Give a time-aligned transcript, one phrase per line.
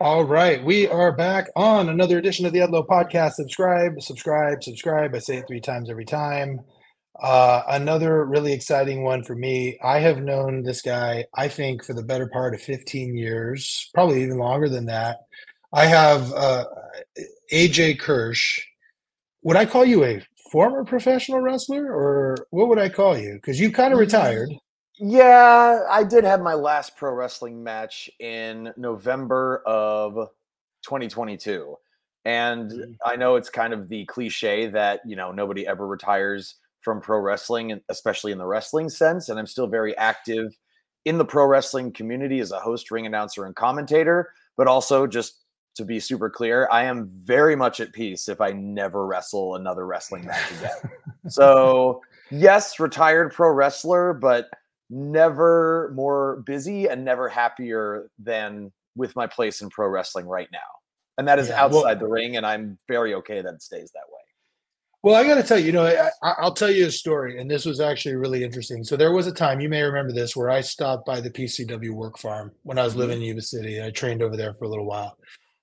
[0.00, 3.32] All right, we are back on another edition of the Edlow Podcast.
[3.32, 5.12] Subscribe, subscribe, subscribe.
[5.12, 6.60] I say it three times every time.
[7.20, 9.76] Uh, another really exciting one for me.
[9.82, 14.22] I have known this guy, I think, for the better part of 15 years, probably
[14.22, 15.18] even longer than that.
[15.72, 16.66] I have uh,
[17.52, 18.64] AJ Kirsch.
[19.42, 23.32] Would I call you a former professional wrestler, or what would I call you?
[23.34, 24.50] Because you kind of retired.
[25.00, 30.14] Yeah, I did have my last pro wrestling match in November of
[30.82, 31.76] 2022.
[32.24, 32.92] And Mm-hmm.
[33.04, 37.18] I know it's kind of the cliche that, you know, nobody ever retires from pro
[37.20, 39.28] wrestling, especially in the wrestling sense.
[39.28, 40.58] And I'm still very active
[41.04, 44.32] in the pro wrestling community as a host, ring announcer, and commentator.
[44.56, 45.44] But also, just
[45.76, 49.86] to be super clear, I am very much at peace if I never wrestle another
[49.86, 50.92] wrestling match again.
[51.28, 54.50] so, yes, retired pro wrestler, but
[54.90, 60.58] never more busy and never happier than with my place in pro wrestling right now.
[61.18, 63.90] And that is Yeah, well- outside the ring, and I'm very okay that it stays
[63.92, 64.14] that way.
[65.02, 67.40] Well, I got to tell you, you know, I, I- I'll tell you a story,
[67.40, 68.82] and this was actually really interesting.
[68.82, 71.92] So there was a time you may remember this where I stopped by the PCW
[71.92, 73.22] work farm when I was living mm-hmm.
[73.22, 73.76] in Yuba City.
[73.76, 75.16] And I trained over there for a little while,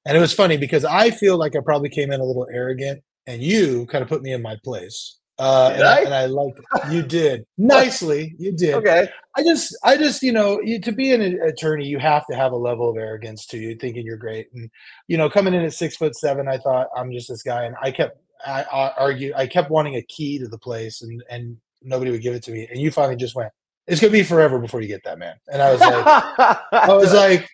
[0.05, 3.03] and it was funny because I feel like I probably came in a little arrogant,
[3.27, 5.17] and you kind of put me in my place.
[5.37, 5.95] Uh, and, I?
[5.95, 6.01] I?
[6.01, 6.91] and I liked it.
[6.91, 8.35] You did nicely.
[8.37, 8.75] You did.
[8.75, 9.09] Okay.
[9.35, 12.53] I just, I just, you know, you, to be an attorney, you have to have
[12.53, 14.47] a level of arrogance to you, thinking you're great.
[14.53, 14.69] And
[15.07, 17.75] you know, coming in at six foot seven, I thought I'm just this guy, and
[17.81, 21.57] I kept, I, I argue, I kept wanting a key to the place, and and
[21.83, 22.67] nobody would give it to me.
[22.69, 23.51] And you finally just went,
[23.87, 26.05] "It's gonna be forever before you get that, man." And I was like,
[26.71, 27.49] I was like,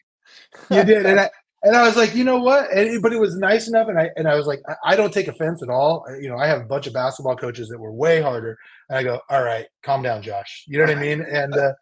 [0.70, 1.30] you did, and I.
[1.64, 2.70] And I was like, you know what?
[2.72, 5.14] It- but it was nice enough, and I and I was like, I, I don't
[5.14, 6.06] take offense at all.
[6.10, 8.58] I- You know, I have a bunch of basketball coaches that were way harder,
[8.90, 10.64] and I go, all right, calm down, Josh.
[10.68, 11.22] You know what I mean?
[11.32, 11.74] And uh,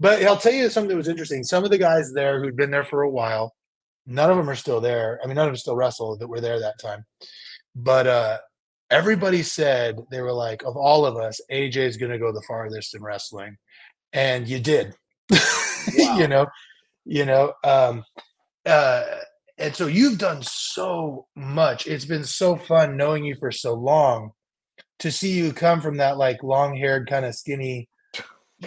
[0.00, 1.44] but I'll tell you something that was interesting.
[1.44, 3.54] Some of the guys there who'd been there for a while,
[4.06, 5.20] none of them are still there.
[5.22, 7.04] I mean, none of them still wrestle that were there that time.
[7.76, 8.38] But uh,
[8.90, 12.94] everybody said they were like, of all of us, AJ's going to go the farthest
[12.96, 13.56] in wrestling,
[14.12, 14.94] and you did.
[15.98, 16.16] Wow.
[16.18, 16.46] you know,
[17.04, 17.52] you know.
[17.64, 18.04] Um,
[18.66, 19.04] uh,
[19.58, 21.86] and so you've done so much.
[21.86, 24.32] It's been so fun knowing you for so long.
[25.00, 27.88] To see you come from that like long-haired, kind of skinny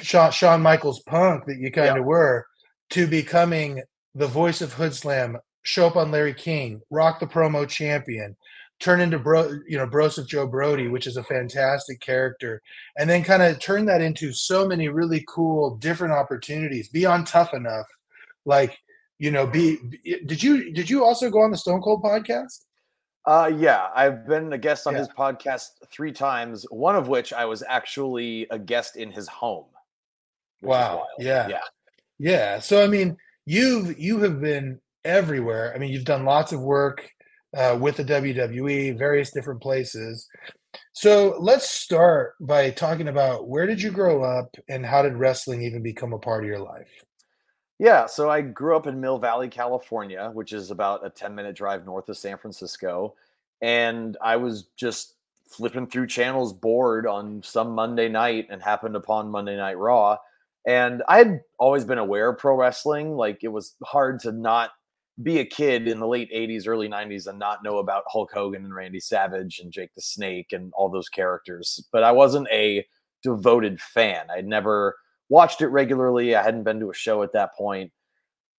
[0.02, 2.02] Shawn, Shawn Michaels punk that you kind of Yeah.
[2.02, 2.46] were
[2.92, 3.82] to becoming
[4.14, 8.36] the voice of Hoodslam, show up on Larry King, rock the promo champion,
[8.82, 12.62] turn into bro, you know, Broseph Joe Brody, which is a fantastic character,
[12.98, 16.90] and then kind of turn that into so many really cool different opportunities.
[16.90, 17.88] beyond Tough Enough,
[18.46, 18.78] like
[19.20, 19.78] you know, be.
[19.78, 22.66] be- Did you did you also go on the Stone Cold podcast?
[23.26, 25.00] Uh, yeah, I've been a guest on Yeah.
[25.00, 26.66] his podcast three times.
[26.70, 29.66] One of which I was actually a guest in his home.
[30.62, 31.48] Wow, yeah.
[31.48, 31.62] yeah.
[32.20, 32.60] Yeah.
[32.60, 35.74] So I mean, you've you have been everywhere.
[35.74, 37.10] I mean, you've done lots of work
[37.56, 40.28] uh, with the WWE, various different places.
[40.94, 45.62] So let's start by talking about where did you grow up and how did wrestling
[45.62, 46.90] even become a part of your life?
[47.80, 51.56] Yeah, so I grew up in Mill Valley, California, which is about a 10 minute
[51.56, 53.16] drive north of San Francisco.
[53.62, 55.16] And I was just
[55.50, 60.18] flipping through channels bored on some Monday night and happened upon Monday Night Raw.
[60.66, 63.12] And I had always been aware of pro wrestling.
[63.16, 64.72] Like it was hard to not
[65.22, 68.64] be a kid in the late 80s, early 90s and not know about Hulk Hogan
[68.66, 71.86] and Randy Savage and Jake the Snake and all those characters.
[71.92, 72.86] But I wasn't a
[73.24, 74.28] devoted fan.
[74.30, 74.96] I'd never
[75.30, 76.36] watched it regularly.
[76.36, 77.92] I hadn't been to a show at that point,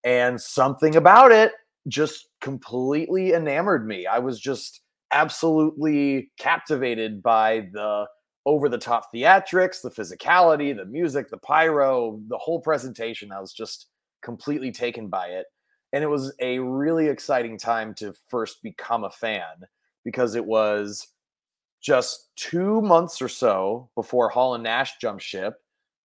[0.04, 1.53] and something about it
[1.88, 4.06] just completely enamored me.
[4.06, 4.81] I was just
[5.12, 8.06] absolutely captivated by the
[8.44, 13.32] over the top theatrics, the physicality, the music, the pyro, the whole presentation.
[13.32, 13.87] I was just
[14.22, 15.47] completely taken by it.
[15.93, 19.65] And it was a really exciting time to first become a fan
[20.05, 21.09] because it was
[21.81, 25.55] just two months or so before Hall and Nash jumped ship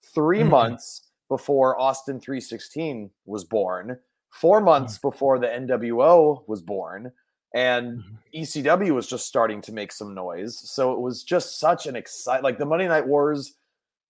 [0.03, 0.43] 3 Mhm.
[0.43, 7.11] months before Austin 316 was born, four months before the NWO was born,
[7.53, 8.21] and Mhm.
[8.33, 10.57] ECW was just starting to make some noise.
[10.59, 13.57] So it was just such an excite like the Monday Night Wars,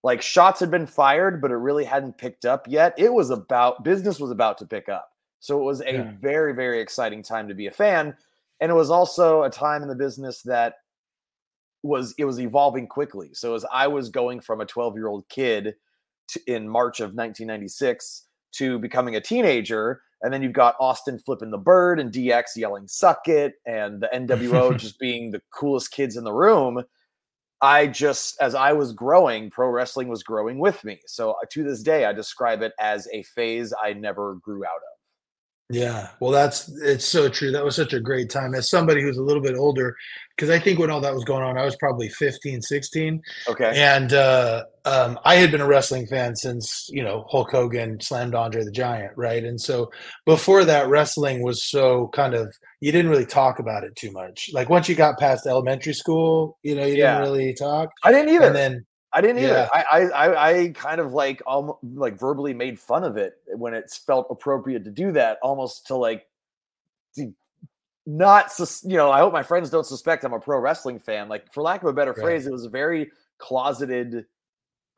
[0.04, 2.94] like shots had been fired, but it really hadn't picked up yet.
[2.98, 5.10] It was about business was about to pick up.
[5.40, 6.12] So it was a Yeah.
[6.20, 8.16] very, very exciting time to be a fan.
[8.60, 10.76] And it was also a time in the business that
[11.82, 13.30] was it was evolving quickly.
[13.32, 15.74] So as I was going from a 12 year old kid
[16.28, 21.50] to, in March of 1996 to becoming a teenager, and then you've got Austin flipping
[21.50, 26.16] the bird and DX yelling "suck it," and the NWO just being the coolest kids
[26.16, 26.82] in the room.
[27.60, 31.00] I just, as I was growing, pro wrestling was growing with me.
[31.06, 34.76] So uh, to this day, I describe it as a phase I never grew out
[34.76, 35.01] of.
[35.72, 37.50] Yeah, well, that's it's so true.
[37.50, 38.54] That was such a great time.
[38.54, 39.96] As somebody who's a little bit older,
[40.36, 43.22] because I think when all that was going on, I was probably 15, 16.
[43.48, 43.72] Okay.
[43.74, 48.34] And uh, um, I had been a wrestling fan since, you know, Hulk Hogan slammed
[48.34, 49.42] Andre the Giant, right?
[49.42, 49.90] And so
[50.26, 54.50] before that, wrestling was so kind of, you didn't really talk about it too much.
[54.52, 57.18] Like once you got past elementary school, you know, you Yeah.
[57.18, 57.88] didn't really talk.
[58.04, 58.46] I didn't either.
[58.48, 59.48] And then, I didn't either.
[59.48, 59.68] Yeah.
[59.72, 63.74] I, I, I, I kind of like almost like verbally made fun of it when
[63.74, 66.26] it felt appropriate to do that, almost to like
[67.16, 67.32] to
[68.06, 69.10] not, sus- you know.
[69.10, 71.28] I hope my friends don't suspect I'm a pro wrestling fan.
[71.28, 72.22] Like, for lack of a better Right.
[72.22, 74.24] phrase, it was a very closeted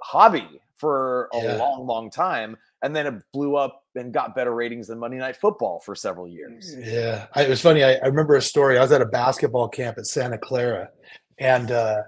[0.00, 1.56] hobby for a Yeah.
[1.56, 5.36] long, long time, and then it blew up and got better ratings than Monday Night
[5.36, 6.74] Football for several years.
[6.78, 7.82] Yeah, I, it was funny.
[7.84, 8.78] I, I remember a story.
[8.78, 10.90] I was at a basketball camp at Santa Clara,
[11.38, 12.02] and uh,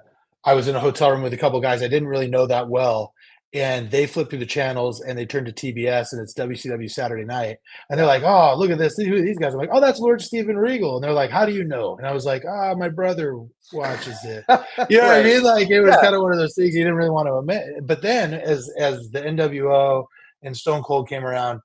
[0.47, 2.69] I was in a hotel room with a couple guys I didn't really know that
[2.69, 3.13] well,
[3.53, 7.25] and they flipped through the channels and they turned to TBS and it's WCW Saturday
[7.25, 7.57] Night,
[7.91, 8.97] and they're like, "Oh, look at this!
[8.97, 11.45] Who are these guys?" I'm like, "Oh, that's Lord Steven Regal," and they're like, "How
[11.47, 13.37] do you know?" And I was like, "Ah, my brother
[13.73, 14.45] watches it."
[14.91, 15.43] You know what I mean?
[15.43, 16.01] Like it was Yeah.
[16.01, 17.87] kind of one of those things you didn't really want to admit.
[17.87, 20.05] But then, as as the NWO
[20.43, 21.61] and Stone Cold came around,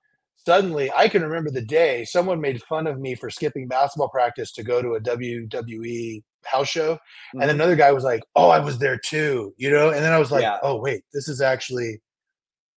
[0.45, 4.51] suddenly I can remember the day someone made fun of me for skipping basketball practice
[4.53, 6.97] to go to a WWE house show,
[7.33, 7.49] and Mhm.
[7.49, 9.89] another guy was like, "Oh, I was there too," you know.
[9.89, 10.57] And then I was like, Yeah.
[10.63, 12.01] "Oh, wait, this is actually."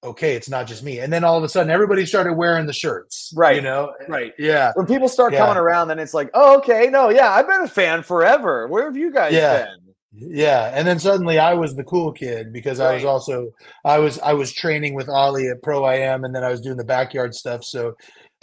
[0.05, 0.99] Okay, it's not just me.
[0.99, 3.33] And then all of a sudden everybody started wearing the shirts.
[3.35, 3.57] Right.
[3.57, 3.95] You know?
[4.07, 4.35] Right.
[4.39, 4.73] Yeah.
[4.75, 5.39] When people start Yeah.
[5.39, 8.69] coming around, then it's like, oh, okay, no, yeah, I've been a fan forever.
[8.69, 9.65] Where have you guys Yeah.
[9.65, 9.79] been?
[10.37, 13.49] Yeah, and then suddenly I was the cool kid because I was also
[13.85, 16.77] I was I was training with Ollie at Pro AM, and then I was doing
[16.77, 17.65] the backyard stuff.
[17.65, 17.95] So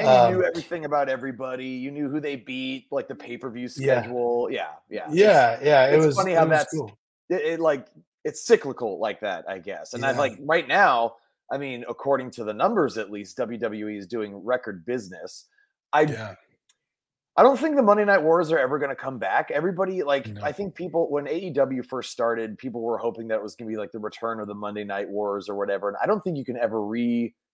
[0.02, 1.66] And you Um, knew everything about everybody.
[1.68, 4.02] You knew who they beat, like the pay per view Yeah.
[4.02, 4.50] schedule.
[4.52, 6.92] Yeah, yeah, It's- yeah, yeah, it it's was funny how that's- cool.
[7.30, 7.88] it, it, like
[8.24, 9.94] it's cyclical like that, I guess.
[9.94, 10.20] And I Yeah.
[10.20, 11.16] like right now.
[11.54, 15.50] I mean, according to the numbers, at least WWE is doing record business.
[15.92, 16.36] I Yeah,
[17.36, 19.52] I don't think the Monday Night Wars are ever going to come back.
[19.52, 20.42] Everybody, like, No.
[20.44, 23.74] I think people, when AEW first started, people were hoping that it was going to
[23.74, 25.90] be like the return of the Monday Night Wars or whatever.
[25.90, 26.82] And I don't think you can ever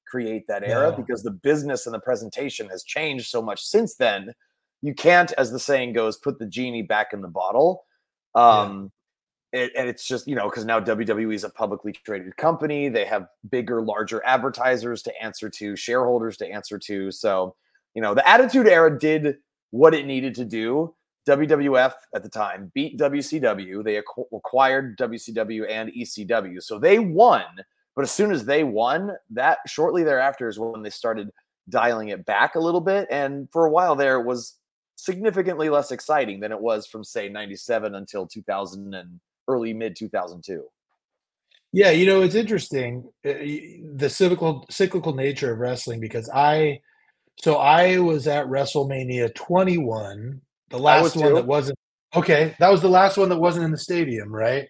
[0.07, 0.97] recreate that era No.
[0.97, 4.33] because the business and the presentation has changed so much since then.
[4.81, 7.83] You can't, as the saying goes, put the genie back in the bottle.
[8.35, 8.91] Um,
[9.51, 12.89] it, and it's just, you know, because now WWE is a publicly traded company.
[12.89, 17.11] They have bigger, larger advertisers to answer to, shareholders to answer to.
[17.11, 17.55] So,
[17.95, 19.37] you know, the Attitude Era did
[19.71, 20.93] what it needed to do.
[21.27, 23.83] WWF at the time beat WCW.
[23.83, 26.61] They acqu- acquired WCW and ECW.
[26.63, 27.43] So they won.
[27.97, 31.31] But as soon as they won, that shortly thereafter is when they started
[31.67, 33.07] dialing it back a little bit.
[33.09, 34.53] And for a while there, it was
[34.97, 40.63] significantly less exciting than it was from, say, 97 until 2000 and early mid 2002.
[41.73, 41.89] yeah.
[41.89, 43.33] You know, it's interesting uh,
[43.95, 46.81] the cyclical cyclical nature of wrestling because I,
[47.39, 50.39] so I was at WrestleMania 21,
[50.69, 51.33] the last one too.
[51.33, 51.79] that wasn't
[52.15, 52.55] okay.
[52.59, 54.67] That was the last one that wasn't in the stadium, right?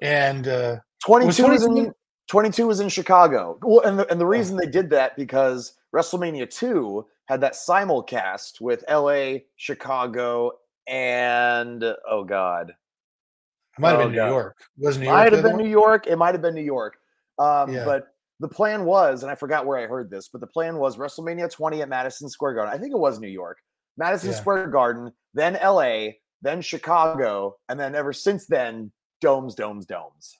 [0.00, 1.92] And uh, 22 was, 22 in
[2.30, 3.58] 22 was in Chicago.
[3.60, 8.60] Well, and the, and the reason they did that because WrestleMania 2 had that simulcast
[8.60, 10.52] with LA, Chicago,
[10.86, 14.28] and oh god, it might have Oh, been New God.
[14.28, 14.56] York.
[14.78, 15.16] Was New York?
[15.16, 15.62] might have been one?
[15.64, 16.06] New York.
[16.06, 16.98] It might have been New York.
[17.40, 17.84] Um, Yeah.
[17.84, 18.06] But
[18.38, 21.50] the plan was, and I forgot where I heard this, but the plan was WrestleMania
[21.50, 22.72] 20 at Madison Square Garden.
[22.72, 23.58] I think it was New York,
[23.96, 24.36] Madison Yeah.
[24.36, 30.36] Square Garden, then LA, then Chicago, and then ever since then, domes, domes, domes.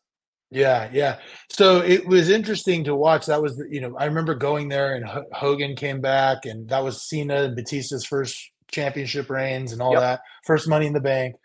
[0.50, 1.18] Yeah, yeah.
[1.48, 3.26] So it was interesting to watch.
[3.26, 6.82] That was, you know, I remember going there and H- Hogan came back, and that
[6.82, 10.00] was Cena and Batista's first championship reigns and all Yep.
[10.00, 11.36] that, first Money in the Bank.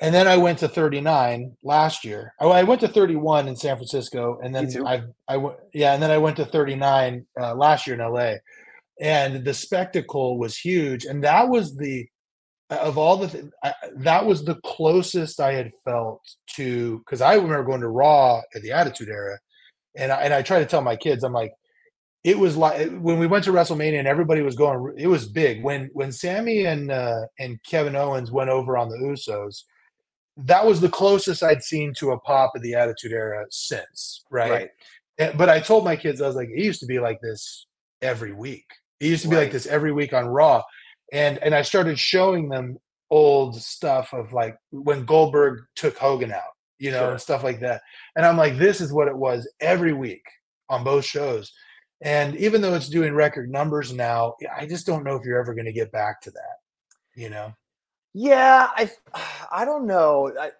[0.00, 2.32] And then I went to 39 last year.
[2.40, 4.70] Oh, I went to 31 in San Francisco, and then.
[4.86, 8.34] I, I went, yeah, and then I went to 39 uh, last year in LA,
[9.00, 11.04] and the spectacle was huge.
[11.04, 12.06] And that was the,
[12.70, 16.20] of all the, th- I, that was the closest I had felt
[16.56, 19.38] to, because I remember going to Raw at the Attitude Era,
[19.96, 21.52] and I, and I try to tell my kids, I'm like,
[22.24, 25.62] it was like when we went to WrestleMania and everybody was going, it was big.
[25.62, 29.62] When when Sami and uh, and Kevin Owens went over on the Usos,
[30.36, 34.50] that was the closest I'd seen to a pop of the Attitude Era since, right?
[34.50, 34.70] Right.
[35.18, 37.66] And- But I told my kids, I was like, it used to be like this
[38.02, 38.66] every week.
[39.00, 40.62] It used to be like this every week on Raw,
[41.12, 42.78] and and I started showing them
[43.10, 47.10] old stuff of like when Goldberg took Hogan out, you know, Sure.
[47.12, 47.80] and stuff like that.
[48.16, 50.22] And I'm like, this is what it was every week
[50.68, 51.52] on both shows.
[52.02, 55.54] And even though it's doing record numbers now, I just don't know if you're ever
[55.54, 56.56] going to get back to that,
[57.16, 57.54] you know.
[58.14, 58.90] Yeah, I
[59.50, 60.32] I don't know.
[60.38, 60.50] I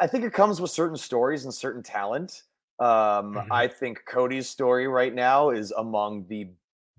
[0.00, 2.42] I think it comes with certain stories and certain talent.
[2.80, 3.46] Um, Mhm.
[3.50, 6.48] I think Cody's story right now is among the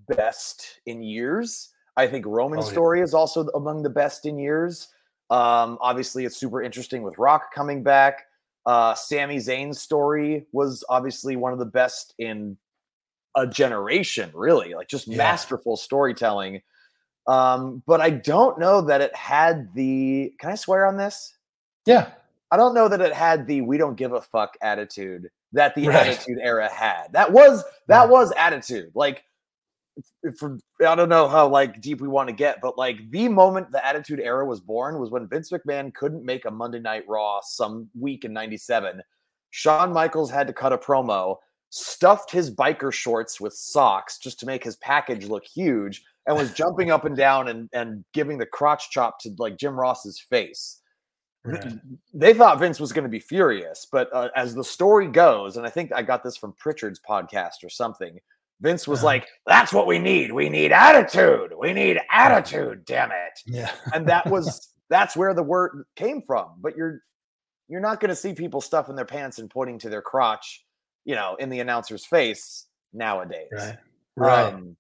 [0.08, 1.74] best in years.
[1.98, 2.74] I think Roman's Oh, yeah.
[2.74, 4.90] story is also among the best in years.
[5.30, 8.26] Um, obviously, it's super interesting with Rock coming back.
[8.66, 12.58] Uh, Sami Zayn's story was obviously one of the best in
[13.36, 15.18] a generation, really, like just Yeah.
[15.18, 16.62] masterful storytelling.
[17.28, 20.34] Um, but I don't know that it had the.
[20.40, 21.38] Can I swear on this?
[21.86, 22.12] Yeah.
[22.52, 25.88] I don't know that it had the "we don't give a fuck" attitude that the
[25.88, 26.08] Right.
[26.08, 27.12] Attitude Era had.
[27.14, 28.10] That was that Yeah.
[28.12, 28.92] was attitude.
[28.96, 29.24] Like,
[30.38, 33.72] for I don't know how like deep we want to get, but like the moment
[33.72, 37.40] the Attitude Era was born was when Vince McMahon couldn't make a Monday Night Raw
[37.44, 39.02] some week in '97.
[39.52, 41.38] Shawn Michaels had to cut a promo,
[41.70, 46.54] stuffed his biker shorts with socks just to make his package look huge, and was
[46.56, 50.82] jumping up and down and and giving the crotch chop to like Jim Ross's face
[51.46, 51.74] Right.
[52.12, 55.66] they thought Vince was going to be furious, but uh, as the story goes, and
[55.66, 58.20] I think I got this from Pritchard's podcast or something,
[58.62, 59.08] Vince was Uh-huh.
[59.08, 60.32] like, "That's what we need.
[60.32, 61.54] We need attitude.
[61.60, 62.86] We need attitude.
[62.86, 63.72] Damn it!" Yeah.
[63.94, 66.54] And that was that's where the word came from.
[66.60, 67.02] But you're
[67.68, 70.64] you're not going to see people stuffing their pants and pointing to their crotch,
[71.04, 73.50] you know, in the announcer's face nowadays.
[73.52, 73.78] Right.
[74.16, 74.54] Right.
[74.54, 74.78] Um,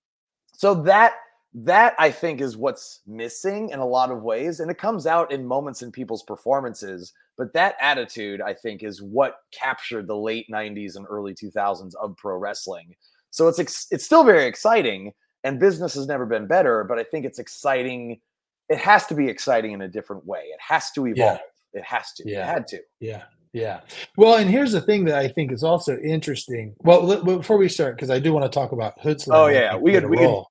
[0.53, 1.15] so that
[1.58, 5.32] that I think is what's missing in a lot of ways, and it comes out
[5.32, 7.12] in moments in people's performances.
[7.38, 12.15] But that attitude, I think, is what captured the late '90s and early 2000s of
[12.17, 12.96] pro wrestling.
[13.35, 15.11] So it's ex- it's still very exciting,
[15.43, 16.83] and business has never been better.
[16.85, 18.21] But I think it's exciting.
[18.69, 20.39] It has to be exciting in a different way.
[20.45, 21.39] It has to evolve.
[21.73, 22.23] It has to.
[22.25, 22.43] Yeah.
[22.43, 22.79] It had to.
[22.99, 23.23] Yeah.
[23.51, 23.81] Yeah.
[24.17, 26.75] Well, and here's the thing that I think is also interesting.
[26.83, 29.29] Well, let- before we start, because I do want to talk about Hoodslam.
[29.33, 30.43] Oh, yeah, we could- we could-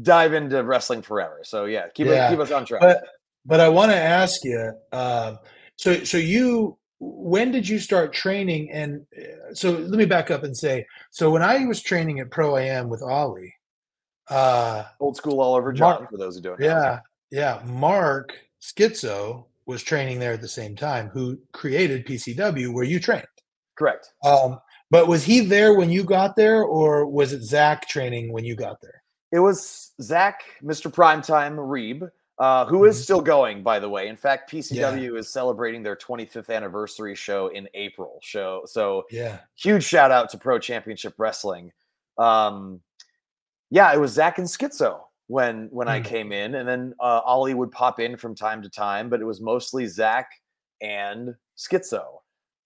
[0.00, 1.40] Dive into wrestling forever.
[1.44, 2.80] So yeah, keep Yeah, it keep us on track.
[2.80, 3.04] But
[3.44, 4.72] but I want to ask you.
[4.90, 5.38] Um,
[5.76, 8.70] so so you when did you start training?
[8.70, 10.86] And uh, so let me back up and say.
[11.10, 13.54] So when I was training at Pro AM with Ollie,
[14.30, 16.66] uh, Old school all over John Mark- for those who don't know.
[16.66, 18.32] yeah, yeah, Mark
[18.62, 21.08] Schizo was training there at the same time.
[21.08, 23.26] Who created PCW where you trained?
[23.76, 24.12] Correct.
[24.24, 28.44] Um, but was he there when you got there, or was it Zach training when
[28.44, 29.02] you got there?
[29.32, 30.92] It was Zach, Mr.
[30.92, 32.08] Primetime Reeb,
[32.38, 33.02] uh, who is Mhm.
[33.02, 34.08] still going, by the way.
[34.08, 38.18] In fact, PCW is celebrating their 25th anniversary show in April.
[38.22, 41.72] Show so Yeah, huge shout out to Pro Championship Wrestling.
[42.18, 42.82] Um,
[43.70, 46.04] yeah, it was Zach and Schizo when when I Hmm.
[46.06, 49.24] came in, and then uh, Ollie would pop in from time to time, but it
[49.24, 50.28] was mostly Zach
[50.80, 52.20] and Schizo.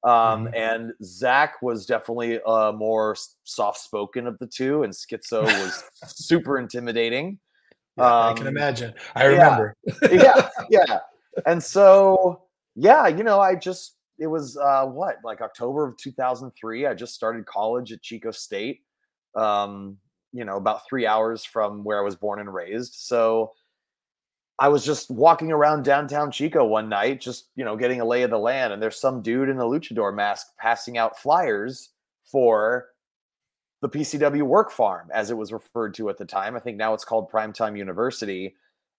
[0.05, 0.57] Um, Mhm.
[0.57, 6.59] And Zach was definitely uh, more soft spoken of the two, and Schizo was super
[6.59, 7.41] intimidating.
[7.97, 8.95] Yeah I can Um, imagine.
[9.15, 9.75] I remember.
[10.11, 10.99] yeah, yeah.
[11.47, 12.43] And so,
[12.75, 16.87] yeah, you know, I just it was uh what like October of 2003.
[16.87, 18.83] I just started college at Chico State.
[19.35, 19.99] Um,
[20.33, 22.95] you know, about three hours from where I was born and raised.
[22.95, 23.53] So
[24.59, 28.23] I was just walking around downtown Chico one night, just you know, getting a lay
[28.23, 31.91] of the land, and there's some dude in a luchador mask passing out flyers
[32.25, 32.87] for
[33.87, 36.57] the PCW work farm, as it was referred to at the time.
[36.57, 38.55] I think now it's called Primetime University.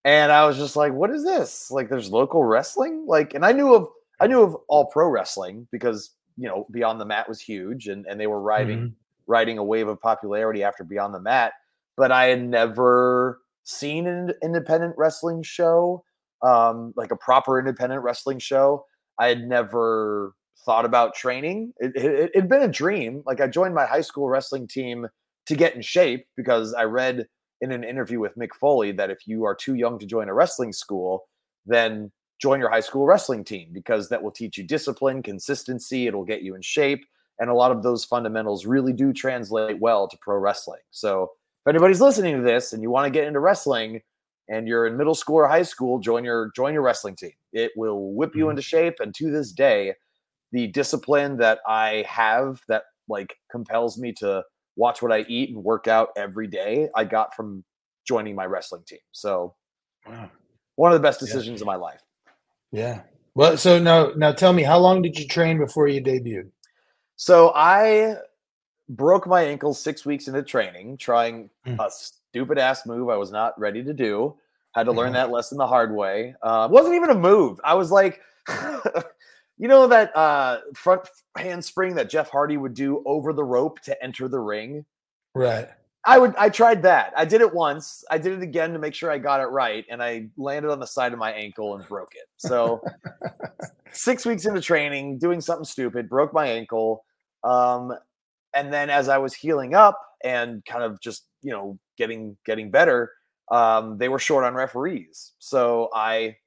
[0.05, 1.69] And I was just like, what is this?
[1.71, 3.05] Like there's local wrestling?
[3.05, 3.87] Like, and I knew of
[4.19, 8.05] I knew of all pro wrestling because you know, Beyond the Mat was huge and,
[8.05, 8.93] and they were riding Mhm.
[9.25, 11.53] riding a wave of popularity after Beyond the Mat,
[11.97, 16.03] but I had never seen an independent wrestling show,
[16.43, 18.85] um, like a proper independent wrestling show.
[19.19, 20.33] I had never
[20.65, 21.73] thought about training.
[21.77, 23.23] It, it, it'd been a dream.
[23.25, 25.07] Like I joined my high school wrestling team
[25.45, 27.27] to get in shape because I read
[27.61, 30.33] in an interview with Mick Foley that if you are too young to join a
[30.33, 31.27] wrestling school,
[31.65, 36.23] then join your high school wrestling team because that will teach you discipline, consistency, it'll
[36.25, 37.03] get you in shape.
[37.39, 40.81] And a lot of those fundamentals really do translate well to pro wrestling.
[40.91, 41.31] So
[41.65, 44.01] if anybody's listening to this and you want to get into wrestling
[44.49, 47.33] and you're in middle school or high school, join your join your wrestling team.
[47.53, 48.51] It will whip you Mhm.
[48.51, 48.95] into shape.
[48.99, 49.95] And to this day,
[50.51, 54.43] the discipline that I have that like compels me to
[54.75, 57.63] watch what I eat and work out every day, I got from
[58.07, 58.99] joining my wrestling team.
[59.11, 59.55] So
[60.05, 60.29] Wow.
[60.75, 61.25] one of the best Yeah.
[61.25, 62.01] decisions of my life.
[62.71, 63.01] Yeah.
[63.35, 66.49] Well, so now now tell me, how long did you train before you debuted?
[67.15, 68.17] So I
[68.89, 71.85] broke my ankle six weeks into training, trying Mm.
[71.85, 74.37] a stupid ass move I was not ready to do.
[74.75, 75.15] Had to learn Mhm.
[75.15, 76.35] that lesson the hard way.
[76.41, 77.59] Uh, wasn't even a move.
[77.63, 78.21] I was like,
[79.57, 84.03] you know that uh, front handspring that Jeff Hardy would do over the rope to
[84.03, 84.85] enter the ring.
[85.33, 85.67] Right.
[86.05, 86.35] I would.
[86.37, 87.11] I tried that.
[87.17, 88.03] I did it once.
[88.09, 90.79] I did it again to make sure I got it right, and I landed on
[90.79, 92.27] the side of my ankle and broke it.
[92.37, 92.81] So
[93.91, 97.03] six weeks into training, doing something stupid, broke my ankle.
[97.43, 97.93] Um,
[98.53, 102.71] and then as I was healing up and kind of just you know getting getting
[102.71, 103.11] better,
[103.51, 105.33] um, they were short on referees.
[105.39, 106.37] So I,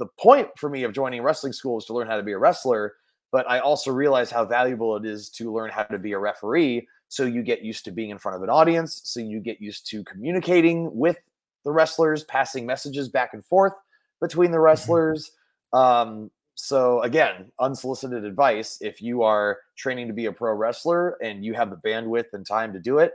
[0.00, 2.38] the point for me of joining wrestling school is to learn how to be a
[2.38, 2.94] wrestler.
[3.30, 6.88] But I also realize how valuable it is to learn how to be a referee.
[7.08, 9.02] So you get used to being in front of an audience.
[9.04, 11.18] So you get used to communicating with
[11.64, 13.74] the wrestlers, passing messages back and forth
[14.20, 14.64] between the Mm-hmm.
[14.64, 15.32] wrestlers.
[15.72, 21.44] Um, so again, unsolicited advice: if you are training to be a pro wrestler and
[21.44, 23.12] you have the bandwidth and time to do it,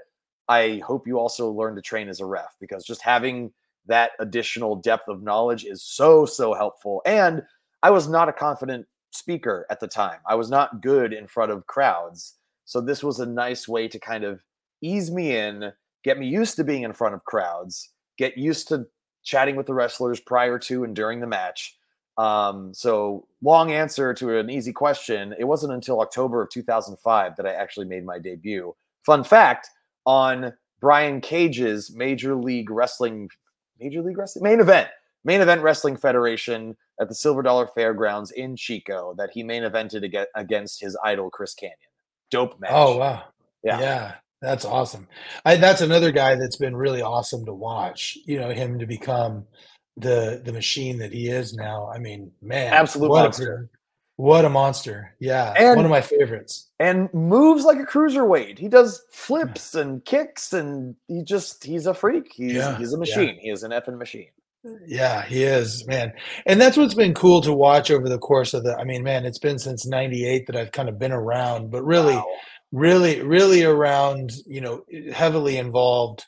[0.48, 3.51] I hope you also learn to train as a ref because just having
[3.88, 7.01] that additional depth of knowledge is so so helpful.
[7.06, 7.44] And
[7.84, 10.20] I was not a confident speaker at the time.
[10.27, 12.36] I was not good in front of crowds.
[12.65, 14.42] So this was a nice way to kind of
[14.82, 15.72] ease me in,
[16.04, 18.86] get me used to being in front of crowds, get used to
[19.24, 21.77] chatting with the wrestlers prior to and during the match.
[22.18, 25.36] Um, so long answer to an easy question.
[25.38, 28.74] It wasn't until October of 2005 that I actually made my debut.
[29.06, 29.70] Fun fact
[30.06, 33.30] on Brian Cage's Major League Wrestling,
[33.79, 34.89] Major League Wrestling main event,
[35.24, 40.03] main event wrestling federation at the Silver Dollar Fairgrounds in Chico that he main evented
[40.05, 41.75] ag- against his idol Chris Kanyon.
[42.32, 42.72] Dope match.
[42.74, 43.24] Oh wow.
[43.63, 43.79] Yeah.
[43.79, 44.15] Yeah.
[44.41, 45.08] That's awesome.
[45.44, 48.17] I, that's another guy that's been really awesome to watch.
[48.25, 49.46] You know, him to become
[49.98, 51.89] the the machine that he is now.
[51.94, 53.70] I mean, man, Absolute monster.
[54.17, 55.13] What a monster.
[55.19, 55.53] Yeah.
[55.57, 56.69] And- one of my favorites.
[56.79, 58.57] and moves like a cruiserweight.
[58.60, 62.31] He does flips and kicks, and he just he's a freak.
[62.34, 63.00] He's Yeah, he's a yeah.
[63.00, 63.38] machine.
[63.41, 64.29] He is an effing machine.
[64.88, 66.12] Yeah, he is, man.
[66.48, 69.25] And that's what's been cool to watch over the course of the I mean, man,
[69.25, 72.25] it's been since 98 that I've kind of been around, but really Wow.
[72.72, 76.25] really really around you know heavily involved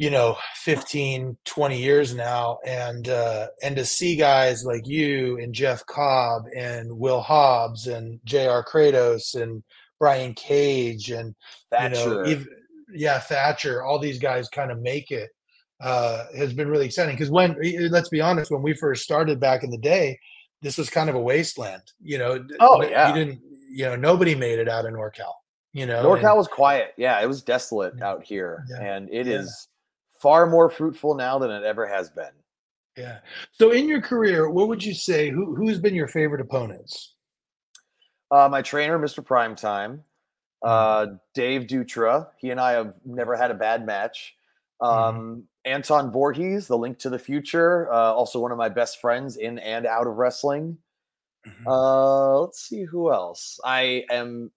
[0.00, 5.54] you know 15 20 years now and uh and to see guys like you and
[5.54, 9.62] jeff cobb and will hobbs and jr kratos and
[9.98, 11.34] brian cage and
[11.70, 12.24] Thatcher.
[12.26, 12.44] you know
[12.94, 15.28] yeah thatcher all these guys kind of make it
[15.82, 17.54] uh has been really exciting because when
[17.90, 20.18] let's be honest when we first started back in the day
[20.62, 23.12] this was kind of a wasteland you know Oh, you yeah.
[23.12, 25.32] didn't you know nobody made it out of norcal
[25.74, 26.94] you know NorCal and- was quiet.
[26.96, 28.82] Yeah, it was desolate out here, Yeah.
[28.96, 29.38] and it Yeah.
[29.38, 29.68] is
[30.20, 32.32] far more fruitful now than it ever has been.
[32.96, 33.18] Yeah.
[33.52, 35.30] So in your career, what would you say?
[35.30, 37.14] Who who's been your favorite opponents?
[38.30, 39.24] Uh, my trainer, Mr.
[39.24, 40.00] Primetime,
[40.62, 41.12] Mm-hmm.
[41.14, 42.28] uh, Dave Dutra.
[42.36, 44.34] He and I have never had a bad match.
[44.82, 45.18] Mm-hmm.
[45.18, 49.36] Um, Anton Voorhees, the Link to the Future, uh, also one of my best friends
[49.36, 50.76] in and out of wrestling.
[51.46, 51.66] Mhm.
[51.66, 53.58] Uh, let's see who else.
[53.64, 54.50] I am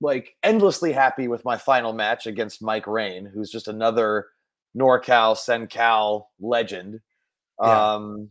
[0.00, 4.28] like endlessly happy with my final match against Mike Rain, who's just another
[4.76, 7.00] NorCal SenCal legend.
[7.60, 7.92] Yeah.
[7.94, 8.30] Um,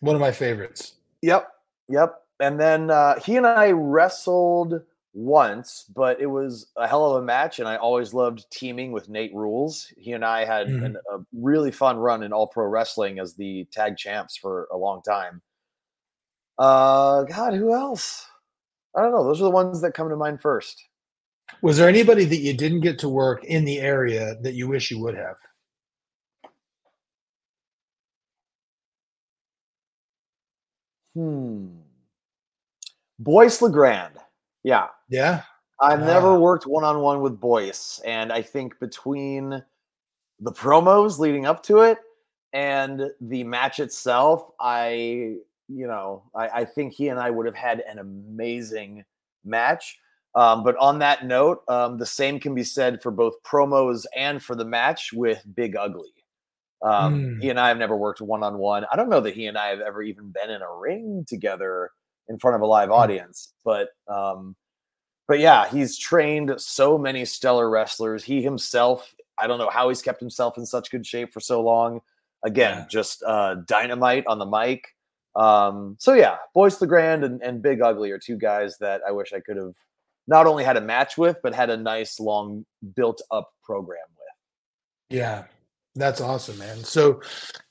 [0.00, 0.94] One of my favorites.
[1.22, 1.48] Yep,
[1.88, 2.14] yep.
[2.40, 4.80] And then uh, he and I wrestled
[5.12, 9.08] once, but it was a hell of a match, and I always loved teaming with
[9.10, 9.92] Nate Rules.
[9.98, 10.84] He and I had Mhm.
[10.86, 14.76] an, a really fun run in All Pro Wrestling as the tag champs for a
[14.76, 15.42] long time.
[16.58, 18.26] Uh, God, who else?
[18.96, 19.24] I don't know.
[19.24, 20.82] Those are the ones that come to mind first.
[21.62, 24.90] Was there anybody that you didn't get to work in the area that you wish
[24.90, 25.36] you would have?
[31.14, 31.68] Hmm.
[33.18, 34.14] Boyce Legrand.
[34.62, 35.42] Yeah, Yeah.
[35.82, 36.38] I've never Ah.
[36.38, 39.64] worked one on one with Boyce, and I think between
[40.38, 41.98] the promos leading up to it
[42.52, 47.54] and the match itself, I, you know, I, I think he and I would have
[47.54, 49.04] had an amazing
[49.44, 49.98] match.
[50.34, 54.42] Um, but on that note, um, the same can be said for both promos and
[54.42, 56.12] for the match with Big Ugly.
[56.82, 57.42] Um, Mm.
[57.42, 58.86] He and I have never worked one on one.
[58.90, 61.90] I don't know that he and I have ever even been in a ring together
[62.28, 64.56] in front of a live audience, but um,
[65.28, 68.24] but yeah, he's trained so many stellar wrestlers.
[68.24, 71.60] He himself, I don't know how he's kept himself in such good shape for so
[71.62, 72.00] long.
[72.42, 72.86] Again, Yeah.
[72.88, 74.86] just uh, dynamite on the mic.
[75.36, 79.32] Um, so yeah, Boyce Legrand and, and Big Ugly are two guys that I wish
[79.32, 79.74] I could have
[80.26, 82.64] not only had a match with, but had a nice long
[82.96, 85.16] built up program with.
[85.18, 85.44] Yeah.
[85.96, 86.84] That's awesome, man.
[86.84, 87.20] So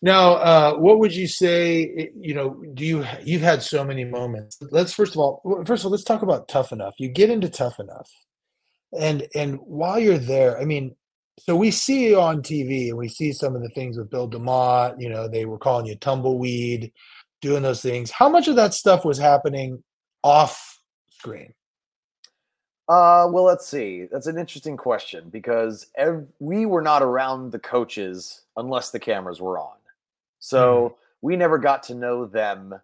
[0.01, 4.57] now uh what would you say you know, do you you've had so many moments.
[4.71, 6.95] Let's first of all first of all let's talk about tough enough.
[6.99, 8.09] You get into tough enough.
[8.99, 10.95] And and while you're there, I mean,
[11.39, 14.95] so we see on TV and we see some of the things with Bill DeMott,
[14.99, 16.91] you know, they were calling you tumbleweed,
[17.41, 18.11] doing those things.
[18.11, 19.81] How much of that stuff was happening
[20.23, 20.79] off
[21.11, 21.53] screen?
[22.89, 24.07] Uh, well, let's see.
[24.11, 29.41] That's an interesting question because ev- we were not around the coaches unless the cameras
[29.41, 29.77] were on.
[30.39, 32.81] So we never got to know them,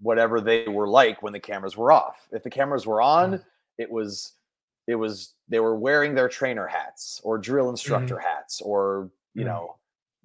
[0.00, 2.28] whatever they were like when the cameras were off.
[2.32, 3.44] If the cameras were on, Mm.
[3.78, 4.34] it was
[4.86, 8.22] it was they were wearing their trainer hats or drill instructor Mhm.
[8.22, 9.46] hats or you Mhm.
[9.46, 9.76] know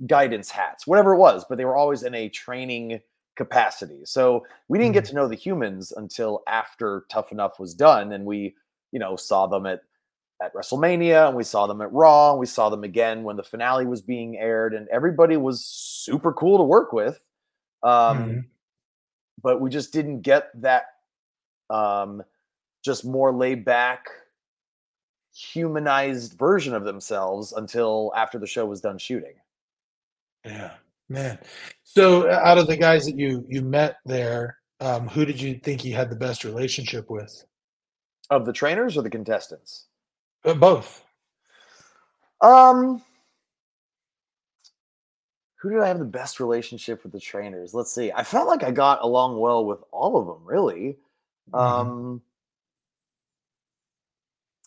[0.08, 3.02] guidance hats whatever it was but they were always in a training
[3.36, 5.10] capacity so we didn't get Mhm.
[5.10, 8.56] to know the humans until after tough enough was done and we
[8.94, 9.82] you know saw them at
[10.42, 13.44] at wrestlemania and we saw them at raw and we saw them again when the
[13.44, 17.20] finale was being aired and everybody was super cool to work with
[17.84, 18.46] um Mhm.
[19.42, 20.86] but we just didn't get that
[21.70, 22.24] um
[22.86, 24.08] just more laid back
[25.34, 29.36] humanized version of themselves until after the show was done shooting
[30.46, 30.74] Yeah,
[31.10, 31.40] man.
[31.84, 35.56] So, uh, out of the guys that you you met there, um, who did you
[35.60, 37.46] think you had the best relationship with?
[38.30, 39.86] Of the trainers or the contestants?
[40.46, 41.04] Uh, both.
[42.42, 43.02] um
[45.56, 47.74] who did i have the best relationship with the trainers?
[47.74, 48.12] Let's see.
[48.12, 50.98] I felt like i got along well with all of them really.
[51.52, 51.60] Mhm.
[51.60, 52.22] um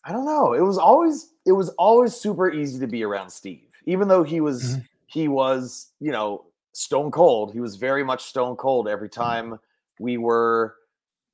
[0.04, 0.52] i don't know.
[0.54, 3.68] It was always it was always super easy to be around steve.
[3.86, 4.84] Even though he was Mhm.
[5.06, 9.58] he was you know stone cold he was very much stone cold every time
[9.98, 10.76] we were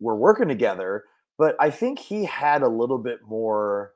[0.01, 1.05] were working together
[1.42, 3.94] but i think he had a little bit more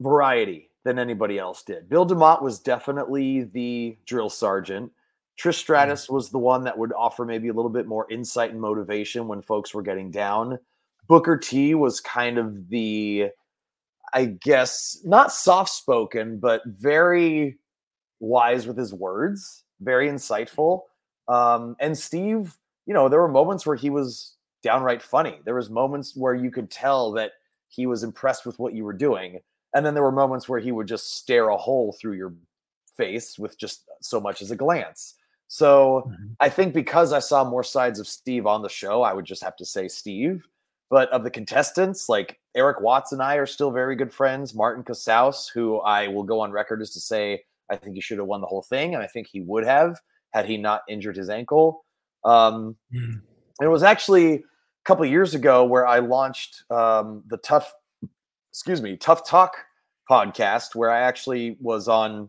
[0.00, 1.88] variety than anybody else did.
[1.88, 4.90] Bill demott was definitely the drill sergeant.
[5.38, 8.60] Trish stratus was the one that would offer maybe a little bit more insight and
[8.60, 10.58] motivation when folks were getting down.
[11.06, 13.28] Booker t was kind of the
[14.12, 17.58] i guess not soft spoken but very
[18.18, 20.82] wise with his words, very insightful.
[21.28, 25.40] Um, and Steve, you know, there were moments where he was downright funny.
[25.44, 27.32] There was moments where you could tell that
[27.68, 29.40] he was impressed with what you were doing,
[29.74, 32.34] and then there were moments where he would just stare a hole through your
[32.96, 35.14] face with just so much as a glance.
[35.48, 36.36] So Mhm.
[36.40, 39.42] I think because I saw more sides of Steve on the show, I would just
[39.42, 40.46] have to say Steve.
[40.90, 44.54] But of the contestants, like Eric Watts and I are still very good friends.
[44.54, 48.18] Martin Casaus, who I will go on record as to say I think he should
[48.18, 51.16] have won the whole thing, and I think he would have had he not injured
[51.16, 51.84] his ankle.
[52.24, 53.22] Um, Mhm.
[53.62, 54.44] it was actually
[54.90, 57.72] couple of years ago where I launched um, the Tough,
[58.50, 59.54] excuse me, Tough Talk
[60.10, 62.28] podcast, where I actually was on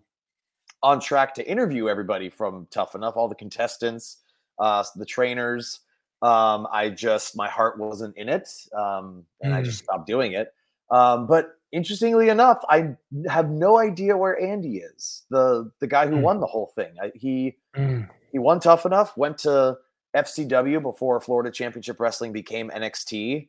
[0.83, 4.17] on track to interview everybody from Tough Enough, all the contestants,
[4.59, 5.79] uh, the trainers.
[6.21, 8.47] Um, I just my heart wasn't in it,
[8.77, 9.65] um, and I Mm.
[9.65, 10.53] just stopped doing it.
[10.91, 12.95] Um, but interestingly enough, I
[13.27, 16.21] have no idea where Andy is, the the guy who Mm.
[16.21, 16.93] won the whole thing.
[17.01, 18.07] I, he Mm.
[18.31, 19.79] he won tough enough went to
[20.15, 23.47] fcw before florida championship wrestling became nxt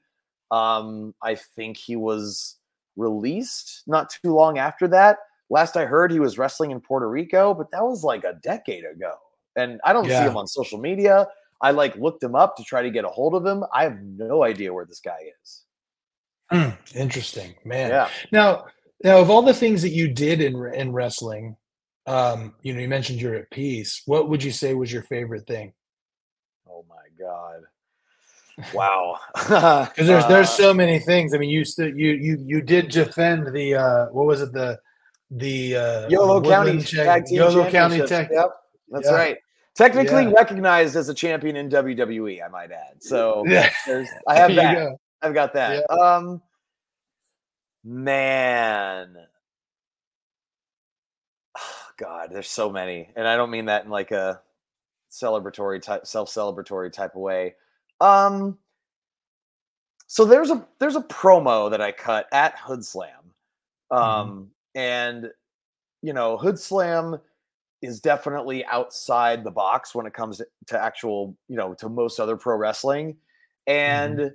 [0.50, 2.58] um i think he was
[2.96, 5.18] released not too long after that
[5.50, 8.84] last i heard he was wrestling in puerto rico but that was like a decade
[8.84, 9.14] ago
[9.56, 11.26] and i don't see him on social media
[11.62, 13.98] i like looked him up to try to get a hold of him i have
[14.02, 15.62] no idea where this guy is
[16.52, 16.76] Mm.
[16.94, 17.90] Interesting, man.
[17.90, 18.66] yeah Now,
[19.02, 21.56] now, of all the things that you did in in wrestling,
[22.06, 24.02] um, you know, you mentioned you're at peace.
[24.06, 25.72] What would you say was your favorite thing?
[27.22, 27.60] God
[28.74, 31.32] wow Because there's there's Uh, so many things.
[31.34, 34.78] I mean, you still you you you did defend the uh, what was it the
[35.30, 38.00] the uh, Yolo County Check- Tag Team Yolo County.
[38.06, 38.28] Tech.
[38.30, 38.50] Yep,
[38.90, 39.14] that's Yeah.
[39.16, 39.36] right.
[39.74, 40.32] Technically Yeah.
[40.42, 43.02] recognized as a champion in WWE, I might add.
[43.02, 43.70] So Yeah,
[44.28, 44.74] I have that.
[44.74, 45.00] go.
[45.22, 45.90] I've got that.
[45.90, 46.42] Um,
[47.82, 49.16] man,
[51.96, 54.40] God, there's so many, and I don't mean that in like a
[55.12, 57.54] celebratory type, self-celebratory type of way.
[58.00, 58.58] Um,
[60.06, 63.30] so there's a there's a promo that I cut at Hoodslam,
[63.90, 65.30] um, and
[66.02, 67.20] you know Hoodslam
[67.82, 72.18] is definitely outside the box when it comes to, to actual you know to most
[72.18, 73.16] other pro wrestling,
[73.66, 74.32] and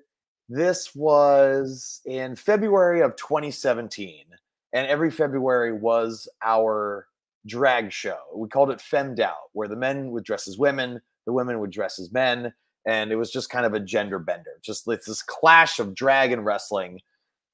[0.50, 4.26] this was in February of 2017,
[4.74, 7.08] and every February was our
[7.48, 8.20] drag show.
[8.36, 11.72] We called it Femmed Out, where the men would dress as women, the women would
[11.72, 12.54] dress as men,
[12.86, 14.60] and it was just kind of a gender bender.
[14.64, 17.02] Just it's this clash of drag and wrestling.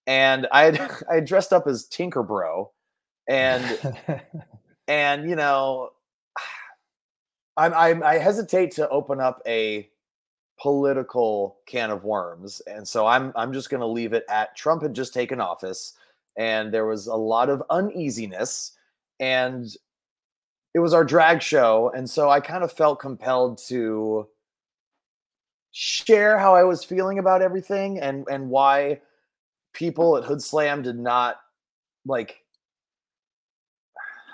[0.06, 0.80] And I had
[1.12, 2.72] I had dressed up as Tinker Bro,
[3.28, 3.96] and
[4.88, 5.90] and you know,
[7.58, 9.90] I'm, I'm I hesitate to open up a
[10.60, 14.84] political can of worms, and so I'm I'm just going to leave it at Trump
[14.84, 15.94] had just taken office,
[16.38, 18.74] and there was a lot of uneasiness,
[19.20, 19.68] and
[20.74, 24.28] it was our drag show, and so I kind of felt compelled to
[25.72, 29.02] share how I was feeling about everything and and why
[29.74, 31.38] people at Hoodslam did not
[32.06, 32.40] like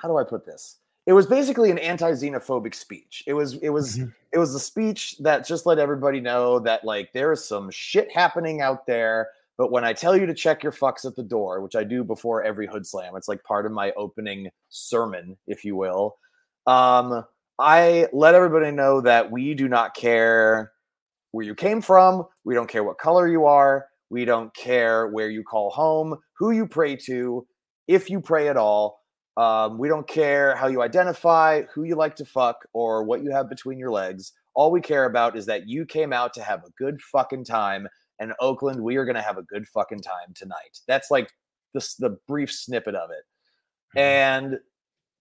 [0.02, 0.78] how do I put this?
[1.06, 3.24] It was basically an anti-xenophobic speech.
[3.26, 4.14] It was it was Mhm.
[4.32, 8.12] it was a speech that just let everybody know that like there is some shit
[8.12, 11.60] happening out there But when I tell you to check your fucks at the door,
[11.60, 15.76] which I do before every hoodslam, it's like part of my opening sermon, if you
[15.76, 16.16] will.
[16.66, 17.26] Um,
[17.60, 20.72] I let everybody know that we do not care
[21.32, 22.24] where you came from.
[22.46, 23.88] We don't care what color you are.
[24.10, 27.46] We don't care where you call home, who you pray to,
[27.86, 29.02] if you pray at all.
[29.36, 33.32] Um, we don't care how you identify, who you like to fuck, or what you
[33.32, 34.32] have between your legs.
[34.54, 37.90] All we care about is that you came out to have a good fucking time.
[38.20, 40.80] And Oakland, we are going to have a good fucking time tonight.
[40.88, 41.32] That's like
[41.74, 43.24] the, the brief snippet of it.
[43.96, 44.00] Mm-hmm.
[44.00, 44.60] And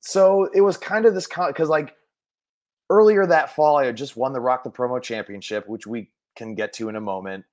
[0.00, 1.94] so it was kind of this because like
[2.90, 6.54] earlier that fall, I had just won the Rock the Promo Championship, which we can
[6.54, 7.44] get to in a moment.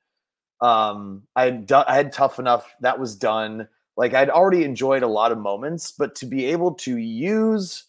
[0.61, 2.73] Um, I had done, I had tough enough.
[2.81, 3.67] That was done.
[3.97, 7.85] Like I'd already enjoyed a lot of moments, but to be able to use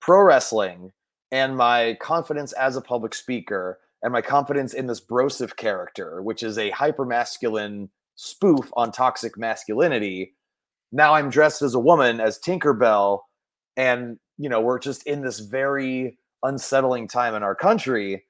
[0.00, 0.92] pro wrestling
[1.32, 6.42] and my confidence as a public speaker and my confidence in this Broseph character, which
[6.42, 10.34] is a hypermasculine spoof on toxic masculinity.
[10.92, 13.20] Now I'm dressed as a woman as Tinkerbell,
[13.78, 18.26] and you know we're just in this very unsettling time in our country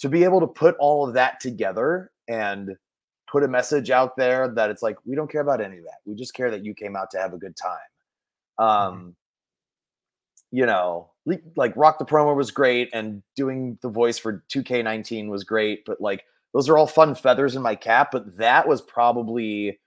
[0.00, 2.70] to be able to put all of that together and
[3.30, 5.98] put a message out there that it's like we don't care about any of that
[6.06, 7.78] we just care that you came out to have a good time
[8.58, 8.94] mm-hmm.
[8.94, 9.16] um.
[10.54, 11.10] You know
[11.56, 16.00] like rock the promo was great and doing the voice for 2k19 was great but
[16.00, 19.78] like those are all fun feathers in my cap but that was probably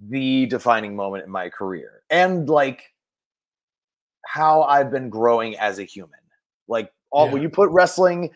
[0.00, 2.92] the defining moment in my career and like
[4.26, 6.18] how i've been growing as a human
[6.68, 7.32] like all yeah.
[7.32, 8.30] when you put wrestling,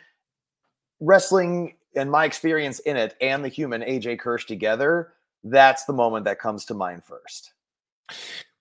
[1.01, 5.13] wrestling and my experience in it and the human AJ Kirsch together,
[5.45, 7.53] that's the moment that comes to mind first.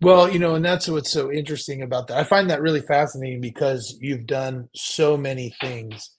[0.01, 2.17] Well, you know, and that's what's so interesting about that.
[2.17, 6.11] I find that really fascinating because you've done so many things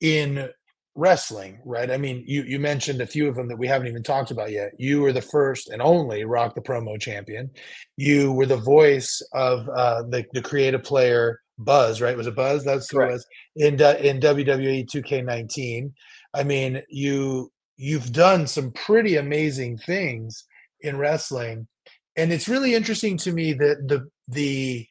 [0.00, 0.48] in
[0.94, 1.90] wrestling, right?
[1.90, 4.50] I mean, you you mentioned a few of them that we haven't even talked about
[4.50, 4.72] yet.
[4.78, 7.50] You were the first and only Rock the Promo champion.
[7.96, 12.16] You were the voice of uh, the the creative player Buzz, right?
[12.16, 12.64] Was it Buzz?
[12.64, 15.92] That's who it was in uh, in WWE 2K19.
[16.34, 20.44] I mean, you you've done some pretty amazing things
[20.80, 21.68] in wrestling,
[22.16, 24.86] and it's really interesting to me that the the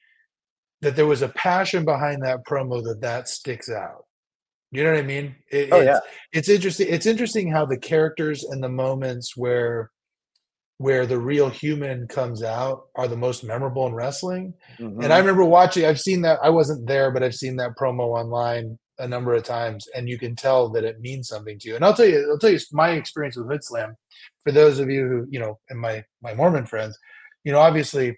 [0.82, 4.06] that there was a passion behind that promo that that sticks out.
[4.72, 5.36] You know what I mean?
[5.52, 6.00] It, oh it's, yeah.
[6.32, 6.88] It's interesting.
[6.90, 9.92] It's interesting how the characters and the moments where
[10.78, 14.54] where the real human comes out are the most memorable in wrestling.
[14.80, 15.02] Mm-hmm.
[15.04, 18.18] And I remember watching, I've seen that, I wasn't there, but I've seen that promo
[18.18, 21.76] online a number of times, and you can tell that it means something to you.
[21.76, 23.96] And I'll tell you, I'll tell you my experience with Hoodslam.
[24.46, 26.98] For those of you who, you know, and my my Mormon friends,
[27.44, 28.18] you know, obviously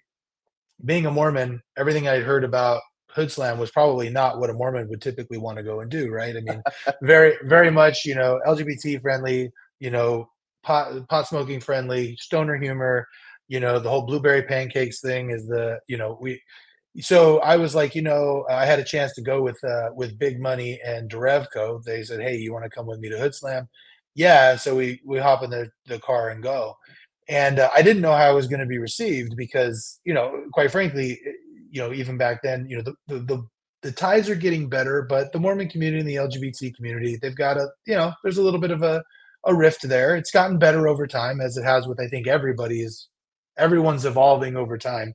[0.84, 2.82] being a Mormon, everything I'd heard about
[3.14, 6.36] Hoodslam was probably not what a Mormon would typically want to go and do, right?
[6.36, 6.62] I mean,
[7.02, 10.28] very, very much, you know, LGBT friendly, you know,
[10.62, 13.06] pot pot smoking friendly, stoner humor.
[13.48, 16.40] You know, the whole blueberry pancakes thing is the you know we.
[17.00, 20.18] So I was like, you know, I had a chance to go with uh, with
[20.18, 21.82] Big Money and Derevko.
[21.82, 23.66] They said, "Hey, you want to come with me to Hoodslam?"
[24.14, 26.76] Yeah, so we we hop in the the car and go.
[27.28, 30.44] And uh, I didn't know how I was going to be received because, you know,
[30.52, 31.32] quite frankly, eh,
[31.70, 33.46] you know, even back then, you know, the, the, the
[33.82, 37.56] the ties are getting better, but the Mormon community and the LGBT community, they've got
[37.56, 39.02] a, you know, there's a little bit of a
[39.46, 40.16] a rift there.
[40.16, 43.08] It's gotten better over time, as it has with I think everybody is
[43.58, 45.14] everyone's evolving over time.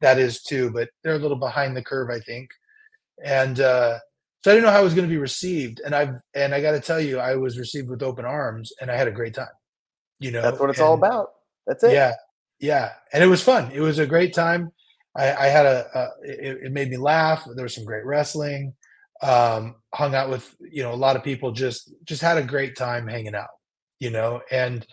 [0.00, 2.50] That is too, but they're a little behind the curve, I think.
[3.24, 3.98] And uh,
[4.42, 6.60] so I didn't know how it was going to be received, and I've and I
[6.60, 9.34] got to tell you, I was received with open arms, and I had a great
[9.34, 9.46] time.
[10.20, 11.28] You know, that's what it's and, all about.
[11.66, 11.92] That's it.
[11.92, 12.14] Yeah,
[12.60, 13.70] yeah, and it was fun.
[13.72, 14.72] It was a great time.
[15.16, 17.44] I, I had a, a it, it, made me laugh.
[17.54, 18.74] There was some great wrestling.
[19.20, 21.50] Um, hung out with you know a lot of people.
[21.50, 23.48] Just just had a great time hanging out
[24.00, 24.86] you know and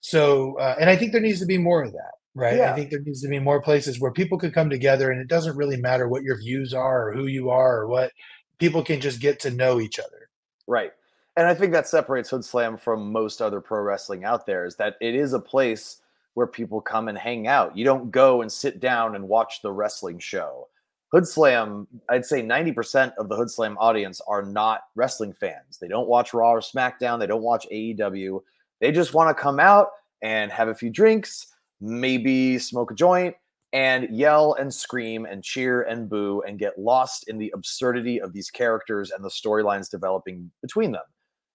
[0.00, 2.72] so uh, and i think there needs to be more of that right yeah.
[2.72, 5.28] i think there needs to be more places where people could come together and it
[5.28, 8.10] doesn't really matter what your views are or who you are or what
[8.58, 10.28] people can just get to know each other
[10.66, 10.92] right
[11.36, 14.96] and i think that separates hoodslam from most other pro wrestling out there is that
[15.00, 16.02] it is a place
[16.34, 19.72] where people come and hang out you don't go and sit down and watch the
[19.72, 20.68] wrestling show
[21.14, 25.78] Hoodslam, I'd say 90% of the Hoodslam audience are not wrestling fans.
[25.78, 27.18] They don't watch Raw or SmackDown.
[27.18, 28.42] They don't watch AEW.
[28.80, 29.88] They just want to come out
[30.22, 33.36] and have a few drinks, maybe smoke a joint,
[33.76, 38.32] and yell and scream and cheer and boo and get lost in the absurdity of
[38.32, 41.02] these characters and the storylines developing between them.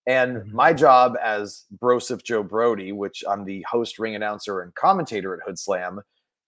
[0.05, 0.55] And mm-hmm.
[0.55, 5.47] my job as Broseph Joe Brody, which I'm the host, ring announcer, and commentator at
[5.47, 6.01] Hoodslam,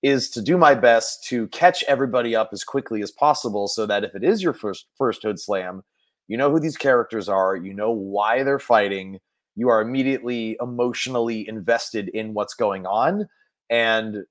[0.03, 4.03] is to do my best to catch everybody up as quickly as possible so that
[4.03, 5.79] if it is your first first hoodslam
[6.27, 9.17] you know who these characters are you know why they're fighting
[9.55, 13.27] you are immediately emotionally invested in what's going on.
[13.69, 14.23] And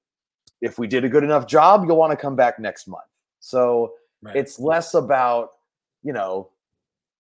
[0.62, 3.04] if we did a good enough job, you'll want to come back next month.
[3.40, 4.36] So right.
[4.36, 5.50] it's less about,
[6.02, 6.48] you know,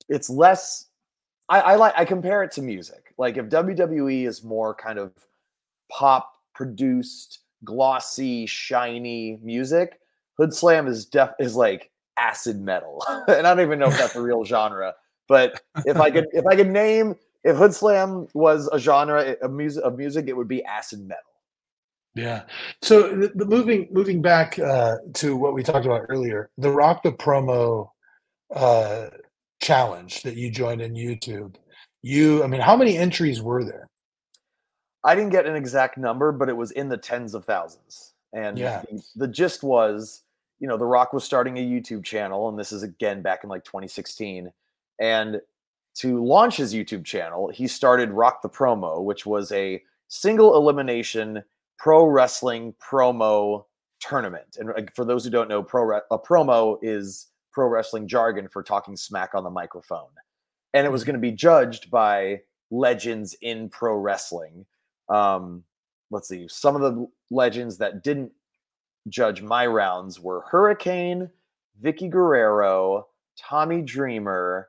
[0.08, 0.86] it's less.
[1.48, 3.12] I, I like I compare it to music.
[3.18, 5.12] Like if WWE is more kind of
[5.90, 10.00] pop produced, glossy, shiny music,
[10.38, 14.22] Hoodslam is def is like acid metal, and I don't even know if that's a
[14.22, 14.94] real genre.
[15.28, 19.82] But if I could, if I could name, if Hoodslam was a genre of music,
[19.82, 21.31] of music, it would be acid metal.
[22.14, 22.42] Yeah.
[22.82, 27.02] So the, the moving moving back uh, to what we talked about earlier, the Rock
[27.02, 27.88] the Promo
[28.54, 29.06] uh,
[29.60, 31.54] challenge that you joined in YouTube.
[32.02, 33.88] You, I mean, how many entries were there?
[35.04, 38.12] I didn't get an exact number, but it was in the tens of thousands.
[38.32, 38.82] And yeah.
[38.90, 40.22] the, the gist was,
[40.58, 43.50] you know, The Rock was starting a YouTube channel, and this is again back in
[43.50, 44.52] like 2016.
[44.98, 45.40] And
[45.96, 51.42] to launch his YouTube channel, he started Rock the Promo, which was a single elimination
[51.78, 53.64] pro wrestling promo
[54.00, 54.56] tournament.
[54.58, 58.96] And for those who don't know, pro a promo is pro wrestling jargon for talking
[58.96, 60.10] smack on the microphone.
[60.74, 64.64] And it was going to be judged by legends in pro wrestling.
[65.08, 65.64] Um,
[66.10, 68.32] let's see, some of the legends that didn't
[69.08, 71.28] judge my rounds were Hurricane,
[71.82, 73.08] Vickie Guerrero,
[73.38, 74.68] Tommy Dreamer.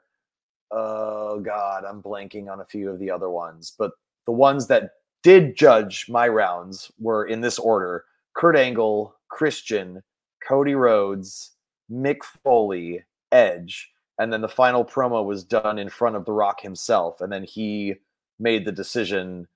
[0.72, 3.92] Oh God, I'm blanking on a few of the other ones, but
[4.26, 4.92] the ones that
[5.24, 8.06] did judge my rounds were in this order
[8.36, 10.04] Kurt Angle, Christian,
[10.48, 11.52] Cody Rhodes,
[11.92, 13.90] Mick Foley, Edge.
[14.20, 17.22] And then the final promo was done in front of The Rock himself.
[17.22, 17.96] And then he
[18.40, 19.48] made the decision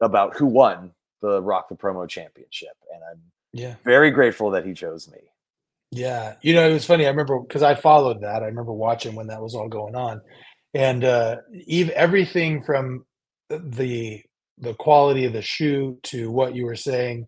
[0.00, 2.76] about who won the Rock the Promo Championship.
[2.92, 3.20] And I'm
[3.52, 5.18] yeah very grateful that he chose me.
[5.90, 6.34] Yeah.
[6.42, 7.06] You know, it was funny.
[7.06, 8.42] I remember because I followed that.
[8.42, 10.20] I remember watching when that was all going on.
[10.74, 13.06] And uh even everything from
[13.48, 14.22] the
[14.58, 17.26] the quality of the shoot to what you were saying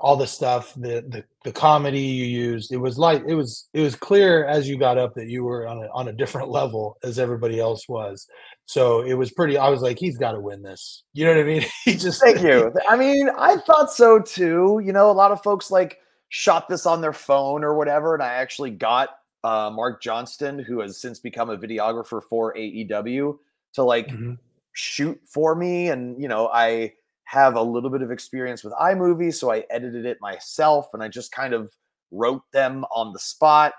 [0.00, 2.72] all the stuff the the, the comedy you used.
[2.72, 5.66] It was like it was it was clear as you got up that you were
[5.66, 8.26] on a, on a different level as everybody else was.
[8.66, 11.04] So it was pretty i was like he's got to win this.
[11.12, 11.64] You know what i mean?
[11.84, 12.72] He just thank you.
[12.88, 14.80] I mean i thought so too.
[14.84, 15.98] You know a lot of folks like
[16.30, 19.08] shot this on their phone or whatever and i actually got
[19.44, 23.38] uh, mark johnston who has since become a videographer for aew
[23.72, 24.34] to like mm-hmm
[24.78, 25.88] shoot for me.
[25.88, 26.92] And, you know, I
[27.24, 31.08] have a little bit of experience with iMovie, so I edited it myself and I
[31.08, 31.72] just kind of
[32.10, 33.74] wrote them on the spot.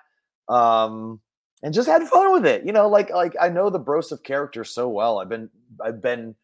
[0.49, 1.21] Um,
[1.63, 2.65] and just had fun with it.
[2.65, 5.19] You know, like like I know the Broseph character so well.
[5.19, 5.49] I've been
[5.83, 6.35] I've been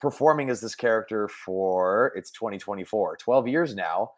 [0.00, 4.12] performing as this character for it's 2024, 12 years now.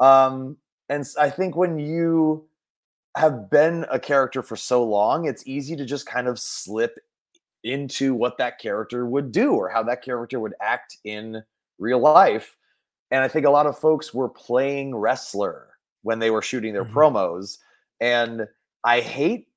[0.00, 0.56] Um,
[0.88, 2.46] and I think when you
[3.16, 6.98] have been a character for so long, it's easy to just kind of slip
[7.68, 11.42] into what that character would do or how that character would act in
[11.78, 12.56] real life.
[13.10, 15.68] And I think a lot of folks were playing wrestler
[16.02, 16.98] when they were shooting their mm-hmm.
[16.98, 17.58] promos.
[18.00, 18.46] And
[18.84, 19.48] I hate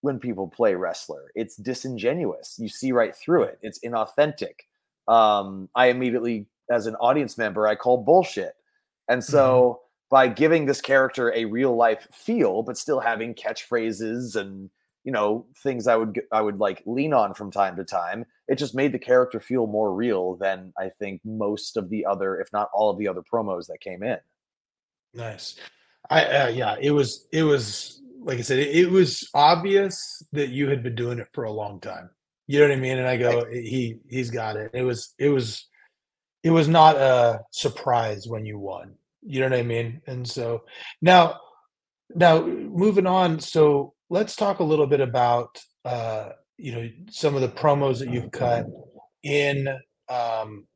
[0.00, 1.30] when people play wrestler.
[1.34, 2.58] It's disingenuous.
[2.58, 3.58] You see right through it.
[3.62, 4.66] It's inauthentic.
[5.08, 8.54] Um, I immediately, as an audience member, I call bullshit.
[9.08, 10.06] And so mm-hmm.
[10.10, 14.70] by giving this character a real life feel, but still having catchphrases and
[15.04, 18.56] you know things i would i would like lean on from time to time it
[18.56, 22.52] just made the character feel more real than i think most of the other if
[22.52, 24.18] not all of the other promos that came in.
[25.12, 25.56] Nice.
[26.10, 30.48] I uh, yeah it was it was like i said it, it, was obvious that
[30.48, 32.10] you had been doing it for a long time.
[32.46, 32.98] You know what i mean?
[32.98, 34.70] And i go he he's got it.
[34.74, 35.66] It was it was
[36.42, 38.94] it was not a surprise when you won.
[39.22, 40.02] You know what i mean?
[40.06, 40.64] And so
[41.00, 41.40] now
[42.14, 47.40] now moving on so let's talk a little bit about uh, you know some of
[47.40, 48.64] the promos that you've cut
[49.24, 49.68] in
[50.08, 50.66] um,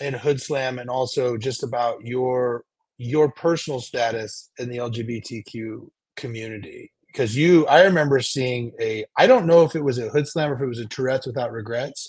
[0.00, 2.64] in Hoodslam, and also just about your
[2.98, 6.92] your personal status in the LGBTQ community.
[7.06, 10.54] Because you, I remember seeing a, I don't know if it was a Hoodslam or
[10.54, 12.08] if it was a Tourette's Without Regrets,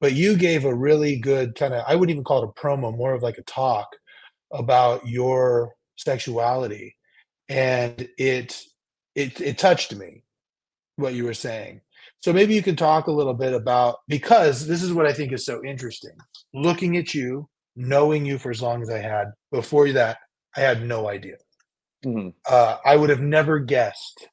[0.00, 2.96] but you gave a really good kind of, I wouldn't even call it a promo,
[2.96, 3.88] more of like a talk
[4.52, 6.96] about your sexuality.
[7.48, 8.60] And it
[9.16, 10.22] it it touched me
[10.96, 11.80] what you were saying.
[12.20, 15.32] So maybe you can talk a little bit about because this is what I think
[15.32, 16.16] is so interesting.
[16.54, 20.18] Looking at you, knowing you for as long as I had before that,
[20.56, 21.36] I had no idea.
[22.04, 22.30] Mm-hmm.
[22.48, 24.28] Uh, I would have never guessed.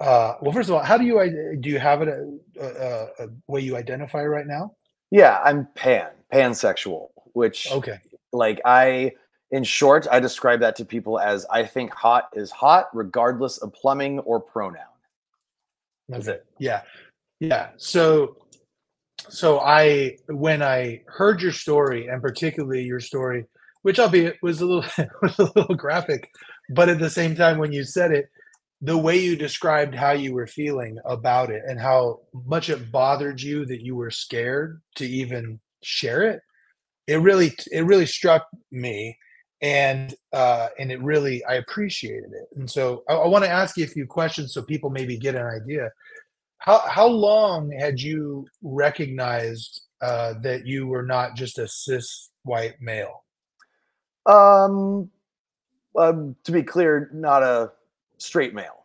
[0.00, 1.70] Uh, well, first of all, how do you do?
[1.70, 4.72] You have it a, a, a way you identify right now?
[5.10, 7.98] Yeah, I'm pan pansexual, which okay,
[8.32, 9.12] like I
[9.50, 13.72] in short, I describe that to people as I think hot is hot, regardless of
[13.72, 14.82] plumbing or pronoun.
[16.08, 16.46] That's it.
[16.58, 16.82] Yeah.
[17.40, 17.70] Yeah.
[17.76, 18.36] So
[19.28, 23.44] so I when I heard your story, and particularly your story,
[23.82, 24.84] which albeit was a little
[25.22, 26.30] was a little graphic,
[26.70, 28.26] but at the same time, when you said it,
[28.80, 33.40] the way you described how you were feeling about it and how much it bothered
[33.40, 36.40] you that you were scared to even share it,
[37.06, 39.16] it really it really struck me
[39.60, 43.76] and uh and it really i appreciated it and so i, I want to ask
[43.76, 45.90] you a few questions so people maybe get an idea
[46.58, 52.76] how how long had you recognized uh that you were not just a cis white
[52.80, 53.24] male
[54.26, 55.10] Um,
[55.96, 57.72] um, to be clear, not a
[58.18, 58.84] straight male.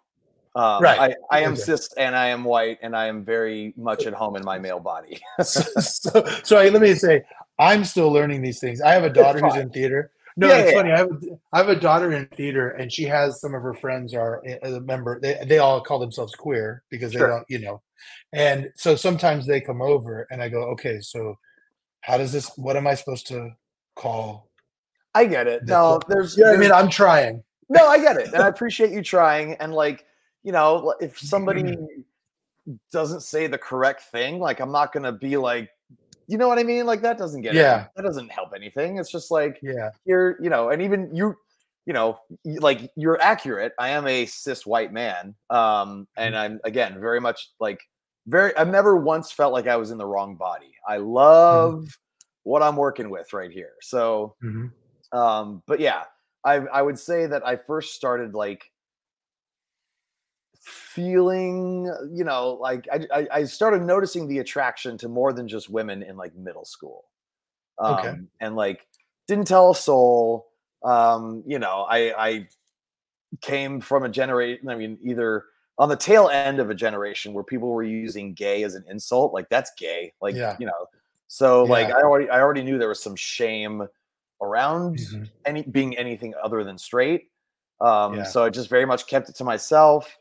[0.56, 1.00] Um, Right.
[1.00, 1.62] I, I am Okay.
[1.62, 4.80] cis and I am white and I am very much at home in my male
[4.80, 5.20] body.
[5.44, 7.24] so, so, so I, let me say
[7.60, 10.72] i'm still learning these things i have a daughter who's in theater no Yeah, it's
[10.72, 11.20] yeah, funny I have, a,
[11.54, 14.80] I have a daughter in theater and she has some of her friends are a
[14.82, 17.30] member they, they all call themselves queer because they Sure.
[17.30, 17.82] don't you know
[18.34, 21.36] and so sometimes they come over and i go okay so
[22.02, 23.50] how does this what am i supposed to
[23.96, 24.50] call
[25.16, 25.68] I get it.
[25.68, 26.02] No, one?
[26.10, 28.92] there's, you know what i mean i'm trying no, I get it, and I appreciate
[28.92, 29.56] you trying.
[29.56, 30.06] And like,
[30.44, 31.76] you know, if somebody
[32.92, 35.70] doesn't say the correct thing, like, I'm not gonna be like,
[36.28, 36.86] you know what I mean?
[36.86, 37.86] Like, that doesn't get Yeah.
[37.86, 37.88] it.
[37.96, 38.98] That doesn't help anything.
[38.98, 41.36] It's just like yeah you're, you know, and even you,
[41.86, 43.74] you know, like you're accurate.
[43.80, 47.80] I am a cis white man, um, and I'm again very much like
[48.28, 48.56] very.
[48.56, 50.74] I've never once felt like I was in the wrong body.
[50.88, 51.86] I love
[52.44, 53.74] what I'm working with right here.
[53.82, 54.72] So Mhm.
[55.12, 56.04] um, but yeah,
[56.44, 58.72] I I would say that I first started like
[60.64, 65.70] feeling, you know, like I I, I started noticing the attraction to more than just
[65.70, 67.06] women in like middle school.
[67.80, 68.20] Um, Okay.
[68.42, 68.88] and like
[69.28, 70.50] didn't tell a soul.
[70.84, 72.50] Um, you know, I I
[73.42, 74.70] came from a generation.
[74.70, 75.46] I mean, either
[75.78, 79.34] on the tail end of a generation where people were using gay as an insult,
[79.34, 80.58] like that's gay, like Yeah.
[80.58, 80.88] you know.
[81.28, 83.88] So like I already I already knew there was some shame
[84.42, 85.30] around Mhm.
[85.46, 87.32] any being anything other than straight.
[87.82, 88.26] Um, Yeah.
[88.26, 90.18] So I just very much kept it to myself,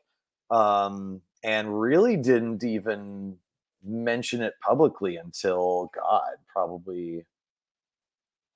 [0.53, 3.37] um, and really didn't even
[3.85, 7.25] mention it publicly until God, probably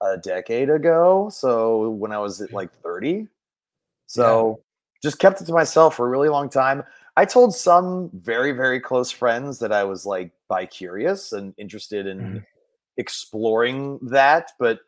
[0.02, 1.28] a decade ago.
[1.30, 3.26] So when I was at like thirty,
[4.06, 4.60] so
[5.02, 6.84] just kept it to myself for a really long time.
[7.16, 12.06] I told some very very close friends that I was like bi curious and interested
[12.06, 12.44] in Mhm.
[12.98, 14.80] exploring that, but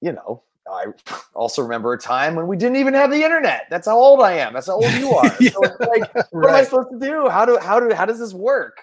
[0.00, 0.86] you know, I
[1.34, 3.66] also remember a time when we didn't even have the internet.
[3.70, 4.52] That's how old I am.
[4.52, 5.30] That's how old you are.
[5.40, 7.28] So it's like, what am I supposed to do?
[7.28, 8.82] How do how do how does this work?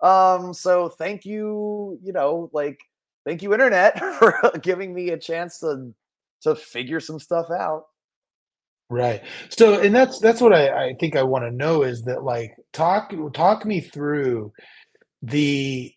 [0.00, 2.80] Um, so thank you, you know, like
[3.24, 5.94] thank you, internet, for giving me a chance to
[6.42, 7.84] to figure some stuff out.
[8.88, 9.22] Right.
[9.50, 12.56] So, and that's that's what I, I think I want to know is that like
[12.72, 14.52] talk talk me through
[15.22, 15.94] the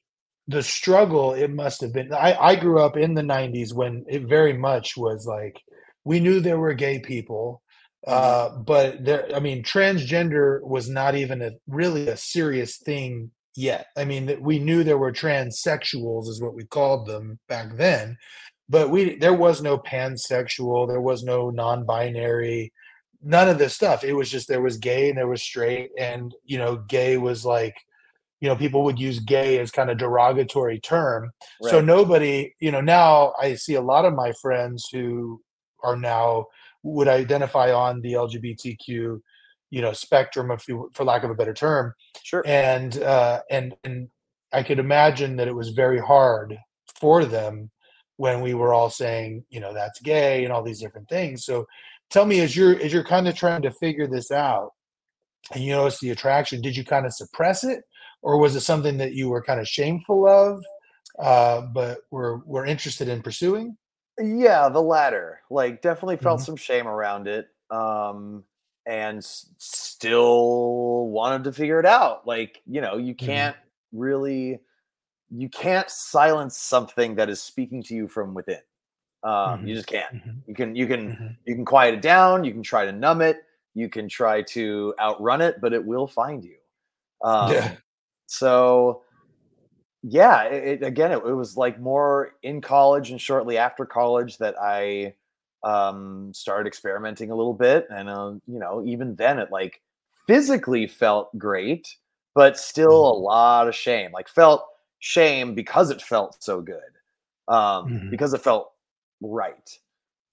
[0.47, 2.13] the struggle it must have been.
[2.13, 5.61] I, I grew up in the 90s when it very much was like
[6.03, 7.61] we knew there were gay people,
[8.05, 13.87] uh, but there I mean transgender was not even a really a serious thing yet.
[13.97, 18.17] I mean that we knew there were transsexuals is what we called them back then,
[18.67, 22.73] but we there was no pansexual, there was no non-binary
[23.23, 24.03] none of this stuff.
[24.03, 27.45] It was just there was gay and there was straight, and you know, gay was
[27.45, 27.75] like,
[28.43, 31.31] you know, people would use gay as kind of derogatory term.
[31.61, 35.41] So nobody, you know, now I see a lot of my friends who
[35.81, 36.47] are now
[36.83, 39.21] would identify on the LGBTQ,
[39.69, 42.43] you know, spectrum, if you, for lack of a better term, Sure.
[42.45, 44.09] and uh, and and
[44.51, 46.57] I could imagine that it was very hard
[46.99, 47.71] for them
[48.17, 51.45] when we were all saying, you know, that's gay and all these different things.
[51.45, 51.65] So
[52.09, 54.71] tell me, as you're as you're kind of trying to figure this out,
[55.53, 57.83] and you notice the attraction, did you kind of suppress it,
[58.23, 60.65] or was it something that you were kind of shameful of,
[61.19, 63.77] uh, but were were interested in pursuing?
[64.19, 65.41] Yeah, the latter.
[65.49, 66.41] Like, definitely felt Mhm.
[66.41, 67.49] some shame around it.
[67.71, 68.43] Um,
[68.85, 72.27] and s- still wanted to figure it out.
[72.27, 73.47] Like, you know, you Mhm.
[73.47, 73.55] can't
[73.91, 74.59] really,
[75.29, 78.61] you can't silence something that is speaking to you from within.
[79.23, 79.75] Um, you Mhm.
[79.75, 80.13] just can't.
[80.13, 80.43] Mhm.
[80.47, 81.37] You can, you can, Mhm.
[81.45, 82.43] you can quiet it down.
[82.45, 83.43] You can try to numb it.
[83.75, 86.57] You can try to outrun it, but it will find you.
[87.23, 87.77] Um, Yeah.
[88.33, 89.03] So
[90.01, 94.37] yeah it, it- again it, it was like more in college and shortly after college
[94.37, 95.13] that i
[95.63, 99.81] um started experimenting a little bit and uh, you know even then it like
[100.27, 101.95] physically felt great
[102.35, 104.65] but still a lot of shame like felt
[104.99, 106.81] shame because it felt so good
[107.47, 108.09] um Mhm.
[108.09, 108.71] because it felt
[109.21, 109.77] right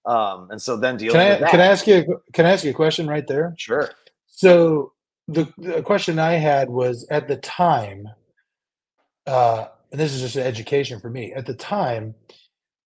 [0.07, 2.71] um and so then dealing Can I can I ask you can I ask you
[2.71, 3.55] a question right there?
[3.57, 3.91] sure
[4.27, 4.93] So
[5.31, 8.09] the, the question I had was at the time,
[9.27, 12.15] uh, and this is just an education for me, at the time,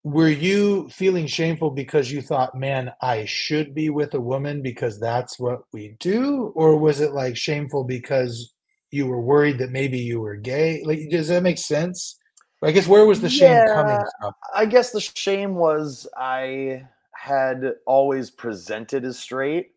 [0.03, 5.01] were you feeling shameful because you thought, "Man, I should be with a woman because
[5.01, 8.53] that's what we do?" Or was it, like, shameful because
[8.91, 10.83] you were worried that maybe you were gay?
[10.85, 12.19] Like, does that make sense?
[12.63, 14.33] I guess where was the shame coming from?
[14.55, 19.74] I guess the shame was I had always presented as straight.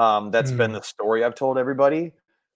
[0.00, 2.12] Um, that's been Mm, the story I've told everybody.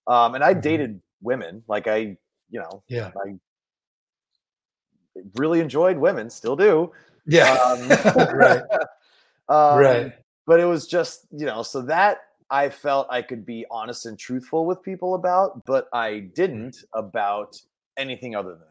[0.06, 0.62] Um, and I mhm.
[0.62, 2.16] dated women, like I,
[2.50, 3.12] you know, Yeah.
[3.16, 3.34] I
[5.34, 6.90] really enjoyed women, still do.
[7.26, 7.52] Yeah.
[7.52, 7.90] Um,
[8.32, 8.62] Right.
[9.48, 10.12] um, Right.
[10.46, 12.18] but it was just, you know, so that
[12.50, 16.34] I felt I could be honest and truthful with people about, but I Mm.
[16.34, 17.60] didn't about
[17.96, 18.66] anything other than that.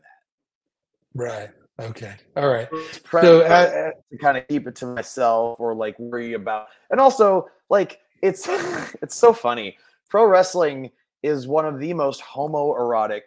[1.15, 1.49] Right.
[1.79, 2.15] Okay.
[2.37, 2.69] Alright.
[2.71, 6.99] was So, uh to kind of keep it to myself or like worry about and
[6.99, 8.47] also like it's
[9.03, 9.77] it's so funny.
[10.09, 10.89] Pro wrestling
[11.21, 13.21] is one of the most homoerotic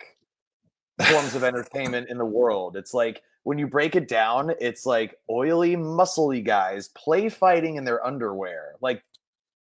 [1.08, 2.76] forms of entertainment in the world.
[2.76, 7.84] It's like when you break it down it's like oily muscly guys play fighting in
[7.84, 8.74] their underwear.
[8.80, 9.04] Like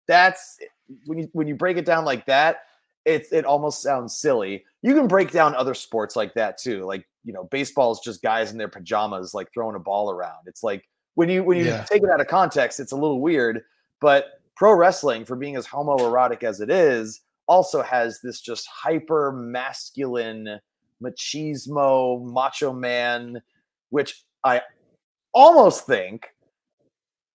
[0.07, 0.59] that's
[1.07, 2.63] when you when you break it down like that
[3.05, 4.65] it's it almost sounds silly.
[4.81, 6.85] You can break down other sports like that too.
[6.85, 10.47] Like you know baseball is just guys in their pajamas like throwing a ball around.
[10.47, 11.85] It's like when you when you Yeah.
[11.85, 13.63] take it out of context it's a little weird
[14.01, 19.33] but pro wrestling for being as homoerotic as it is also has this just hyper
[19.33, 20.59] masculine
[21.03, 23.41] machismo macho man
[23.91, 24.61] which i
[25.35, 26.29] almost think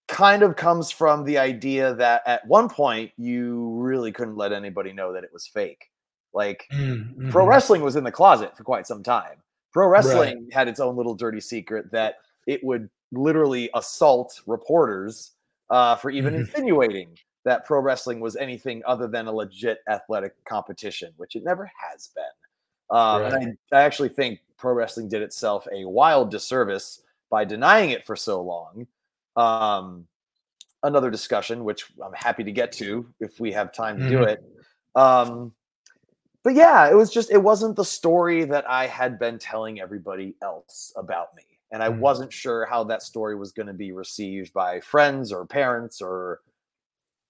[0.09, 4.91] kind of comes from the idea that at one point you really couldn't let anybody
[4.91, 5.86] know that it was fake.
[6.34, 7.49] Like Mm, pro mhm.
[7.49, 9.41] wrestling was in the closet for quite some time.
[9.72, 9.91] Pro Right.
[10.03, 12.15] wrestling had its own little dirty secret that
[12.47, 15.32] it would literally assault reporters
[15.70, 16.39] uh, for even Mhm.
[16.39, 21.72] insinuating that pro wrestling was anything other than a legit athletic competition, which it never
[21.78, 22.97] has been.
[22.97, 23.34] Um, Right.
[23.34, 28.05] and I, I actually think pro wrestling did itself a wild disservice by denying it
[28.05, 28.88] for so long.
[29.36, 30.07] Um,
[30.84, 34.30] another discussion, which I'm happy to get to if we have time to do Mhm.
[34.30, 34.43] it.
[34.95, 35.53] Um,
[36.43, 40.36] but yeah, it was just it wasn't the story that I had been telling everybody
[40.41, 41.99] else about me, and I Mm.
[41.99, 46.41] wasn't sure how that story was going to be received by friends or parents or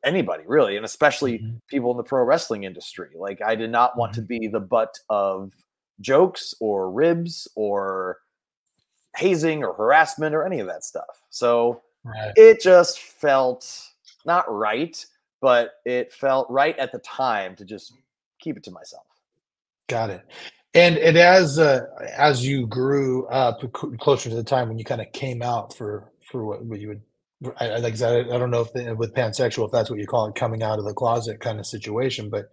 [0.05, 1.61] anybody really, and especially Mhm.
[1.67, 3.09] people in the pro wrestling industry.
[3.15, 4.27] Like I did not want to Mhm.
[4.27, 5.53] be the butt of
[6.01, 8.19] jokes or ribs or
[9.17, 11.23] hazing or harassment or any of that stuff.
[11.29, 12.31] So Right.
[12.37, 13.89] it just felt
[14.25, 15.05] not right,
[15.41, 17.93] but it felt right at the time to just
[18.39, 19.05] keep it to myself.
[19.87, 20.25] Got it.
[20.73, 21.81] And and as, uh,
[22.15, 23.59] as you grew up
[23.99, 27.01] closer to the time when you kinda came out for for what what you would
[27.59, 30.27] I like I I don't know if the with pansexual, if that's what you call
[30.27, 32.45] it, coming out of the closet kinda situation, but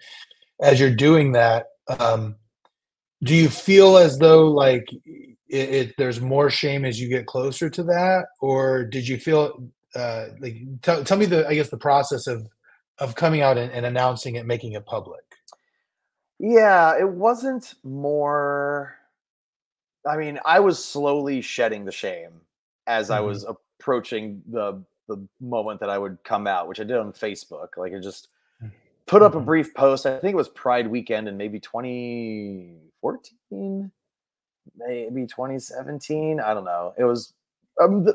[0.63, 1.67] as you're doing that,
[2.01, 2.37] um,
[3.25, 4.87] do you feel as though, like,
[5.49, 8.27] it it there's more shame as you get closer to that?
[8.41, 12.47] Or did you feel, uh, like tell tell me the I guess, the process of
[12.99, 15.23] of coming out and and announcing it, making it public.
[16.41, 18.95] Yeah, it wasn't more
[20.07, 22.41] I mean, I was slowly shedding the shame
[22.87, 23.27] as I Mhm.
[23.27, 27.77] was approaching the the moment that I would come out, which I did on Facebook.
[27.77, 28.29] Like I just
[28.63, 28.73] Mm.
[29.07, 29.45] put up a Mhm.
[29.47, 30.05] brief post.
[30.07, 33.91] I think it was Pride weekend in maybe 2014,
[34.77, 36.41] maybe 2017.
[36.41, 36.95] I don't know.
[36.99, 37.33] It was
[37.83, 38.07] um,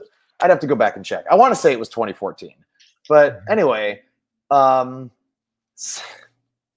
[0.42, 1.26] I'd have to go back and check.
[1.32, 2.56] I want to say it was 2014.
[3.10, 3.52] But Mhm.
[3.52, 4.02] anyway,
[4.52, 5.12] um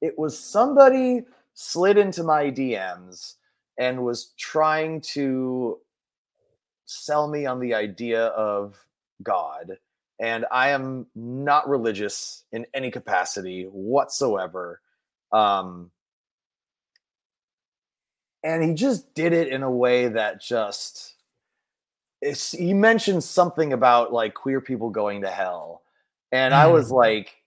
[0.02, 1.24] it was somebody
[1.54, 3.34] slid into my DMs
[3.78, 5.78] and was trying to
[6.86, 8.76] sell me on the idea of
[9.22, 9.78] God.
[10.20, 14.80] And I am not religious in any capacity whatsoever.
[15.32, 15.90] Um,
[18.44, 21.14] and he just did it in a way that just
[22.52, 25.82] he mentioned something about like queer people going to hell.
[26.32, 26.96] And I was Mm.
[26.96, 27.43] like,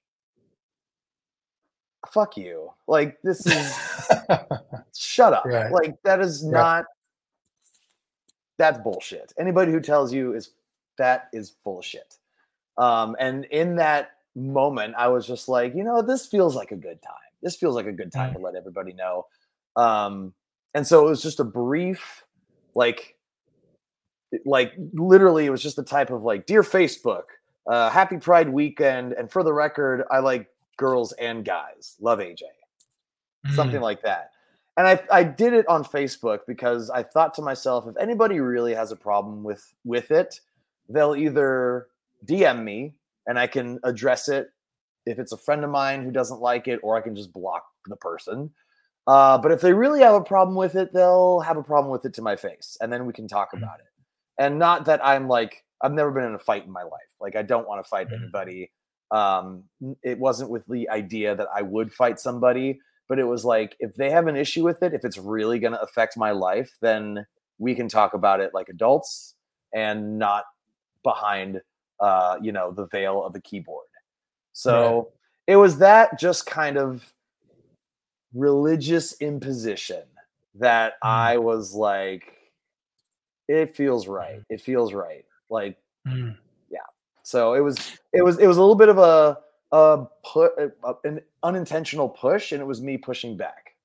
[2.12, 2.72] fuck you.
[2.88, 3.80] Like, this is
[4.95, 5.45] shut up.
[5.45, 5.72] Right.
[5.72, 6.52] Like, that is Right.
[6.52, 6.86] not
[8.58, 9.34] that's bullshit.
[9.38, 10.52] Anybody who tells you is
[10.98, 12.18] that is bullshit.
[12.78, 16.76] Um, and in that moment, I was just like, you know, this feels like a
[16.76, 17.14] good time.
[17.43, 18.38] This feels like a good time Mm.
[18.38, 19.28] to let everybody know.
[19.76, 20.34] Um,
[20.74, 22.26] and so it was just a brief,
[22.74, 23.16] like,
[24.45, 27.24] like literally, it was just the type of like, dear Facebook,
[27.68, 31.96] uh, happy Pride weekend, and for the record, I like girls and guys.
[32.00, 32.44] Love AJ
[33.50, 33.84] something Mm.
[33.84, 34.32] like that.
[34.78, 38.74] And I I did it on Facebook because I thought to myself, if anybody really
[38.74, 40.42] has a problem with with it,
[40.90, 41.88] they'll either
[42.26, 42.94] DM me
[43.26, 44.52] and I can address it
[45.06, 47.66] if it's a friend of mine who doesn't like it, or I can just block
[47.86, 48.52] the person.
[49.08, 52.04] Uh, but if they really have a problem with it, they'll have a problem with
[52.06, 53.60] it to my face, and then we can talk Mhm.
[53.60, 53.86] about it.
[54.38, 57.14] And not that I'm like I've never been in a fight in my life.
[57.22, 58.22] Like I don't want to fight Mhm.
[58.24, 58.72] anybody.
[59.12, 59.64] Um,
[60.03, 63.95] it wasn't with the idea that I would fight somebody, but it was like if
[63.95, 67.26] they have an issue with it, if it's really going to affect my life, then
[67.58, 69.36] we can talk about it like adults
[69.74, 70.45] and not
[71.03, 71.62] behind
[71.99, 73.88] uh, you know, the veil of a keyboard.
[74.53, 75.12] So
[75.47, 77.14] it was that just kind of
[78.34, 80.03] religious imposition
[80.55, 81.10] that Mm.
[81.10, 82.34] I was like,
[83.47, 84.41] it feels right.
[84.49, 85.26] It feels right.
[85.49, 86.38] Like Mm.
[87.28, 87.76] So it was
[88.14, 89.38] it was it was a little bit of a
[89.74, 90.54] a put
[91.04, 93.76] an unintentional push, and it was me pushing back.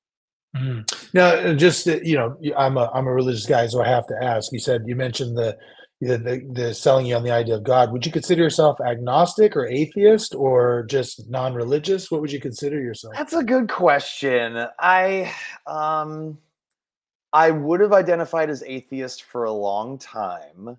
[0.55, 0.89] Mm.
[1.13, 4.15] Now, uh, just you know, I'm a I'm a religious guy, so I have to
[4.23, 4.53] ask.
[4.53, 5.57] You said you mentioned the
[5.99, 7.91] the, the the selling you on the idea of God.
[7.91, 12.09] Would you consider yourself agnostic or atheist or just non-religious?
[12.09, 13.13] What would you consider yourself?
[13.17, 14.67] That's a good question.
[14.79, 15.33] I
[15.67, 16.37] um
[17.33, 20.77] I would have identified as atheist for a long time.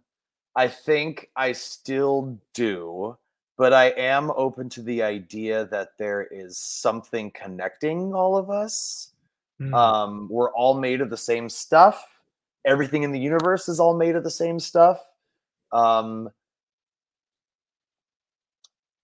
[0.57, 3.17] I think I still do,
[3.57, 9.13] but I am open to the idea that there is something connecting all of us.
[9.61, 9.75] Mm.
[9.75, 12.05] Um, we're all made of the same stuff.
[12.65, 15.01] Everything in the universe is all made of the same stuff.
[15.73, 16.31] Um,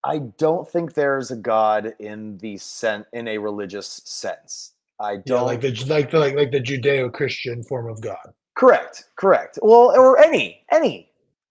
[0.03, 4.73] I don't think there's a god in the sen- in a religious sense.
[4.99, 8.35] I don't yeah, like the like the like, like the Judeo-Christian form of God.
[8.55, 9.59] correct, correct.
[9.63, 11.10] Well, or any, any,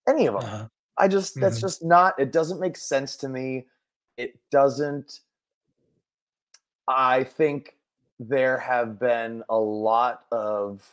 [0.10, 0.44] any of them.
[0.44, 0.68] Uh-huh.
[0.98, 1.62] I just that's Mhm.
[1.62, 2.20] just not.
[2.20, 3.68] It doesn't make sense to me.
[4.18, 5.22] It doesn't.
[6.88, 7.78] I think
[8.20, 10.86] there have been a lot of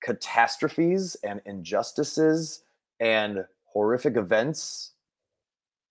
[0.00, 2.62] catastrophes and injustices
[3.00, 4.92] and horrific events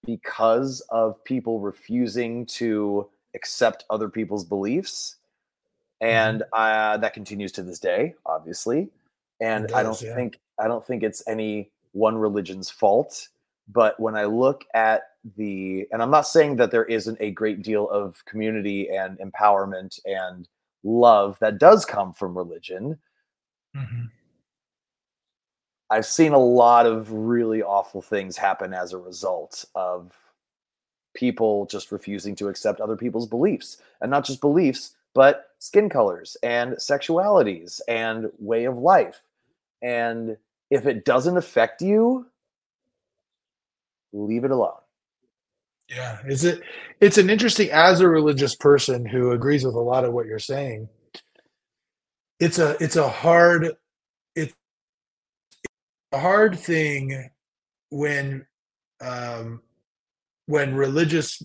[0.06, 5.16] because of people refusing to accept other people's beliefs
[6.02, 8.90] and uh, that continues to this day obviously
[9.42, 10.14] and It i don't yeah.
[10.14, 13.30] think i don't think it's any one religion's fault
[13.72, 15.04] but when i look at
[15.38, 20.00] the and i'm not saying that there isn't a great deal of community and empowerment
[20.06, 20.50] and
[20.84, 23.00] love that does come from religion
[23.76, 24.12] Mhm.
[25.90, 30.12] I've seen a lot of really awful things happen as a result of
[31.14, 33.78] people just refusing to accept other people's beliefs.
[34.02, 39.22] And not just beliefs, but skin colors and sexualities and way of life.
[39.82, 40.38] And
[40.74, 42.26] if it doesn't affect you,
[44.12, 44.72] leave it alone.
[45.88, 46.62] Yeah, is it?
[47.00, 50.40] It's an interesting as a religious person who agrees with a lot of what you're
[50.40, 50.90] saying.
[52.40, 53.74] It's a it's a hard
[54.36, 54.54] it's
[56.12, 57.30] a hard thing
[57.92, 58.48] when
[59.00, 59.62] um
[60.48, 61.44] when religious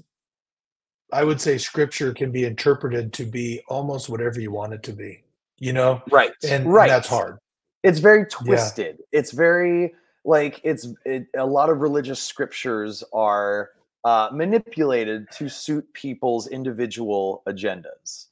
[1.13, 4.93] I would say scripture can be interpreted to be almost whatever you want it to
[4.93, 5.25] be,
[5.59, 6.03] you know?
[6.11, 6.33] Right.
[6.43, 6.89] And, and right.
[6.89, 7.39] that's hard.
[7.83, 8.99] It's very twisted.
[9.13, 13.71] It's very like it's it, a lot of religious scriptures are
[14.05, 18.27] uh, manipulated to suit people's individual agendas.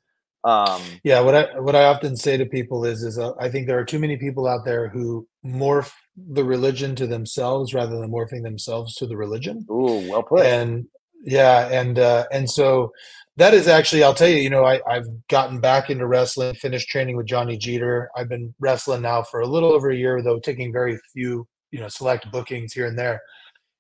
[0.45, 3.67] Um Yeah, what I what I often say to people is is uh, I think
[3.67, 8.11] there are too many people out there who morph the religion to themselves rather than
[8.11, 9.67] morphing themselves to the religion.
[9.71, 10.47] ooh well put.
[10.47, 10.87] And
[11.25, 12.93] yeah, and uh, and so
[13.37, 16.89] that is actually I'll tell you, you know, I I've gotten back into wrestling, finished
[16.89, 18.11] training with Johnny Jeter.
[18.17, 21.81] I've been wrestling now for a little over a year, though taking very few, you
[21.81, 23.21] know, select bookings here and there.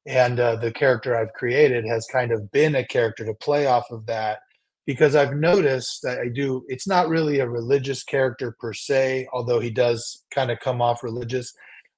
[0.06, 3.86] And uh, the character I've created has kind of been a character to play off
[3.90, 4.38] of that
[4.86, 6.64] because I've noticed that I do.
[6.68, 11.02] It's not really a religious character per se, although he does kind of come off
[11.02, 11.52] religious.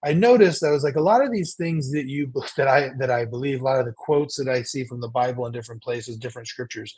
[0.04, 3.10] I noticed that was like a lot of these things that you that I that
[3.10, 5.82] I believe, a lot of the quotes that I see from the Bible in different
[5.82, 6.94] places, different scriptures.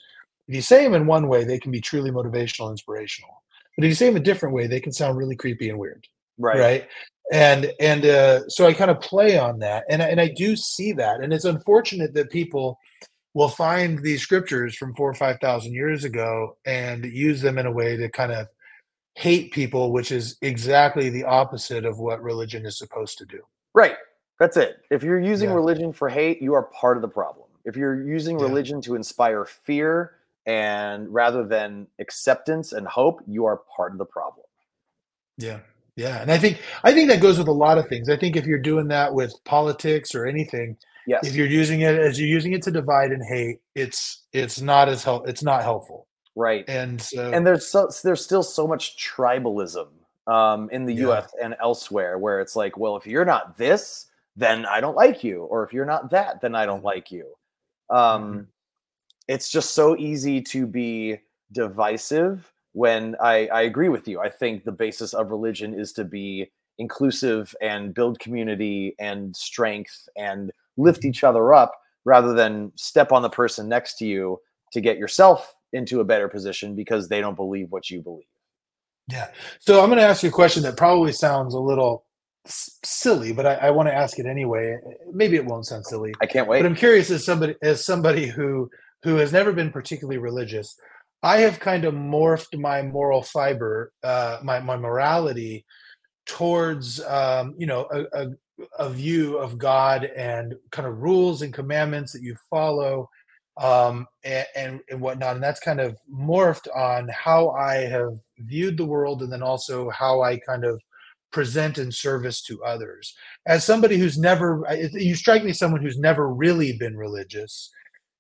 [0.51, 3.45] If you say them in one way, they can be truly motivational, and inspirational.
[3.77, 6.07] But if you say them a different way, they can sound really creepy and weird
[6.39, 6.89] right, right
[7.33, 10.57] and and uh, so i kind of play on that and I, and I do
[10.57, 12.79] see that and it's unfortunate that people
[13.35, 17.67] will find these scriptures from four or five thousand years ago and use them in
[17.67, 18.49] a way to kind of
[19.15, 23.41] hate people which is exactly the opposite of what religion is supposed to do
[23.75, 23.97] right
[24.41, 25.55] that's it if you're using Yeah.
[25.55, 28.47] religion for hate you are part of the problem if you're using Yeah.
[28.47, 30.17] religion to inspire fear
[30.51, 34.47] and rather than acceptance and hope you are part of the problem
[35.39, 35.61] yeah
[35.97, 38.37] yeah and i think i think that goes with a lot of things i think
[38.37, 40.77] if you're doing that with politics or anything
[41.07, 44.61] yes if you're using it as you're using it to divide and hate it's it's
[44.61, 48.67] not as help it's not helpful right and so and there's so there's still so
[48.67, 49.89] much tribalism
[50.27, 51.07] um, in the Yeah.
[51.09, 51.33] U.S.
[51.43, 55.43] and elsewhere, where it's like, well, if you're not this, then I don't like you,
[55.43, 57.35] or if you're not that, then I don't like you.
[57.89, 58.47] Um, Mhm.
[59.31, 61.19] It's just so easy to be
[61.53, 64.19] divisive when I, I agree with you.
[64.19, 70.09] I think the basis of religion is to be inclusive and build community and strength
[70.17, 71.73] and lift each other up
[72.05, 74.41] rather than step on the person next to you
[74.73, 78.25] to get yourself into a better position because they don't believe what you believe.
[79.09, 79.29] Yeah.
[79.61, 82.05] So I'm going to ask you a question that probably sounds a little
[82.47, 84.77] s- silly, but I, I want to ask it anyway.
[85.13, 86.63] Maybe it won't sound silly, I can't wait.
[86.63, 88.69] but I'm curious as somebody as somebody who
[89.03, 90.77] who has never been particularly religious.
[91.23, 95.65] I have kind of morphed my moral fiber, uh, my my morality,
[96.27, 98.29] towards um, you know a, a,
[98.79, 103.09] a view of God and kind of rules and commandments that you follow
[103.61, 105.35] um, and, and, and whatnot.
[105.35, 109.91] And that's kind of morphed on how I have viewed the world and then also
[109.91, 110.81] how I kind of
[111.31, 113.15] present in service to others.
[113.47, 117.71] As somebody who's never, you strike me someone who's never really been religious.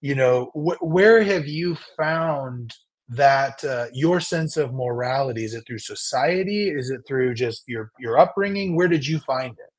[0.00, 2.74] You know, wh- where have you found
[3.08, 5.44] that uh, your sense of morality?
[5.44, 6.70] Is it through society?
[6.70, 8.76] Is it through just your your upbringing?
[8.76, 9.70] Where did you find it?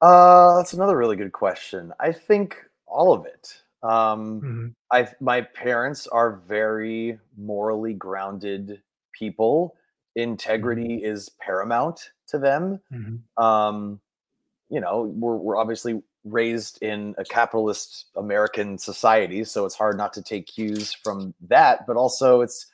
[0.00, 1.92] Uh, that's another really good question.
[2.00, 2.56] I think
[2.86, 3.62] all of it.
[3.82, 9.74] Um, hmm I my parents are very morally grounded people.
[10.16, 12.80] hmm Integrity is paramount to them.
[12.92, 14.00] hmm Um,
[14.68, 20.12] you know, we're we're obviously raised in a capitalist American society, so it's hard not
[20.14, 21.86] to take cues from that.
[21.86, 22.66] But also, it's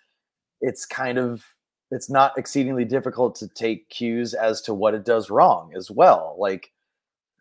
[0.61, 1.45] it's kind of
[1.91, 6.37] it's not exceedingly difficult to take cues as to what it does wrong as well.
[6.39, 6.73] Like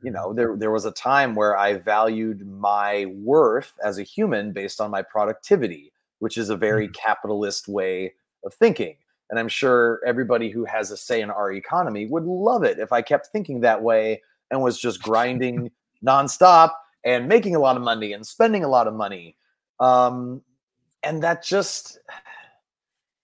[0.01, 4.03] you hmm know there there was a time where i valued my worth as a
[4.03, 8.14] human based on my productivity which is a very hmm capitalist way
[8.45, 8.95] of thinking
[9.30, 12.91] and i'm sure everybody who has a say in our economy would love it if
[12.91, 15.70] i kept thinking that way and was just grinding
[16.06, 16.72] nonstop
[17.04, 19.36] and making a lot of money and spending a lot of money
[19.80, 20.41] um,
[21.04, 22.00] and that just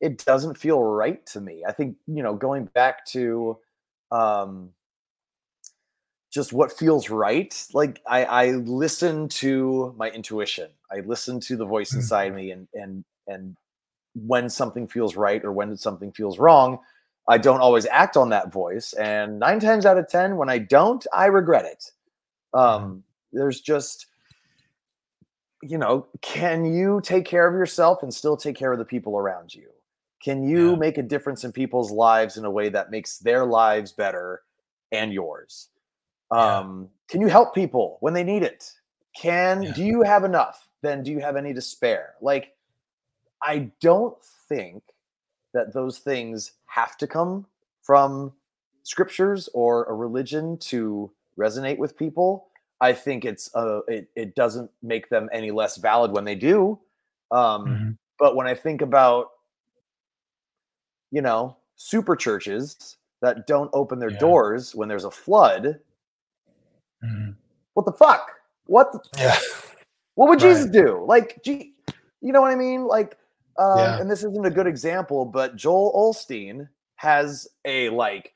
[0.02, 3.58] it doesn't feel right to me i think you know going back to
[4.12, 4.70] um,
[6.34, 7.66] just what feels right.
[7.74, 10.70] Like I, I listen to my intuition.
[10.92, 13.56] I listen to the voice hmm inside me, and and and
[14.16, 16.80] when something feels right or when something feels wrong,
[17.28, 18.94] I don't always act on that voice.
[18.94, 21.92] And nine times out of ten, when I don't, I regret it.
[22.54, 24.08] Um, there's just
[25.62, 29.18] you know, can you take care of yourself and still take care of the people
[29.18, 29.70] around you?
[30.22, 30.76] Can you Yeah.
[30.76, 34.42] make a difference in people's lives in a way that makes their lives better
[34.92, 35.70] and yours?
[36.32, 36.60] Yeah.
[36.60, 38.72] um, can you help people when they need it
[39.16, 39.72] can Yeah.
[39.74, 42.56] do you have enough then do you have any to spare like
[43.44, 44.18] i don't
[44.50, 44.82] think
[45.54, 47.46] that those things have to come
[47.84, 48.34] from
[48.82, 52.48] scriptures or a religion to resonate with people
[52.82, 56.80] i think it's uh it, it doesn't make them any less valid when they do
[57.32, 59.32] um hmm but when i think about
[61.12, 64.18] you know super churches that don't open their Yeah.
[64.20, 65.80] doors when there's a flood
[67.02, 67.32] hmm
[67.74, 68.32] what the fuck
[68.66, 69.40] what the, Yeah.
[70.16, 70.74] What would Jesus Right.
[70.74, 71.04] do?
[71.08, 71.74] Like, gee,
[72.22, 72.86] you know what I mean?
[72.86, 73.18] Like,
[73.58, 74.00] um, Yeah.
[74.00, 78.34] and this isn't a good example, but Joel Osteen has a like,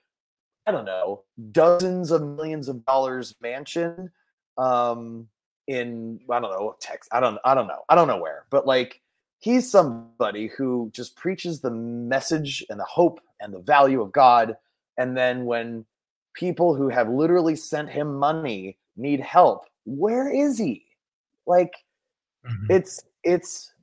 [0.67, 4.11] I don't know, dozens of millions of dollars mansion
[4.57, 5.27] um
[5.67, 7.09] in I don't know, Texas.
[7.11, 7.83] I don't I don't know.
[7.89, 8.45] I don't know where.
[8.49, 9.01] But like
[9.39, 14.57] he's somebody who just preaches the message and the hope and the value of God.
[14.97, 15.85] And then when
[16.33, 20.85] people who have literally sent him money need help, where is he?
[21.45, 21.73] Like
[22.45, 22.65] Mhm.
[22.69, 23.73] it's it's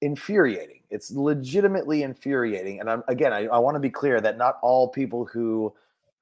[0.00, 0.80] infuriating.
[0.90, 2.80] It's legitimately infuriating.
[2.80, 5.72] And I'm again, I, I want to be clear that not all people who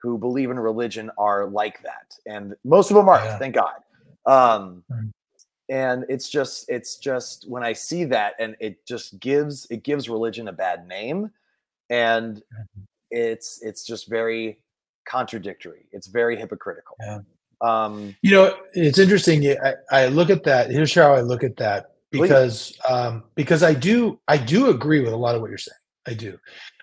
[0.03, 3.25] who believe in religion are like that, and most of them aren't.
[3.25, 3.39] Yeah.
[3.39, 3.75] Thank God.
[4.27, 5.11] Um, Mm.
[5.69, 10.09] and it's just it's just when I see that, and it just gives it gives
[10.09, 11.31] religion a bad name,
[11.91, 12.87] and Mhm.
[13.11, 14.61] it's it's just very
[15.09, 15.87] contradictory.
[15.93, 16.97] It's very hypocritical.
[17.01, 17.21] Yeah.
[17.63, 19.49] Um, You know, it's interesting.
[19.61, 20.71] I, I look at that.
[20.71, 25.13] Here's how I look at that because um, because I do I do agree with
[25.13, 25.79] a lot of what you're saying.
[26.07, 26.39] I do.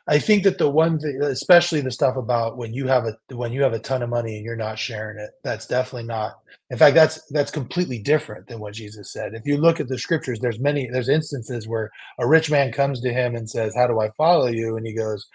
[0.08, 3.54] I think that the one thing, especially the stuff about when you have a when
[3.54, 6.34] you have a ton of money and you're not sharing it, that's definitely not.
[6.72, 9.34] In fact, that's that's completely different than what Jesus said.
[9.34, 13.00] If you look at the scriptures, there's many there's instances where a rich man comes
[13.02, 15.26] to him and says, "How do I follow you?" And he goes,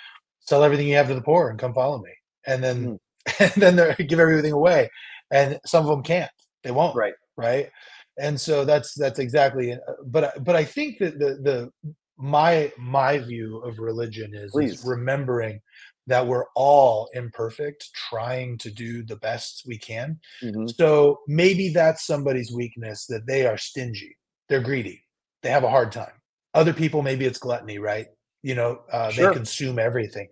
[0.40, 2.12] "Sell everything you have to the poor and come follow me."
[2.46, 2.98] And then Mhm,
[3.40, 4.90] and then they give everything away,
[5.32, 6.30] and some of them can't.
[6.62, 7.14] They won't, right?
[7.36, 7.70] right?
[8.18, 9.72] And so that's that's exactly.
[9.72, 11.72] uh, But I- but I think that the the
[12.16, 15.60] my my view of religion is is remembering
[16.08, 20.18] that we're all imperfect, trying to do the best we can.
[20.42, 24.16] hmm So maybe that's somebody's weakness that they are stingy,
[24.48, 25.04] they're greedy,
[25.42, 26.12] they have a hard time.
[26.54, 28.06] Other people, maybe it's gluttony, right?
[28.42, 29.28] You know, uh, Sure.
[29.28, 30.28] they consume everything.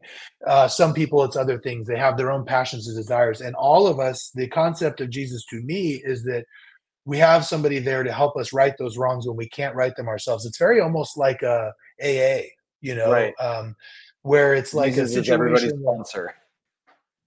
[0.47, 1.87] Uh, some people, it's other things.
[1.87, 3.41] They have their own passions and desires.
[3.43, 6.45] And all of us, the concept of Jesus to me is that
[7.07, 10.09] we have somebody there to help us right those wrongs when we can't right them
[10.09, 10.45] ourselves.
[10.45, 12.43] It's very almost like a AA,
[12.83, 13.33] you know, Right.
[13.41, 13.75] um,
[14.23, 15.83] where it's like a everybody's situation.
[15.83, 16.35] where- sponsor.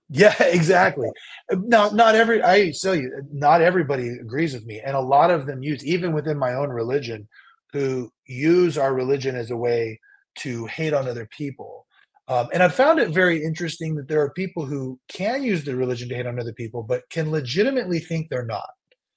[0.10, 1.10] yeah, exactly.
[1.52, 5.46] Not not every I tell you, not everybody agrees with me, and a lot of
[5.48, 7.28] them use even within my own religion,
[7.74, 10.00] who use our religion as a way
[10.40, 11.86] to hate on other people.
[12.28, 15.76] Um, and I've found it very interesting that there are people who can use the
[15.76, 18.70] religion to hate on other people, but can legitimately think they're not,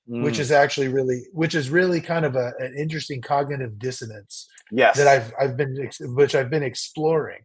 [0.07, 4.49] which Mm, is actually really, which is really kind of a, an interesting cognitive dissonance
[4.71, 4.97] yes.
[4.97, 7.43] that I've I've been which I've been exploring.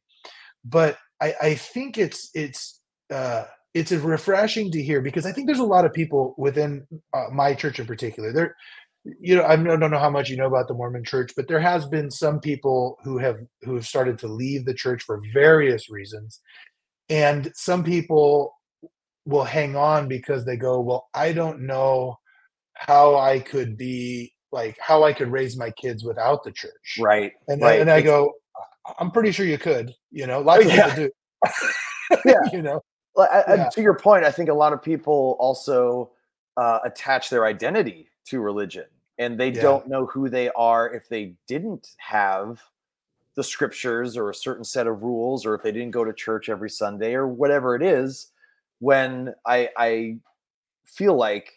[0.66, 2.82] But I, I think it's it's
[3.12, 7.28] uh, it's refreshing to hear because I think there's a lot of people within uh,
[7.32, 8.34] my church in particular.
[8.34, 8.56] There,
[9.22, 11.60] you know, I don't know how much you know about the Mormon Church, but there
[11.60, 15.90] has been some people who have who have started to leave the church for various
[15.90, 16.42] reasons,
[17.08, 18.54] and some people
[19.26, 22.18] will hang on because they go, well, I don't know
[22.80, 26.98] how I could be like how I could raise my kids without the church.
[27.00, 27.34] right.
[27.48, 27.80] And right.
[27.82, 28.34] and I go,
[28.86, 30.96] "I- I'm pretty sure you could, you know, lots of Yeah.
[30.96, 31.10] people
[32.14, 32.18] do.
[32.26, 32.34] Yeah.
[32.54, 32.82] you know,
[33.16, 33.70] Well, I- Yeah.
[33.70, 36.12] to your point, I think a lot of people also
[36.56, 38.86] uh, attach their identity to religion,
[39.18, 39.62] and they Yeah.
[39.62, 42.62] don't know who they are if they didn't have
[43.36, 46.50] the scriptures or a certain set of rules, or if they didn't go to church
[46.50, 48.32] every Sunday or whatever it is.
[48.80, 50.18] When I, I
[50.86, 51.57] feel like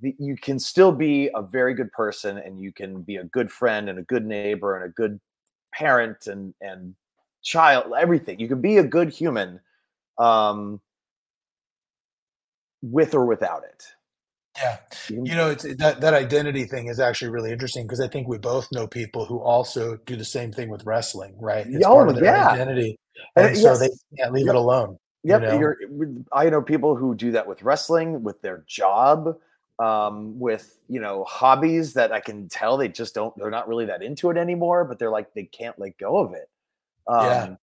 [0.00, 3.50] the, you can still be a very good person, and you can be a good
[3.50, 5.20] friend and a good neighbor and a good
[5.74, 6.94] parent and and
[7.42, 8.38] child, everything.
[8.40, 9.60] You can be a good human.
[10.18, 10.80] Um,
[12.82, 13.84] with or without it.
[14.56, 14.78] yeah.
[15.08, 18.38] You know, it's that that identity thing is actually really interesting because I think we
[18.38, 21.66] both know people who also do the same thing with wrestling, right?
[21.68, 22.48] It's Oh, part of their yeah.
[22.54, 22.98] identity,
[23.36, 24.04] And and so they yes.
[24.18, 24.54] can't leave Yep.
[24.54, 24.98] it alone.
[25.24, 25.58] you Yep, know?
[25.58, 25.76] you're.
[26.32, 29.36] I know people who do that with wrestling, with their job,
[29.80, 33.36] um, with you know hobbies that I can tell they just don't.
[33.36, 36.34] They're not really that into it anymore, but they're like they can't let go of
[36.34, 36.48] it.
[37.08, 37.54] Um, Yeah.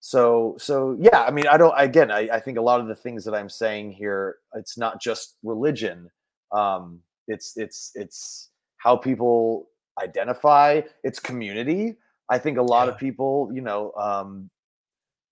[0.00, 1.74] So so yeah, I mean, I don't.
[1.76, 5.00] Again, I, I think a lot of the things that I'm saying here, it's not
[5.00, 6.10] just religion.
[6.52, 9.68] Um, it's it's it's how people
[10.00, 10.82] identify.
[11.02, 11.96] It's community.
[12.28, 14.50] I think a lot of people, you know, um,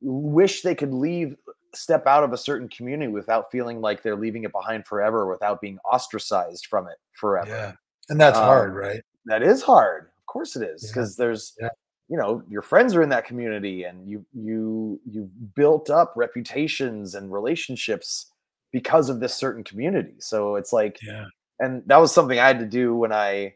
[0.01, 1.37] wish they could leave
[1.75, 5.61] step out of a certain community without feeling like they're leaving it behind forever without
[5.61, 7.73] being ostracized from it forever Yeah.
[8.11, 9.03] And that's hard, Um, right?
[9.27, 10.91] that is hard of course it is Yeah.
[10.91, 11.69] because there's Yeah.
[12.09, 17.15] you know your friends are in that community and you you you built up reputations
[17.15, 18.31] and relationships
[18.73, 21.27] because of this certain community so it's like Yeah.
[21.61, 23.55] and that was something i had to do when i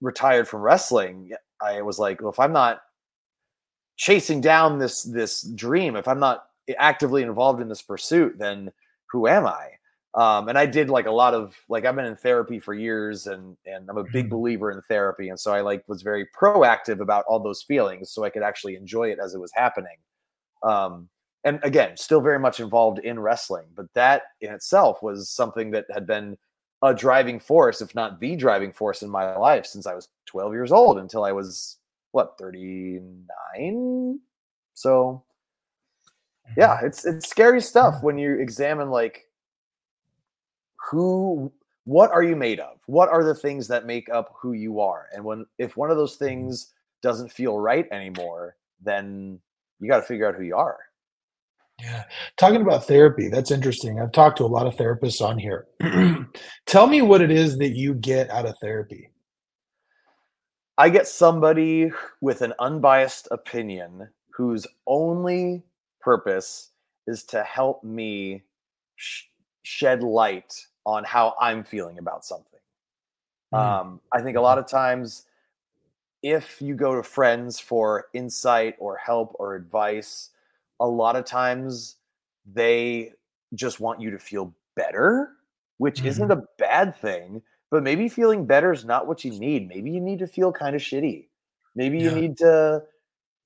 [0.00, 2.82] retired from wrestling i was like well if i'm not
[3.96, 6.47] chasing down this this dream if i'm not
[6.78, 8.70] actively involved in this pursuit then
[9.10, 9.70] who am i?
[10.14, 13.26] Um, and i did like a lot of like i've been in therapy for years
[13.26, 14.30] and and i'm a big Mhm.
[14.30, 18.24] believer in therapy and so i like was very proactive about all those feelings so
[18.24, 19.96] i could actually enjoy it as it was happening.
[20.62, 21.08] Um,
[21.44, 25.86] and again still very much involved in wrestling but that in itself was something that
[25.94, 26.36] had been
[26.82, 30.52] a driving force if not the driving force in my life since i was 12
[30.52, 31.76] years old until i was
[32.12, 34.20] what 39
[34.74, 35.22] so
[36.56, 39.26] yeah it's it's scary stuff when you examine like
[40.90, 41.52] who
[41.84, 45.06] what are you made of what are the things that make up who you are
[45.14, 46.26] and when if one of those mm-hmm.
[46.26, 46.72] things
[47.02, 49.38] doesn't feel right anymore then
[49.80, 50.78] you got to figure out who you are
[51.80, 52.04] Yeah.
[52.36, 54.00] Talking about therapy, that's interesting.
[54.00, 55.68] I've talked to a lot of therapists on here.
[56.66, 59.10] Tell me what it is that you get out of therapy.
[60.76, 65.62] i get somebody with an unbiased opinion whose only
[66.00, 66.70] purpose
[67.06, 68.42] is to help me
[68.96, 69.24] sh-
[69.62, 72.60] shed light on how i'm feeling about something
[73.52, 73.58] Mm.
[73.58, 75.24] Um, I think a lot of times,
[76.22, 80.30] if you go to friends for insight or help or advice,
[80.80, 81.96] a lot of times
[82.44, 83.12] they
[83.54, 85.30] just want you to feel better,
[85.78, 87.42] which isn't a bad thing.
[87.70, 89.68] But maybe feeling better is not what you need.
[89.68, 91.28] Maybe you need to feel kind of shitty.
[91.74, 92.20] Maybe you Yeah.
[92.20, 92.82] need to,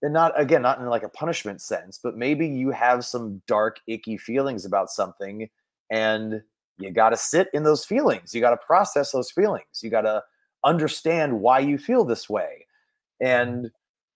[0.02, 3.78] and not again, not in like a punishment sense, but maybe you have some dark,
[3.86, 5.48] icky feelings about something
[5.90, 6.42] and
[6.78, 8.34] you got to sit in those feelings.
[8.34, 9.82] You got to process those feelings.
[9.82, 10.22] You got to
[10.64, 12.66] understand why you feel this way.
[13.20, 13.66] And mm-hmm.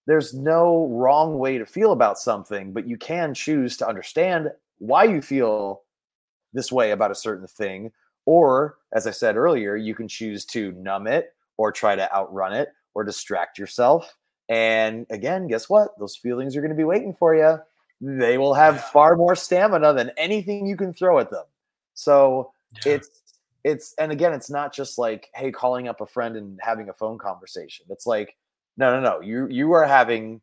[0.07, 5.05] there's no wrong way to feel about something, but you can choose to understand why
[5.05, 5.83] you feel
[6.53, 7.93] this way about a certain thing.
[8.25, 12.53] Or, as I said earlier, you can choose to numb it or try to outrun
[12.53, 14.17] it or distract yourself.
[14.49, 15.99] And again, guess what?
[15.99, 17.59] Those feelings are going to be waiting for you.
[18.01, 21.45] They will have far more stamina than anything you can throw at them.
[21.95, 22.53] So
[22.85, 22.95] yeah.
[22.95, 23.11] it's
[23.65, 26.93] it's and again, it's not just like hey, calling up a friend and having a
[26.93, 27.87] phone conversation.
[27.89, 28.37] It's like
[28.77, 29.21] no, no, no.
[29.21, 30.41] You you are having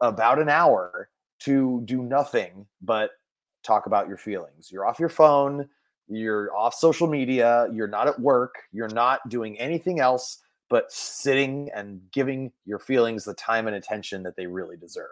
[0.00, 1.08] about an hour
[1.40, 3.10] to do nothing but
[3.62, 4.70] talk about your feelings.
[4.70, 5.68] You're off your phone,
[6.08, 10.38] you're off social media, you're not at work, you're not doing anything else
[10.68, 15.10] but sitting and giving your feelings the time and attention that they really deserve.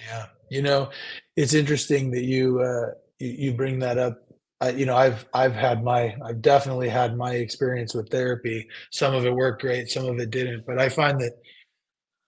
[0.00, 0.90] Yeah, you know,
[1.36, 4.18] it's interesting that you uh, you bring that up.
[4.60, 8.68] I, you know, I've I've had my I've definitely had my experience with therapy.
[8.90, 10.66] Some of it worked great, some of it didn't.
[10.66, 11.34] But I find that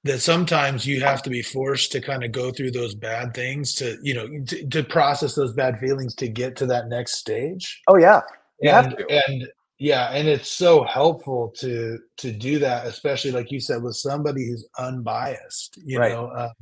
[0.04, 3.74] that sometimes you have to be forced to kind of go through those bad things
[3.74, 7.82] to you know to, to process those bad feelings to get to that next stage.
[7.88, 8.20] Oh yeah,
[8.60, 9.48] you and and
[9.84, 14.46] yeah, and it's so helpful to to do that, especially like you said, with somebody
[14.48, 15.76] who's unbiased.
[15.84, 16.10] You right.
[16.10, 16.52] know, uh,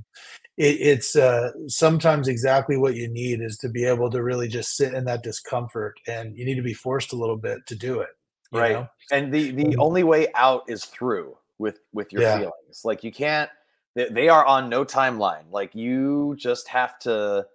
[0.57, 4.77] it, it's uh, sometimes exactly what you need is to be able to really just
[4.77, 8.01] sit in that discomfort, and you need to be forced a little bit to do
[8.01, 8.09] it.
[8.51, 8.89] right, know?
[9.13, 12.39] and the the only way out is through with with your yeah.
[12.39, 12.81] feelings.
[12.85, 13.51] Like you can't.
[13.95, 15.45] They, they are on no timeline.
[15.49, 17.47] Like you just have to.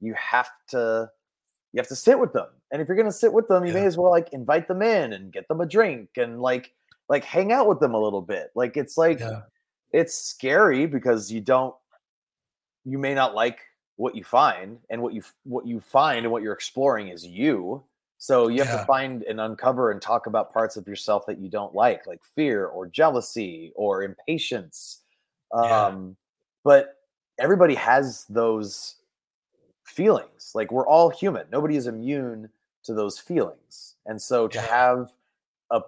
[0.00, 1.08] You have to.
[1.72, 3.80] You have to sit with them and if you're gonna sit with them, you yeah.
[3.80, 6.72] may as well like invite them in and get them a drink and like
[7.08, 8.50] like hang out with them a little bit.
[8.54, 9.42] Like it's like yeah.
[9.92, 11.74] it's scary because you don't
[12.84, 13.58] you may not like
[13.96, 17.84] what you find and what you what you find and what you're exploring is you.
[18.16, 18.80] So you have yeah.
[18.80, 22.20] to find and uncover and talk about parts of yourself that you don't like, like
[22.36, 25.00] fear or jealousy or impatience.
[25.52, 26.16] Um,
[26.62, 26.98] but
[27.38, 28.94] everybody has those
[29.84, 30.52] feelings.
[30.54, 31.46] Like we're all human.
[31.50, 32.48] Nobody is immune
[32.84, 33.94] to those feelings.
[34.06, 34.66] And so to yeah.
[34.66, 35.12] have
[35.70, 35.82] a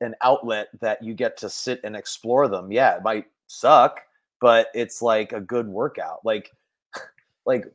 [0.00, 4.00] an outlet that you get to sit and explore them, yeah, it might suck,
[4.40, 6.24] but it's like a good workout.
[6.24, 6.52] Like
[7.46, 7.72] like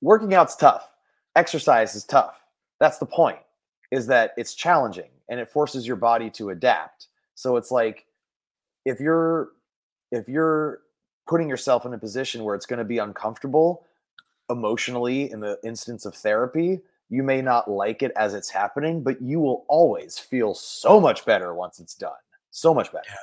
[0.00, 0.94] working out's tough.
[1.34, 2.44] Exercise is tough.
[2.80, 3.38] That's the point.
[3.90, 7.08] Is that it's challenging and it forces your body to adapt.
[7.34, 8.06] So it's like
[8.84, 9.50] if you're
[10.12, 10.80] if you're
[11.26, 13.84] putting yourself in a position where it's going to be uncomfortable
[14.48, 19.20] emotionally in the instance of therapy, you may not like it as it's happening, but
[19.20, 22.12] you will always feel so much better once it's done.
[22.50, 23.08] So much better.
[23.08, 23.16] Yeah.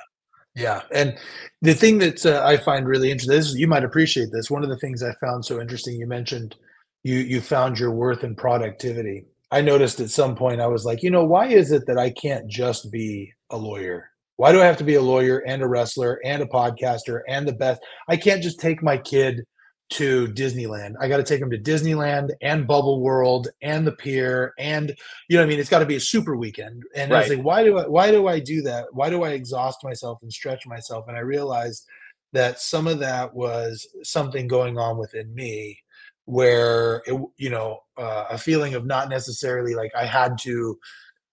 [0.56, 1.18] Yeah, and
[1.64, 4.52] the thing that uh, I find really interesting is you might appreciate this.
[4.52, 6.56] One of the things I found so interesting, you mentioned
[7.02, 9.26] you you found your worth in productivity.
[9.52, 12.12] I noticed at some point I was like, you know, why is it that I
[12.12, 14.10] can't just be a lawyer?
[14.38, 17.48] Why do I have to be a lawyer and a wrestler and a podcaster and
[17.48, 17.82] the best?
[18.08, 19.42] I can't just take my kid
[19.92, 20.96] to Disneyland.
[21.00, 24.96] I got to take them to Disneyland and Bubble World and the pier and
[25.28, 26.84] you know I mean it's got to be a super weekend.
[26.96, 27.18] And right.
[27.18, 28.88] I was like why do I why do I do that?
[28.92, 31.06] Why do I exhaust myself and stretch myself?
[31.08, 31.86] And I realized
[32.32, 35.80] that some of that was something going on within me
[36.26, 40.80] where it, you know uh, a feeling of not necessarily like I had to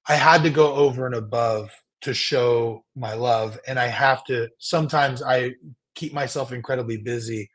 [0.07, 1.71] I had to go over and above
[2.03, 5.55] to show my love and I have to sometimes I
[5.95, 7.51] keep myself incredibly busy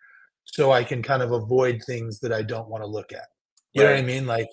[0.56, 3.28] so I can kind of avoid things that I don't want to look at.
[3.74, 3.90] You right.
[3.90, 4.26] know what I mean?
[4.26, 4.48] Like,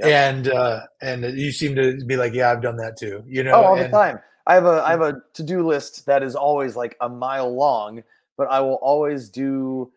[0.00, 3.24] and uh, and you seem to be like, yeah, I've done that too.
[3.26, 4.20] You know, oh, all and, the time.
[4.46, 7.52] I have a I have a to do list that is always like a mile
[7.52, 8.04] long,
[8.38, 9.90] but I will always do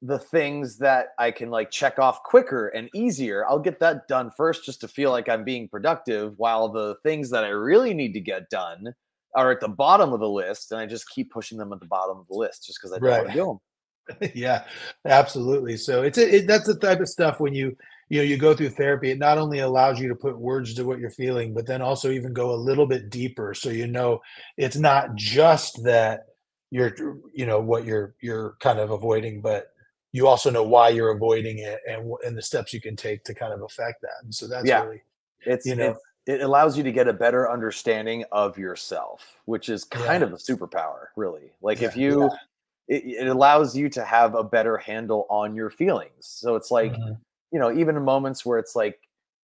[0.00, 3.46] the things that I can like check off quicker and easier.
[3.46, 7.28] I'll get that done first just to feel like I'm being productive, while the things
[7.28, 8.94] that I really need to get done
[9.34, 11.86] are at the bottom of the list, and I just keep pushing them at the
[11.86, 13.18] bottom of the list just because I don't right.
[13.18, 13.58] want to do them.
[14.34, 14.64] yeah,
[15.04, 15.76] absolutely.
[15.76, 17.76] So it's it, that's the type of stuff when you
[18.08, 19.10] you know you go through therapy.
[19.10, 22.10] It not only allows you to put words to what you're feeling, but then also
[22.10, 23.54] even go a little bit deeper.
[23.54, 24.20] So you know
[24.56, 26.26] it's not just that
[26.70, 26.94] you're
[27.32, 29.68] you know what you're you're kind of avoiding, but
[30.12, 33.34] you also know why you're avoiding it and and the steps you can take to
[33.34, 34.22] kind of affect that.
[34.22, 34.82] And so that's yeah.
[34.82, 35.02] really
[35.44, 35.90] it's you know.
[35.90, 40.26] It's, it allows you to get a better understanding of yourself, which is kind yeah.
[40.26, 41.52] of a superpower, really.
[41.60, 42.30] Like yeah, if you
[42.88, 46.10] it, it, allows you to have a better handle on your feelings.
[46.20, 47.14] So it's like, mm-hmm.
[47.52, 48.98] you know, even in moments where it's like,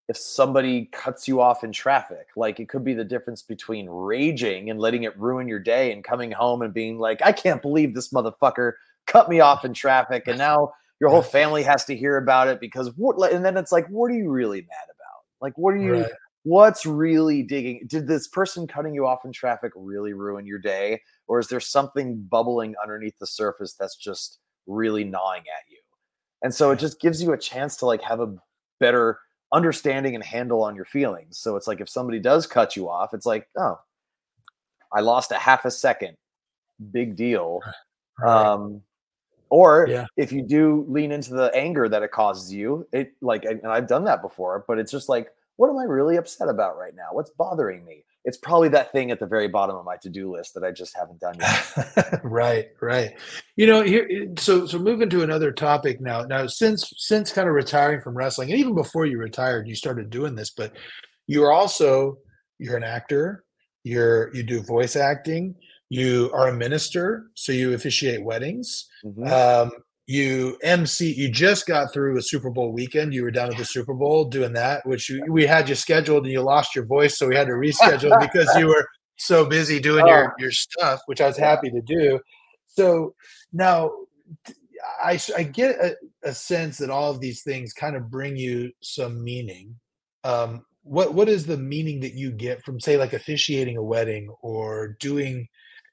[0.09, 4.68] if somebody cuts you off in traffic, like it could be the difference between raging
[4.68, 7.95] and letting it ruin your day and coming home and being like, I can't believe
[7.95, 8.72] this motherfucker
[9.07, 10.24] cut me off in traffic.
[10.26, 13.70] And now your whole family has to hear about it because what, and then it's
[13.70, 15.24] like, what are you really mad about?
[15.41, 16.11] Like, what are you, right.
[16.45, 17.86] What's really digging?
[17.86, 21.01] Did this person cutting you off in traffic really ruin your day?
[21.30, 25.78] or is there something bubbling underneath the surface that's just really gnawing at you
[26.43, 28.34] and so it just gives you a chance to like have a
[28.80, 29.20] better
[29.53, 33.14] understanding and handle on your feelings so it's like if somebody does cut you off
[33.14, 33.78] it's like oh
[34.93, 36.16] i lost a half a second
[36.93, 37.61] big deal
[38.18, 38.47] Right.
[38.47, 38.82] Um,
[39.49, 40.07] or yeah.
[40.16, 43.88] if you do lean into the anger that it causes you, it like, and I've
[43.88, 45.30] done that before, but it's just like,
[45.61, 47.08] what am I really upset about right now?
[47.12, 48.02] What's bothering me?
[48.24, 50.96] It's probably that thing at the very bottom of my to-do list that I just
[50.96, 52.20] haven't done yet.
[52.24, 53.11] right, right.
[53.56, 56.22] You know, here so so moving to another topic now.
[56.22, 60.08] Now since since kind of retiring from wrestling, and even before you retired, you started
[60.08, 60.72] doing this, but
[61.26, 62.16] you're also
[62.58, 63.44] you're an actor,
[63.84, 65.54] you're you do voice acting,
[65.90, 68.88] you are a minister, so you officiate weddings.
[69.04, 69.26] Mm-hmm.
[69.30, 69.72] Um,
[70.07, 71.12] you MC.
[71.12, 73.14] You just got through a Super Bowl weekend.
[73.14, 76.24] You were down at the Super Bowl doing that, which you, we had you scheduled,
[76.24, 79.78] and you lost your voice, so we had to reschedule because you were so busy
[79.78, 80.34] doing your oh.
[80.38, 82.18] your stuff, which I was happy to do.
[82.66, 83.14] So
[83.53, 83.90] now
[85.03, 88.72] I, I get a, a, sense that all of these things kind of bring you
[88.80, 89.76] some meaning.
[90.24, 94.28] Um, what what is the meaning that you get from say like officiating a wedding
[94.42, 95.46] or doing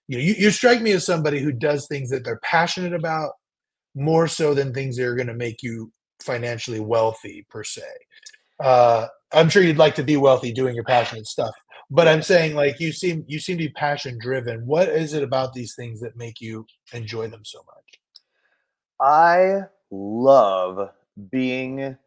[0.07, 3.33] you know you, you strike me as somebody who does things that they're passionate about
[3.97, 7.81] more so than things that are going to make you financially wealthy per se
[8.59, 11.53] uh, i'm sure you'd like to be wealthy doing your passionate stuff
[11.89, 15.23] but i'm saying like you seem you seem to be passion driven what is it
[15.23, 17.99] about these things that make you enjoy them so much
[18.99, 20.89] i love
[21.29, 21.97] being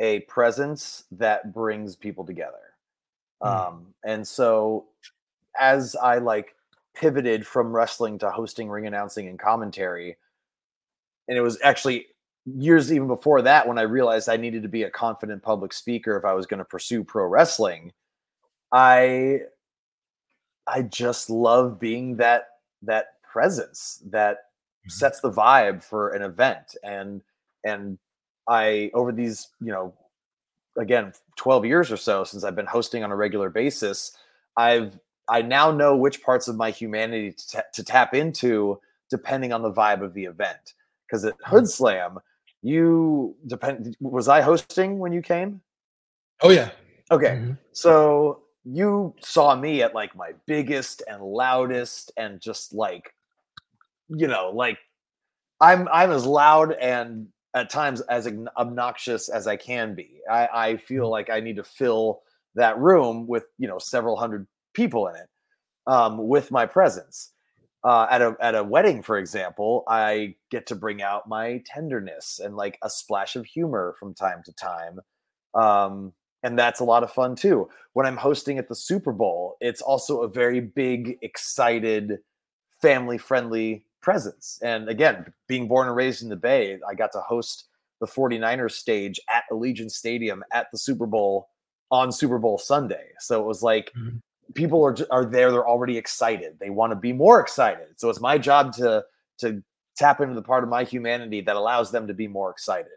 [0.00, 2.74] a presence that brings people together.
[3.42, 3.68] Mm.
[3.68, 4.86] Um, and so
[5.58, 6.54] as I like
[6.94, 10.16] pivoted from wrestling to hosting ring announcing and commentary,
[11.30, 12.08] and it was actually
[12.44, 16.16] years even before that when I realized I needed to be a confident public speaker
[16.16, 17.92] if I was going to pursue pro wrestling.
[18.72, 19.42] I
[20.66, 22.48] I just love being that
[22.82, 24.90] that presence that mm-hmm.
[24.90, 27.22] sets the vibe for an event and
[27.64, 27.98] and
[28.48, 29.94] I over these, you know,
[30.76, 34.16] again, 12 years or so since I've been hosting on a regular basis,
[34.56, 39.52] I've I now know which parts of my humanity to, t- to tap into depending
[39.52, 40.74] on the vibe of the event.
[41.10, 42.18] Because at Hoodslam,
[42.62, 43.96] you depend.
[44.00, 45.60] Was I hosting when you came?
[46.42, 46.70] Oh yeah.
[47.10, 47.52] Okay, mm-hmm.
[47.72, 53.12] so you saw me at like my biggest and loudest and just like,
[54.08, 54.78] you know, like
[55.60, 60.20] I'm I'm as loud and at times as obnoxious as I can be.
[60.30, 61.10] I, I, feel mm.
[61.10, 62.22] like I need to fill
[62.54, 65.28] that room with you know several hundred people in it
[65.86, 67.32] um, with my presence.
[67.82, 72.38] Uh, at a at a wedding, for example, I get to bring out my tenderness
[72.38, 75.00] and like a splash of humor from time to time,
[75.54, 76.12] um,
[76.42, 77.70] and that's a lot of fun too.
[77.94, 82.18] When I'm hosting at the Super Bowl, it's also a very big, excited,
[82.82, 84.58] family friendly presence.
[84.62, 87.66] And again, being born and raised in the Bay, I got to host
[88.00, 91.48] the 49ers stage at Allegiant Stadium at the Super Bowl
[91.90, 93.08] on Super Bowl Sunday.
[93.18, 94.18] So it was like mm-hmm.
[94.54, 96.58] People are are there, they're already excited.
[96.58, 97.88] They want to be more excited.
[97.96, 99.04] So it's my job to
[99.38, 99.62] to
[99.96, 102.92] tap into the part of my humanity that allows them to be more excited.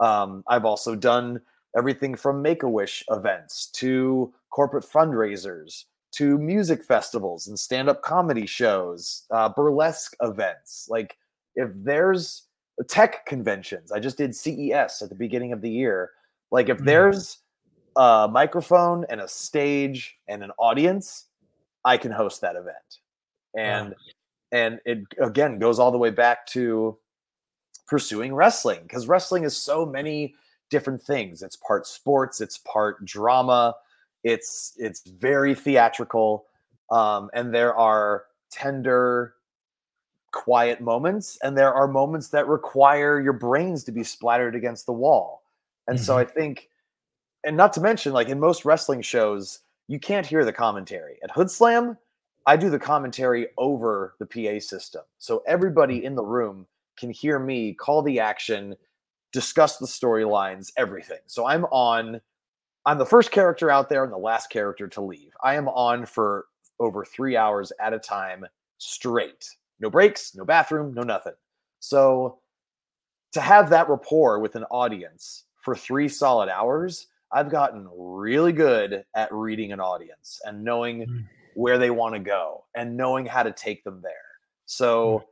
[0.00, 1.40] Um, I've also done
[1.76, 8.46] everything from Make a Wish events to corporate fundraisers to music festivals and stand-up comedy
[8.46, 10.86] shows, uh, burlesque events.
[10.90, 11.16] Like
[11.54, 12.44] if there's
[12.88, 16.10] tech conventions, I just did CES at the beginning of the year.
[16.50, 16.84] Like if mm.
[16.84, 17.38] there's
[17.96, 21.26] a microphone and a stage and an audience,
[21.84, 22.98] I can host that event.
[23.56, 23.94] And wow.
[24.52, 26.98] and it again goes all the way back to
[27.86, 30.34] pursuing wrestling because wrestling is so many
[30.68, 31.42] different things.
[31.42, 33.76] It's part sports, it's part drama,
[34.24, 36.46] it's it's very theatrical,
[36.90, 39.34] um, and there are tender,
[40.32, 44.92] quiet moments, and there are moments that require your brains to be splattered against the
[44.92, 45.44] wall.
[45.88, 46.04] And mm-hmm.
[46.04, 46.68] so I think,
[47.46, 51.18] and not to mention, like in most wrestling shows, you can't hear the commentary.
[51.22, 51.96] At Hoodslam,
[52.44, 56.06] I do the commentary over the PA system, so everybody hmm.
[56.06, 56.66] in the room
[56.98, 58.74] can hear me call the action,
[59.32, 61.20] discuss the storylines, everything.
[61.26, 62.20] So I'm on
[62.86, 65.32] I'm the first character out there and the last character to leave.
[65.42, 66.46] I am on for
[66.78, 68.46] over three hours at a time
[68.78, 69.50] straight.
[69.80, 71.32] No breaks, no bathroom, no nothing.
[71.80, 72.38] So
[73.32, 79.04] to have that rapport with an audience for three solid hours, I've gotten really good
[79.14, 81.24] at reading an audience and knowing mm.
[81.54, 84.12] where they want to go and knowing how to take them there.
[84.66, 85.24] So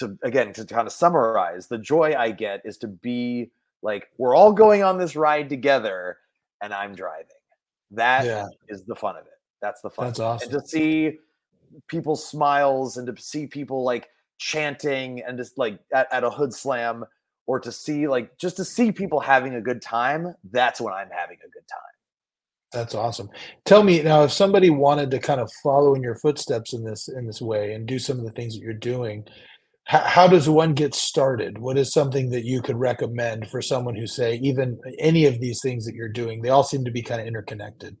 [0.00, 0.08] mm.
[0.08, 3.50] to again to kind of summarize, the joy I get is to be
[3.82, 6.18] like we're all going on this ride together
[6.62, 7.26] and I'm driving.
[7.90, 8.46] That yeah.
[8.68, 9.32] is the fun of it.
[9.60, 10.06] That's the fun.
[10.06, 10.52] That's awesome.
[10.52, 11.18] And to see
[11.86, 14.08] people's smiles and to see people like
[14.38, 17.06] chanting and just like at, at a hoodslam
[17.48, 21.08] or to see like just to see people having a good time, that's when I'm
[21.10, 21.80] having a good time.
[22.70, 23.30] That's awesome.
[23.64, 27.08] Tell me now if somebody wanted to kind of follow in your footsteps in this
[27.08, 29.24] in this way and do some of the things that you're doing,
[29.84, 31.56] how, how does one get started?
[31.56, 35.62] What is something that you could recommend for someone who say even any of these
[35.62, 37.96] things that you're doing, they all seem to be kind of interconnected.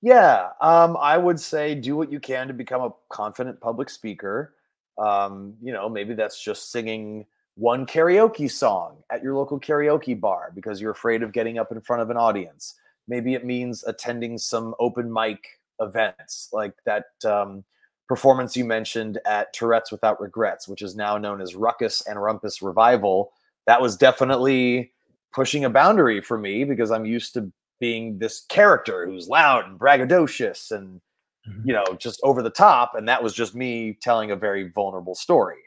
[0.00, 4.56] Yeah, um, I would say do what you can to become a confident public speaker.
[4.98, 7.26] Um, you know, maybe that's just singing
[7.56, 11.80] one karaoke song at your local karaoke bar because you're afraid of getting up in
[11.80, 12.76] front of an audience.
[13.08, 17.64] Maybe it means attending some open mic events like that um,
[18.08, 22.62] performance you mentioned at Tourette's Without Regrets, which is now known as Ruckus and Rumpus
[22.62, 23.32] Revival.
[23.66, 24.92] That was definitely
[25.32, 27.50] pushing a boundary for me because I'm used to
[27.80, 31.00] being this character who's loud and braggadocious and
[31.48, 31.68] mm-hmm.
[31.68, 35.16] you know just over the top and that was just me telling a very vulnerable
[35.16, 35.58] story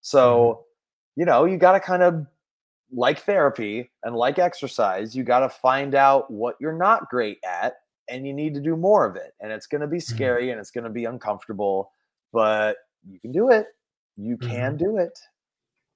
[0.00, 0.62] so mm-hmm.
[1.16, 2.26] You know you got to kind of
[2.92, 7.74] like therapy and like exercise you got to find out what you're not great at
[8.08, 10.14] and you need to do more of it and it's going to be mm-hmm.
[10.14, 11.90] scary and it's going to be uncomfortable
[12.32, 12.76] but
[13.08, 13.66] you can do it
[14.16, 14.84] you can mm-hmm.
[14.84, 15.18] do it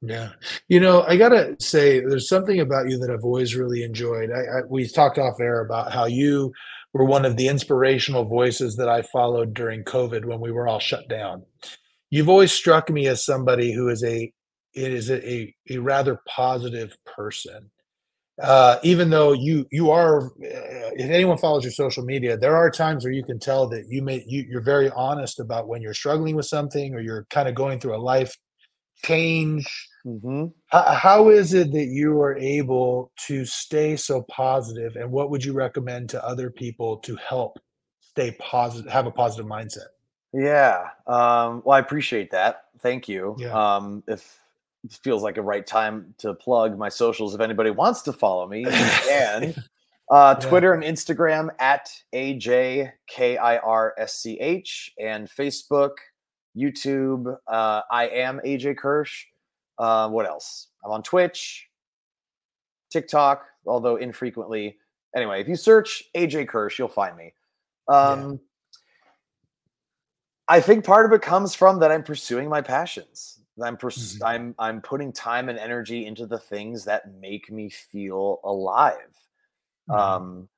[0.00, 0.30] yeah.
[0.68, 4.30] You know, I got to say, there's something about you that I've always really enjoyed.
[4.30, 6.52] I, I, we talked off air about how you
[6.92, 10.78] were one of the inspirational voices that I followed during COVID when we were all
[10.78, 11.42] shut down.
[12.10, 14.32] You've always struck me as somebody who is a
[14.74, 17.70] it is a, a, a rather positive person.
[18.40, 20.30] Uh, even though you you are, uh,
[20.94, 24.00] if anyone follows your social media, there are times where you can tell that you
[24.00, 27.56] may you, you're very honest about when you're struggling with something or you're kind of
[27.56, 28.36] going through a life
[29.04, 30.46] change mm-hmm.
[30.66, 35.44] how, how is it that you are able to stay so positive and what would
[35.44, 37.58] you recommend to other people to help
[38.00, 39.88] stay positive have a positive mindset
[40.32, 43.76] yeah um, well i appreciate that thank you yeah.
[43.76, 44.38] um, if
[44.90, 48.66] feels like a right time to plug my socials if anybody wants to follow me
[49.10, 49.56] And
[50.10, 52.90] uh, Twitter and Instagram at AJKIRSCH
[54.98, 55.92] and Facebook
[56.56, 57.36] YouTube.
[57.46, 59.26] Uh, I am AJ Kirsch.
[59.78, 60.68] Uh, what else?
[60.84, 61.68] I'm on Twitch,
[62.90, 64.76] TikTok, although infrequently.
[65.14, 67.32] Anyway, if you search AJ Kirsch, you'll find me.
[67.88, 68.36] Um, yeah.
[70.48, 73.37] I think part of it comes from that I'm pursuing my passions.
[73.62, 74.24] I'm pers- mm-hmm.
[74.24, 79.14] I'm I'm putting time and energy into the things that make me feel alive.
[79.88, 80.00] Mm-hmm.
[80.00, 80.48] Um,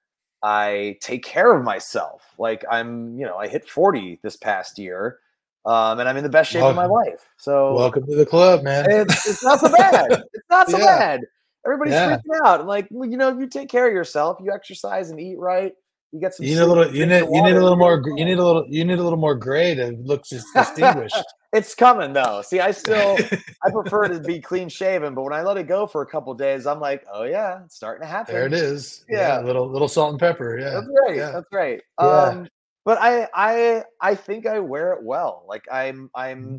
[0.43, 2.35] I take care of myself.
[2.39, 5.19] Like I'm, you know, I hit 40 this past year
[5.67, 6.79] um, and I'm in the best shape welcome.
[6.79, 7.35] of my life.
[7.37, 8.87] So welcome to the club, man.
[8.89, 10.11] It's, it's not so bad.
[10.33, 10.99] it's not so yeah.
[10.99, 11.21] bad.
[11.67, 12.17] Everybody's yeah.
[12.17, 12.61] freaking out.
[12.61, 15.73] I'm like, well, you know, you take care of yourself, you exercise and eat right.
[16.13, 16.45] You get some.
[16.45, 16.95] You need a little.
[16.95, 17.21] You need.
[17.21, 18.03] You need a little more.
[18.05, 18.67] You need a little.
[18.69, 21.15] You need a little more gray to look just distinguished.
[21.53, 22.43] it's coming though.
[22.43, 23.17] See, I still.
[23.65, 26.35] I prefer to be clean shaven, but when I let it go for a couple
[26.35, 28.35] days, I'm like, oh yeah, it's starting to happen.
[28.35, 29.05] There it is.
[29.09, 30.59] Yeah, yeah little little salt and pepper.
[30.59, 31.17] Yeah, that's right.
[31.17, 31.31] Yeah.
[31.31, 31.81] That's right.
[32.01, 32.07] Yeah.
[32.07, 32.49] Um,
[32.85, 35.45] but I I I think I wear it well.
[35.47, 36.57] Like I'm I'm mm-hmm.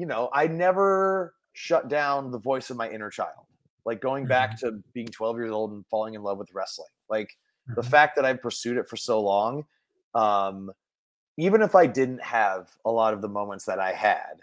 [0.00, 3.46] you know, I never shut down the voice of my inner child.
[3.84, 4.78] Like going back mm-hmm.
[4.78, 6.90] to being 12 years old and falling in love with wrestling.
[7.08, 7.30] Like.
[7.74, 9.64] The fact that I've pursued it for so long,
[10.14, 10.70] um,
[11.36, 14.40] even if I didn't have a lot of the moments that I had,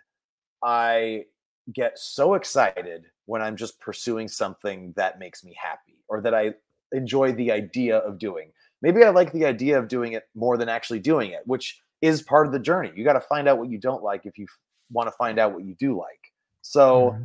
[0.64, 1.26] I
[1.74, 6.54] get so excited when I'm just pursuing something that makes me happy or that I
[6.94, 8.52] enjoy the idea of doing
[8.82, 12.22] maybe I like the idea of doing it more than actually doing it, which is
[12.22, 12.92] part of the journey.
[12.96, 14.48] You got to find out what you don't like if you
[14.92, 16.32] want to find out what you do like.
[16.62, 17.24] So mm-hmm.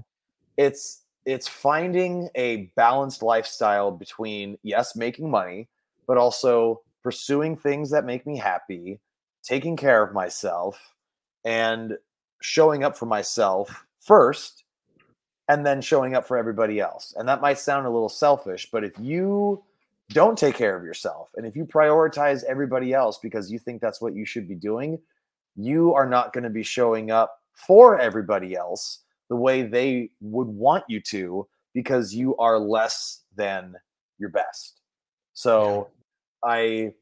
[0.56, 5.68] it's it's finding a balanced lifestyle between yes, making money,
[6.06, 9.00] but also pursuing things that make me happy,
[9.42, 10.94] taking care of myself
[11.44, 11.96] and
[12.40, 14.64] showing up for myself first
[15.48, 17.14] and then showing up for everybody else.
[17.16, 19.62] And that might sound a little selfish, but if you
[20.12, 21.30] don't take care of yourself.
[21.36, 24.98] And if you prioritize everybody else because you think that's what you should be doing,
[25.56, 30.48] you are not going to be showing up for everybody else the way they would
[30.48, 33.74] want you to because you are less than
[34.18, 34.81] your best.
[35.43, 35.89] So
[36.44, 36.51] yeah.
[36.51, 36.94] I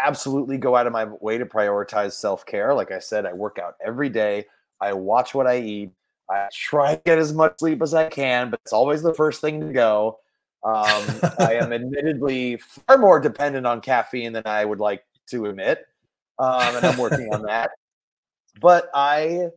[0.00, 2.72] absolutely go out of my way to prioritize self care.
[2.74, 4.46] Like I said, I work out every day,
[4.80, 5.90] I watch what I eat.
[6.30, 9.40] I try to get as much sleep as I can, but it's always the first
[9.40, 10.18] thing to go.
[10.64, 11.04] Um,
[11.38, 15.86] I am admittedly far more dependent on caffeine than I would like to admit,
[16.38, 17.70] um, and I'm working on that.
[18.60, 19.48] But I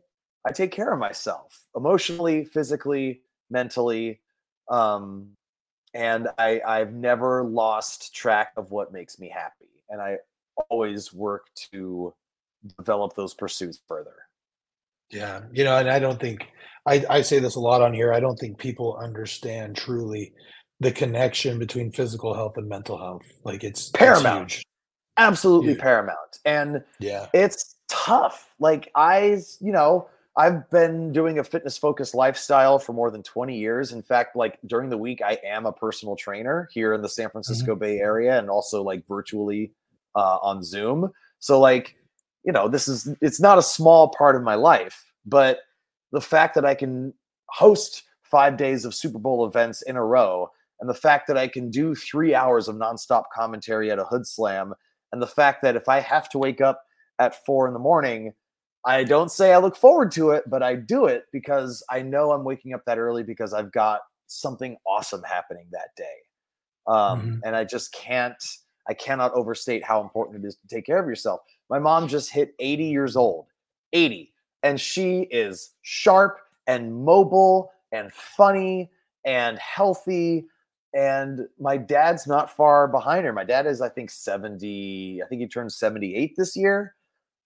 [0.44, 4.20] I take care of myself emotionally, physically, mentally,
[4.68, 5.30] um,
[5.94, 10.18] and I I've never lost track of what makes me happy, and I
[10.68, 12.14] always work to
[12.78, 14.14] develop those pursuits further.
[15.10, 16.46] Yeah, you know, and I don't think
[16.86, 18.12] I, I say this a lot on here.
[18.12, 20.32] I don't think people understand truly
[20.80, 23.22] the connection between physical health and mental health.
[23.44, 24.62] Like it's paramount.
[25.16, 25.82] Absolutely yeah.
[25.82, 26.38] paramount.
[26.44, 28.54] And yeah, it's tough.
[28.58, 33.58] Like I, you know, I've been doing a fitness focused lifestyle for more than 20
[33.58, 33.92] years.
[33.92, 37.30] In fact, like during the week, I am a personal trainer here in the San
[37.30, 37.80] Francisco mm-hmm.
[37.80, 39.72] Bay Area and also like virtually
[40.14, 41.10] uh, on Zoom.
[41.40, 41.96] So, like,
[42.44, 45.58] you know, this is it's not a small part of my life, but
[46.12, 47.12] the fact that I can
[47.48, 50.48] host five days of Super Bowl events in a row,
[50.80, 54.72] and the fact that I can do three hours of nonstop commentary at a hoodslam,
[55.12, 56.82] and the fact that if I have to wake up
[57.18, 58.32] at four in the morning,
[58.84, 62.32] I don't say I look forward to it, but I do it because I know
[62.32, 66.04] I'm waking up that early because I've got something awesome happening that day.
[66.86, 67.34] Um, mm-hmm.
[67.44, 68.42] And I just can't,
[68.88, 71.40] I cannot overstate how important it is to take care of yourself.
[71.68, 73.46] My mom just hit 80 years old,
[73.92, 74.32] 80,
[74.62, 78.90] and she is sharp and mobile and funny
[79.24, 80.46] and healthy.
[80.94, 83.32] And my dad's not far behind her.
[83.32, 86.94] My dad is, I think, 70, I think he turned 78 this year.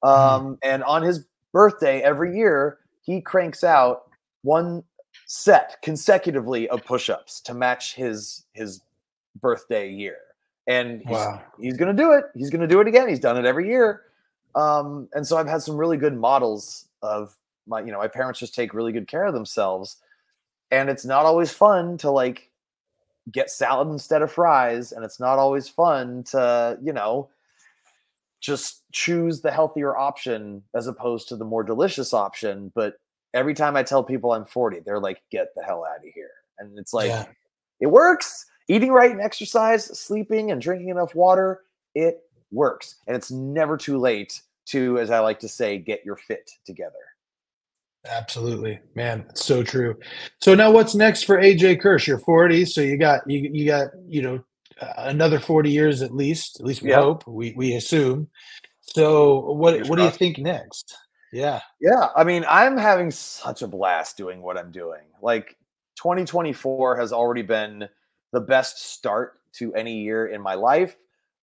[0.04, 0.46] Mm-hmm.
[0.46, 4.02] Um, and on his birthday every year, he cranks out
[4.42, 4.84] one
[5.26, 8.80] set consecutively of push-ups to match his his
[9.40, 10.16] birthday year.
[10.66, 11.42] And he's, wow.
[11.60, 12.24] he's going to do it.
[12.34, 13.08] He's going to do it again.
[13.08, 14.02] He's done it every year.
[14.54, 17.34] Um, and so I've had some really good models of
[17.66, 19.96] my, you know, my parents just take really good care of themselves.
[20.70, 22.50] And it's not always fun to like
[23.30, 24.92] get salad instead of fries.
[24.92, 27.28] And it's not always fun to, you know,
[28.44, 32.70] just choose the healthier option as opposed to the more delicious option.
[32.74, 32.96] But
[33.32, 36.30] every time I tell people I'm 40, they're like, get the hell out of here.
[36.58, 37.24] And it's like, yeah.
[37.80, 38.44] it works.
[38.68, 41.62] Eating right and exercise, sleeping and drinking enough water,
[41.94, 42.96] it works.
[43.06, 46.92] And it's never too late to, as I like to say, get your fit together.
[48.06, 49.24] Absolutely, man.
[49.34, 49.98] So true.
[50.42, 52.06] So now, what's next for AJ Kirsch?
[52.06, 54.44] You're 40, so you got you you got you know
[54.80, 56.60] another 40 years at least.
[56.60, 57.00] At least we yep.
[57.00, 57.26] hope.
[57.26, 58.28] We we assume.
[58.80, 60.96] So what what do you think next?
[61.32, 61.60] Yeah.
[61.80, 62.08] Yeah.
[62.14, 65.02] I mean, I'm having such a blast doing what I'm doing.
[65.20, 65.56] Like
[65.96, 67.88] 2024 has already been
[68.32, 70.96] the best start to any year in my life.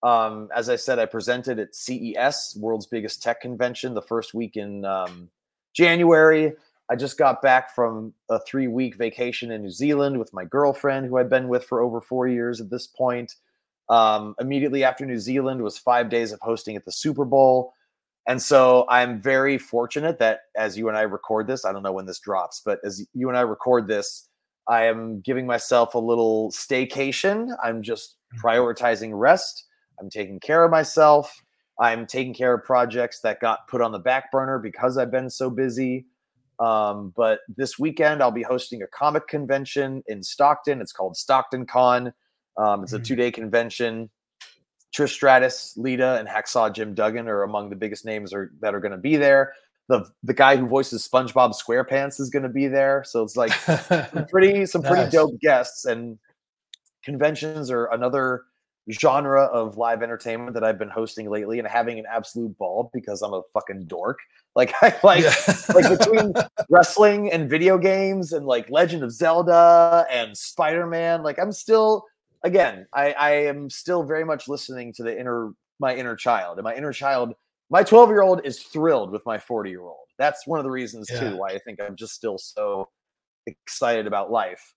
[0.04, 4.58] Um, as I said, I presented at CES, world's biggest tech convention, the first week
[4.58, 5.30] in um,
[5.74, 6.54] January.
[6.92, 11.06] I just got back from a three week vacation in New Zealand with my girlfriend,
[11.06, 13.36] who I've been with for over four years at this point.
[13.88, 17.74] Um, immediately after New Zealand was five days of hosting at the Super Bowl.
[18.28, 21.94] And so I'm very fortunate that as you and I record this, I don't know
[21.94, 24.28] when this drops, but as you and I record this,
[24.68, 27.56] I am giving myself a little staycation.
[27.64, 28.46] I'm just mm-hmm.
[28.46, 29.66] prioritizing rest.
[29.98, 31.42] I'm taking care of myself.
[31.80, 35.30] I'm taking care of projects that got put on the back burner because I've been
[35.30, 36.06] so busy.
[36.62, 40.80] Um, but this weekend, I'll be hosting a comic convention in Stockton.
[40.80, 42.14] It's called Stockton Con.
[42.56, 43.04] Um, it's a mm-hmm.
[43.04, 44.10] two day convention.
[44.96, 48.80] Trish Stratus, Lita, and Hacksaw Jim Duggan are among the biggest names are, that are
[48.80, 49.54] going to be there.
[49.90, 53.04] The the guy who voices SpongeBob SquarePants is going to be there.
[53.06, 55.12] So it's like some pretty some pretty nice.
[55.12, 55.86] dope guests.
[55.86, 56.20] And
[57.04, 58.44] conventions are another
[58.92, 63.22] genre of live entertainment that I've been hosting lately and having an absolute ball because
[63.22, 64.20] I'm a fucking dork.
[64.56, 65.34] Like I like yeah.
[65.74, 66.34] like between
[66.70, 72.04] wrestling and video games and like Legend of Zelda and Spider-Man, like I'm still
[72.44, 76.58] again, I, I am still very much listening to the inner my inner child.
[76.58, 77.34] And my inner child,
[77.70, 80.08] my 12 year old is thrilled with my 40 year old.
[80.18, 81.20] That's one of the reasons yeah.
[81.20, 82.90] too why I think I'm just still so
[83.48, 84.74] excited about life.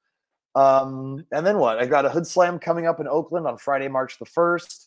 [0.54, 1.78] Um, and then what?
[1.78, 4.86] I got a Hoodslam coming up in Oakland on Friday, March the 1st.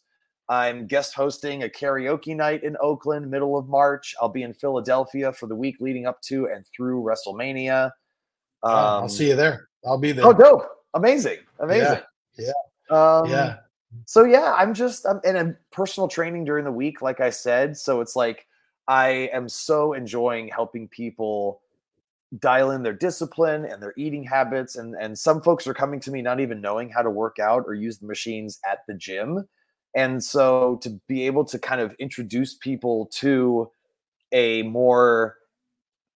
[0.49, 4.15] I'm guest hosting a karaoke night in Oakland, middle of March.
[4.22, 7.86] I'll be in Philadelphia for the week leading up to and through WrestleMania.
[8.64, 9.68] Um, oh, I'll see you there.
[9.86, 10.26] I'll be there.
[10.26, 10.68] Oh, dope!
[10.94, 11.99] Amazing, amazing.
[12.38, 12.52] Yeah,
[12.90, 13.19] yeah.
[13.19, 13.57] Um, yeah.
[14.06, 17.78] So yeah, I'm just I'm in a personal training during the week, like I said.
[17.78, 18.45] So it's like
[18.88, 21.61] I am so enjoying helping people
[22.40, 26.11] dial in their discipline and their eating habits and and some folks are coming to
[26.11, 29.48] me not even knowing how to work out or use the machines at the gym
[29.98, 33.69] and so to be able to kind of introduce people to
[34.32, 35.38] a more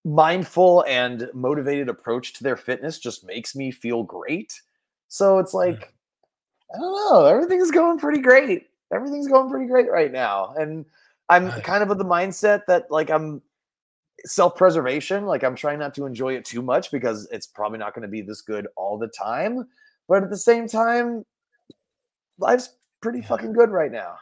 [0.05, 4.61] mindful and motivated approach to their fitness just makes me feel great.
[5.07, 5.57] So it's hmm.
[5.57, 5.93] like
[6.73, 8.67] i don't know everything's going pretty great.
[8.93, 10.53] Everything's going pretty great right now.
[10.57, 10.85] And
[11.27, 13.41] i'm kind of of the mindset that like i'm
[14.25, 18.01] self-preservation like i'm trying not to enjoy it too much because it's probably not going
[18.01, 19.67] to be this good all the time.
[20.07, 21.25] But at the same time
[22.37, 22.69] life's
[23.01, 23.27] pretty yeah.
[23.27, 24.15] fucking good right now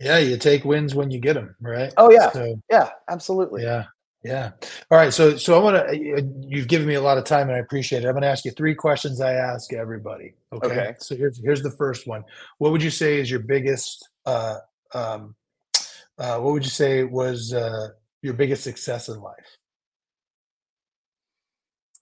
[0.00, 3.84] yeah you take wins when you get them right oh yeah so, yeah absolutely yeah
[4.22, 4.50] yeah
[4.90, 7.48] all right so so i want to uh, you've given me a lot of time
[7.48, 10.66] and i appreciate it i'm going to ask you three questions i ask everybody okay?
[10.66, 12.24] okay so here's here's the first one
[12.58, 14.56] what would you say is your biggest uh
[14.94, 15.34] um
[16.18, 17.88] uh what would you say was uh
[18.24, 19.58] your biggest success in life?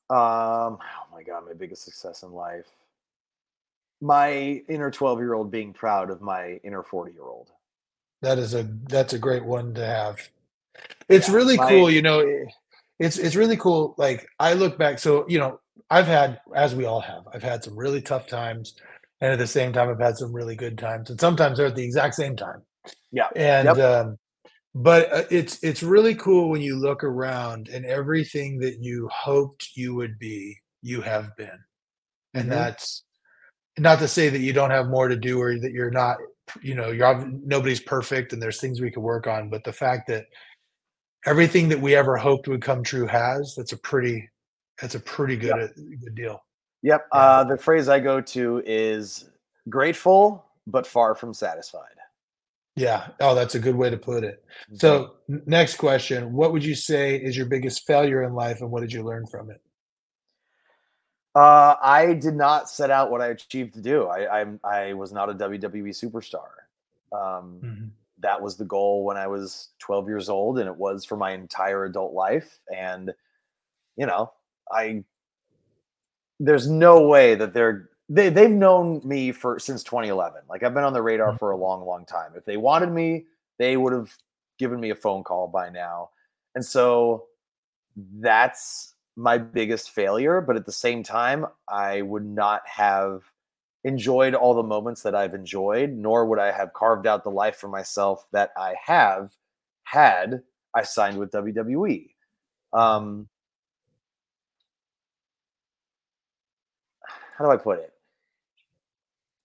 [0.09, 2.68] Um, oh my god, my biggest success in life.
[4.02, 7.52] My inner 12 year old being proud of my inner 40 year old.
[8.22, 10.28] That is a that's a great one to have.
[11.08, 12.20] It's Yeah, really my cool, you know.
[12.20, 12.46] eh,
[13.00, 13.94] It's it's really cool.
[13.98, 15.60] Like I look back, so you know,
[15.90, 18.74] I've had, as we all have, I've had some really tough times,
[19.20, 21.76] and at the same time, I've had some really good times, and sometimes they're at
[21.76, 22.62] the exact same time.
[23.12, 23.80] yeah, And Yep.
[23.80, 24.18] um,
[24.74, 29.70] but uh, it's it's really cool when you look around and everything that you hoped
[29.76, 31.58] you would be, you have been,
[32.34, 32.52] and Mhm.
[32.52, 33.04] that's
[33.78, 36.19] not to say that you don't have more to do or that you're not,
[36.61, 40.09] you know, you're nobody's perfect and there's things we could work on, but the fact
[40.09, 40.27] that
[41.27, 44.28] everything that we ever hoped would come true has, that's a pretty
[44.81, 45.69] that's a pretty good uh,
[46.05, 46.43] good deal.
[46.82, 47.07] Yep.
[47.12, 47.19] Yeah.
[47.19, 49.31] Uh, the phrase I go to is
[49.69, 51.97] grateful but far from satisfied.
[52.74, 53.09] Yeah.
[53.20, 54.44] Oh, that's a good way to put it.
[54.73, 54.81] Mhm.
[54.81, 58.81] So, next question, what would you say is your biggest failure in life and what
[58.81, 59.61] did you learn from it?
[61.34, 64.04] Uh, I did not set out what I achieved to do.
[64.06, 66.48] I I'm, I was not a WWE superstar.
[67.12, 67.90] Um, Mhm.
[68.18, 71.32] that was the goal when I was 12 years old, and it was for my
[71.32, 72.60] entire adult life.
[72.74, 73.14] And
[73.96, 74.32] you know,
[74.70, 75.04] I
[76.40, 80.42] there's no way that they're they they've known me for since 2011.
[80.48, 81.38] Like I've been on the radar Mhm.
[81.38, 82.32] for a long, long time.
[82.36, 83.26] If they wanted me,
[83.59, 84.12] they would have
[84.59, 86.10] given me a phone call by now.
[86.54, 87.26] And so
[87.96, 90.40] that's my biggest failure.
[90.40, 93.22] But at the same time, I would not have
[93.84, 97.56] enjoyed all the moments that I've enjoyed, nor would I have carved out the life
[97.56, 99.32] for myself that I have
[99.84, 100.43] had
[100.74, 102.14] I signed with WWE.
[102.72, 103.28] Um,
[107.36, 107.93] how do I put it?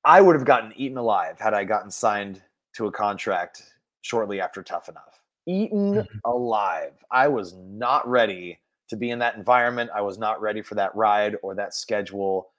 [0.05, 2.41] I would have gotten eaten alive had I gotten signed
[2.73, 3.63] to a contract
[4.01, 5.21] shortly after Tough Enough.
[5.45, 6.19] Eaten Mhm.
[6.25, 7.03] alive.
[7.11, 9.91] I was not ready to be in that environment.
[9.93, 12.49] I was not ready for that ride or that schedule.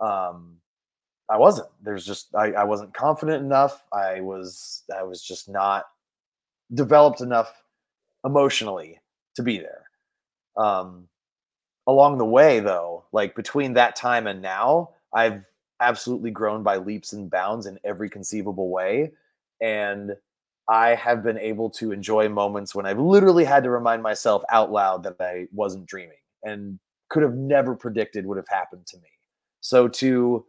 [0.00, 0.56] Um,
[1.28, 1.68] I wasn't.
[1.82, 3.86] There's just I, I wasn't confident enough.
[3.92, 5.86] I was I was just not
[6.74, 7.62] developed enough
[8.24, 9.00] emotionally
[9.34, 9.84] to be there.
[10.56, 11.08] Um,
[11.86, 15.44] along the way, though, like between that time and now, I've
[15.80, 19.12] absolutely grown by leaps and bounds in every conceivable way.
[19.60, 20.16] And
[20.68, 24.72] I have been able to enjoy moments when I've literally had to remind myself out
[24.72, 26.78] loud that I wasn't dreaming and
[27.08, 29.08] could have never predicted would have happened to me.
[29.60, 30.44] So, to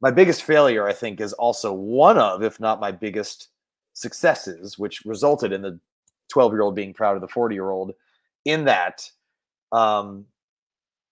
[0.00, 3.48] my biggest failure, I think, is also one of, if not my biggest
[3.92, 5.78] successes, which resulted in the
[6.30, 7.92] 12 year old being proud of the 40 year old,
[8.44, 9.08] in that
[9.72, 10.24] um,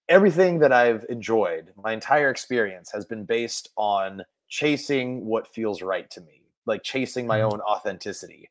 [0.08, 6.10] everything that I've enjoyed, my entire experience has been based on chasing what feels right
[6.10, 7.52] to me, like chasing my Mhm.
[7.52, 8.48] own authenticity.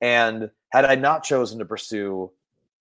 [0.00, 2.30] And had I not chosen to pursue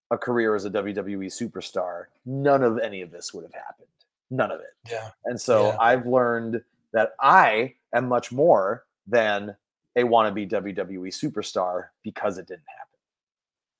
[0.09, 3.87] a career as a WWE superstar, none of any of this would have happened.
[4.29, 4.73] None of it.
[4.89, 5.11] Yeah.
[5.25, 5.77] And so Yeah.
[5.79, 6.63] I've learned
[6.93, 9.55] that I am much more than
[9.95, 12.87] a wannabe WWE superstar because it didn't happen.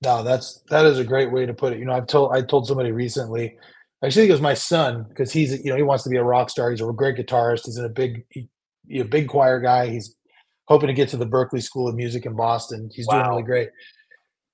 [0.03, 1.79] No, that's that is a great way to put it.
[1.79, 3.57] You know, I've told I told somebody recently,
[4.03, 6.23] actually think it was my son, because he's you know, he wants to be a
[6.23, 6.69] rock star.
[6.71, 7.65] He's a great guitarist.
[7.65, 8.49] He's in a big he,
[8.87, 9.87] he a big choir guy.
[9.87, 10.15] He's
[10.65, 12.89] hoping to get to the Berklee School of Music in Boston.
[12.93, 13.69] He's doing really great.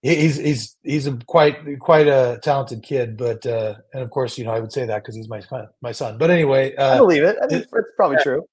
[0.01, 4.45] He's he's he's a quite quite a talented kid, but uh and of course, you
[4.45, 6.17] know, I would say that because he's my son my son.
[6.17, 7.35] But anyway, I uh believe it.
[7.41, 8.45] I mean, it's probably true.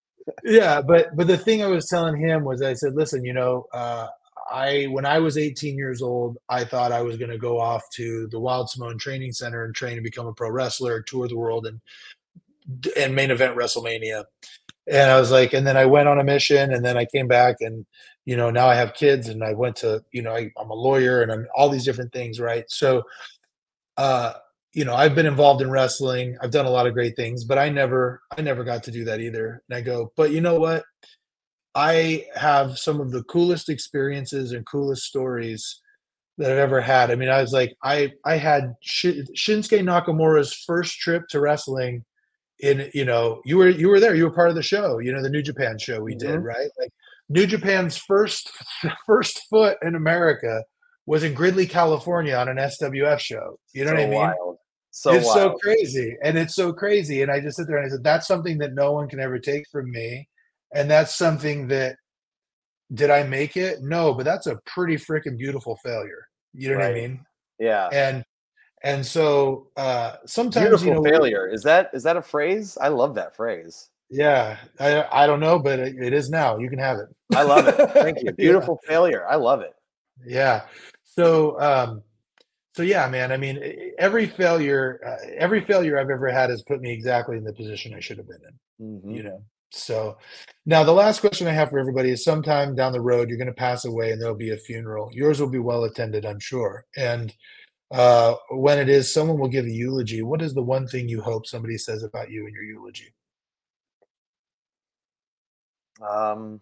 [0.42, 3.66] yeah but but the thing i was telling him was i said listen you know
[3.74, 4.06] uh
[4.50, 7.82] i when i was 18 years old i thought i was going to go off
[7.92, 11.36] to the wild samoan training center and train and become a pro wrestler tour the
[11.36, 11.78] world and
[12.96, 14.24] and main event wrestlemania
[14.86, 17.26] and i was like and then i went on a mission and then i came
[17.26, 17.86] back and
[18.24, 20.74] you know now i have kids and i went to you know I, i'm a
[20.74, 22.64] lawyer and i'm all these different things right?
[22.68, 23.02] So
[23.96, 24.34] uh
[24.72, 26.36] you know i've been involved in wrestling.
[26.40, 29.04] I've done a lot of great things but i never i never got to do
[29.04, 29.62] that either.
[29.68, 30.84] And i go but you know what?
[31.76, 35.80] I have some of the coolest experiences and coolest stories
[36.38, 37.10] that i've ever had.
[37.10, 42.04] I mean i was like i i had Shi shinsuke nakamura's first trip to wrestling
[42.64, 45.12] in you know you were you were there you were part of the show you
[45.12, 46.44] know the new japan show we did Mhm.
[46.44, 46.70] right?
[46.80, 46.92] Like
[47.28, 48.50] new japan's first
[49.06, 50.64] first foot in america
[51.06, 54.14] was in gridley california on an swf show you know so what i mean?
[54.14, 54.56] Wild.
[54.90, 57.90] So it's so crazy and it's so crazy and i just sit there and i
[57.90, 60.28] said that's something that no one can ever take from me
[60.74, 61.96] and that's something that
[62.92, 63.82] did i make it?
[63.82, 66.26] No but that's a pretty freaking beautiful failure.
[66.52, 67.24] You know what i mean?
[67.58, 67.88] Yeah.
[67.92, 68.24] and
[68.84, 71.48] and so uh sometimes Beautiful you know failure.
[71.48, 72.78] Is that is that a phrase?
[72.80, 73.90] I love that phrase.
[74.10, 77.42] yeah i i don't know but it, it is now you can have it I
[77.42, 77.74] love it.
[77.94, 78.26] Thank you.
[78.38, 78.44] Yeah.
[78.46, 79.26] Beautiful failure.
[79.26, 79.74] I love it.
[80.24, 80.66] Yeah.
[81.04, 82.02] So um
[82.76, 83.32] So yeah, man.
[83.32, 83.56] I mean,
[83.98, 87.94] every failure, uh, every failure I've ever had has put me exactly in the position
[87.94, 88.54] I should have been in.
[89.00, 89.16] Mhm.
[89.16, 89.40] You know.
[89.70, 90.18] So
[90.66, 93.54] now the last question I have for everybody is: sometime down the road, you're going
[93.56, 95.08] to pass away, and there'll be a funeral.
[95.12, 96.84] Yours will be well attended, I'm sure.
[96.96, 97.32] And
[97.94, 100.20] uh, when it is, someone will give a eulogy.
[100.20, 103.14] What is the one thing you hope somebody says about you in your eulogy?
[106.02, 106.60] Um,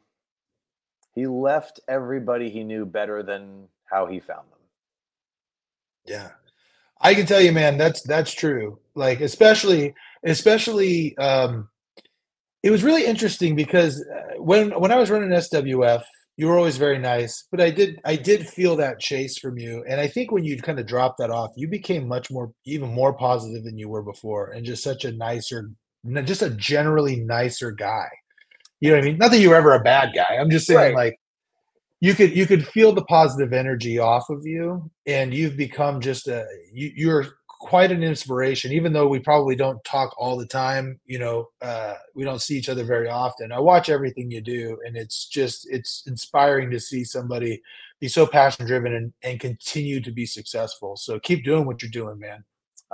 [1.14, 4.58] he left everybody he knew better than how he found them.
[6.04, 6.30] Yeah.
[7.00, 8.78] I can tell you, man, that's that's true.
[8.94, 9.94] Like especially
[10.24, 11.70] especially um
[12.62, 16.02] it was really interesting because uh, when when I was running SWF,
[16.36, 19.84] you were always very nice, but I did I did feel that chase from you.
[19.88, 22.92] And I think when you kind of dropped that off, you became much more even
[22.92, 25.70] more positive than you were before and just such a nicer
[26.24, 28.08] just a generally nicer guy.
[28.80, 29.18] You know what I mean?
[29.18, 30.36] Not that you were ever a bad guy.
[30.40, 30.94] I'm just saying Right.
[30.94, 31.20] like
[32.00, 36.26] you could you could feel the positive energy off of you and you've become just
[36.26, 37.26] a you, you're
[37.62, 41.94] quite an inspiration even though we probably don't talk all the time you know uh,
[42.14, 45.66] we don't see each other very often i watch everything you do and it's just
[45.70, 47.62] it's inspiring to see somebody
[48.00, 51.90] be so passion driven and, and continue to be successful so keep doing what you're
[51.90, 52.44] doing man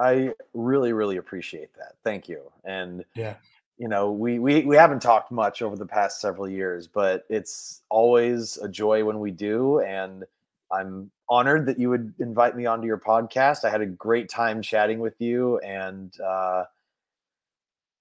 [0.00, 1.94] I really, really appreciate that.
[2.04, 2.52] Thank you.
[2.64, 3.34] And yeah
[3.78, 7.82] you know, we we we haven't talked much over the past several years, but it's
[7.88, 9.80] always a joy when we do.
[9.80, 10.24] And
[10.72, 13.64] I'm honored that you would invite me onto your podcast.
[13.64, 16.64] I had a great time chatting with you, and uh,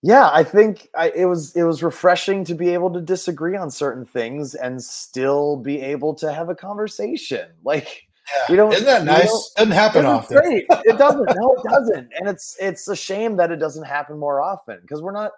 [0.03, 3.71] yeah, I think I, it was it was refreshing to be able to disagree on
[3.71, 7.49] certain things and still be able to have a conversation.
[7.63, 10.65] Like yeah We don't- isn't that nice don't- doesn't happen often great.
[10.69, 11.25] It doesn't.
[11.35, 12.11] No, it doesn't.
[12.19, 15.31] And it's it's a shame that it doesn't happen more often because we're not,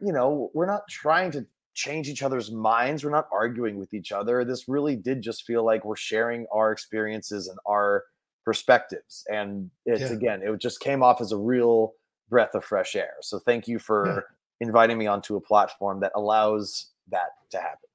[0.00, 1.46] you know, we're not trying to
[1.76, 3.04] change each other's minds.
[3.04, 4.44] We're not arguing with each other.
[4.44, 8.04] This really did just feel like we're sharing our experiences and our
[8.44, 9.24] perspectives.
[9.30, 10.16] And it's Yeah.
[10.16, 11.92] again, it just came off as a real
[12.28, 13.14] breath of fresh air.
[13.20, 14.26] So thank you for
[14.60, 17.88] inviting me onto a platform that allows that to happen.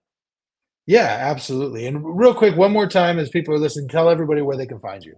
[0.88, 4.58] yeah absolutely and real quick one more time as people are listening tell everybody where
[4.58, 5.16] they can find you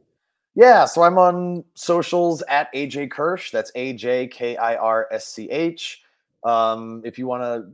[0.56, 3.50] Yeah, so I'm on socials at AJ Kirsch.
[3.52, 6.04] That's A J K I R S C H.
[6.44, 7.72] Um, if you want to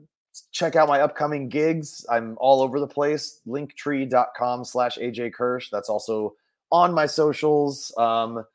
[0.52, 3.42] check out my upcoming gigs, I'm all over the place.
[3.48, 5.70] Linktree.com slash AJ Kirsch.
[5.70, 6.36] That's also
[6.72, 7.94] on my socials.
[7.98, 8.46] Um,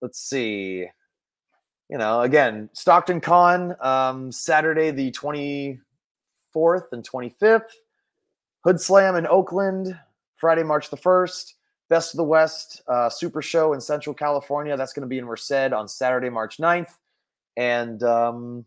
[0.00, 0.86] let's see.
[1.88, 5.80] You know, again, Stockton Con, um, Saturday the 24th
[6.92, 7.62] and 25th.
[8.66, 9.98] Hoodslam in Oakland,
[10.36, 11.54] Friday, March the 1st.
[11.88, 14.76] Best of the West uh, Super Show in Central California.
[14.76, 16.90] That's going to be in Merced on Saturday, March 9th.
[17.56, 18.66] And um,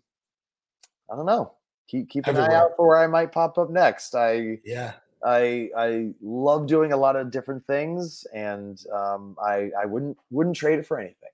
[1.12, 1.54] I don't know.
[1.88, 4.16] Keep keep an eye out for where I might pop up next.
[4.16, 4.94] I yeah
[5.24, 10.56] I I love doing a lot of different things, and um, I I wouldn't wouldn't
[10.56, 11.30] trade it for anything.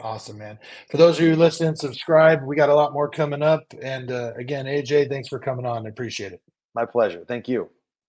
[0.00, 0.58] Awesome, man.
[0.90, 2.42] For those of you listening, subscribe.
[2.42, 3.62] We got a lot more coming up.
[3.80, 5.86] And uh, again, AJ, thanks for coming on.
[5.86, 6.42] I appreciate it.
[6.74, 7.24] My pleasure.
[7.28, 7.70] Thank you.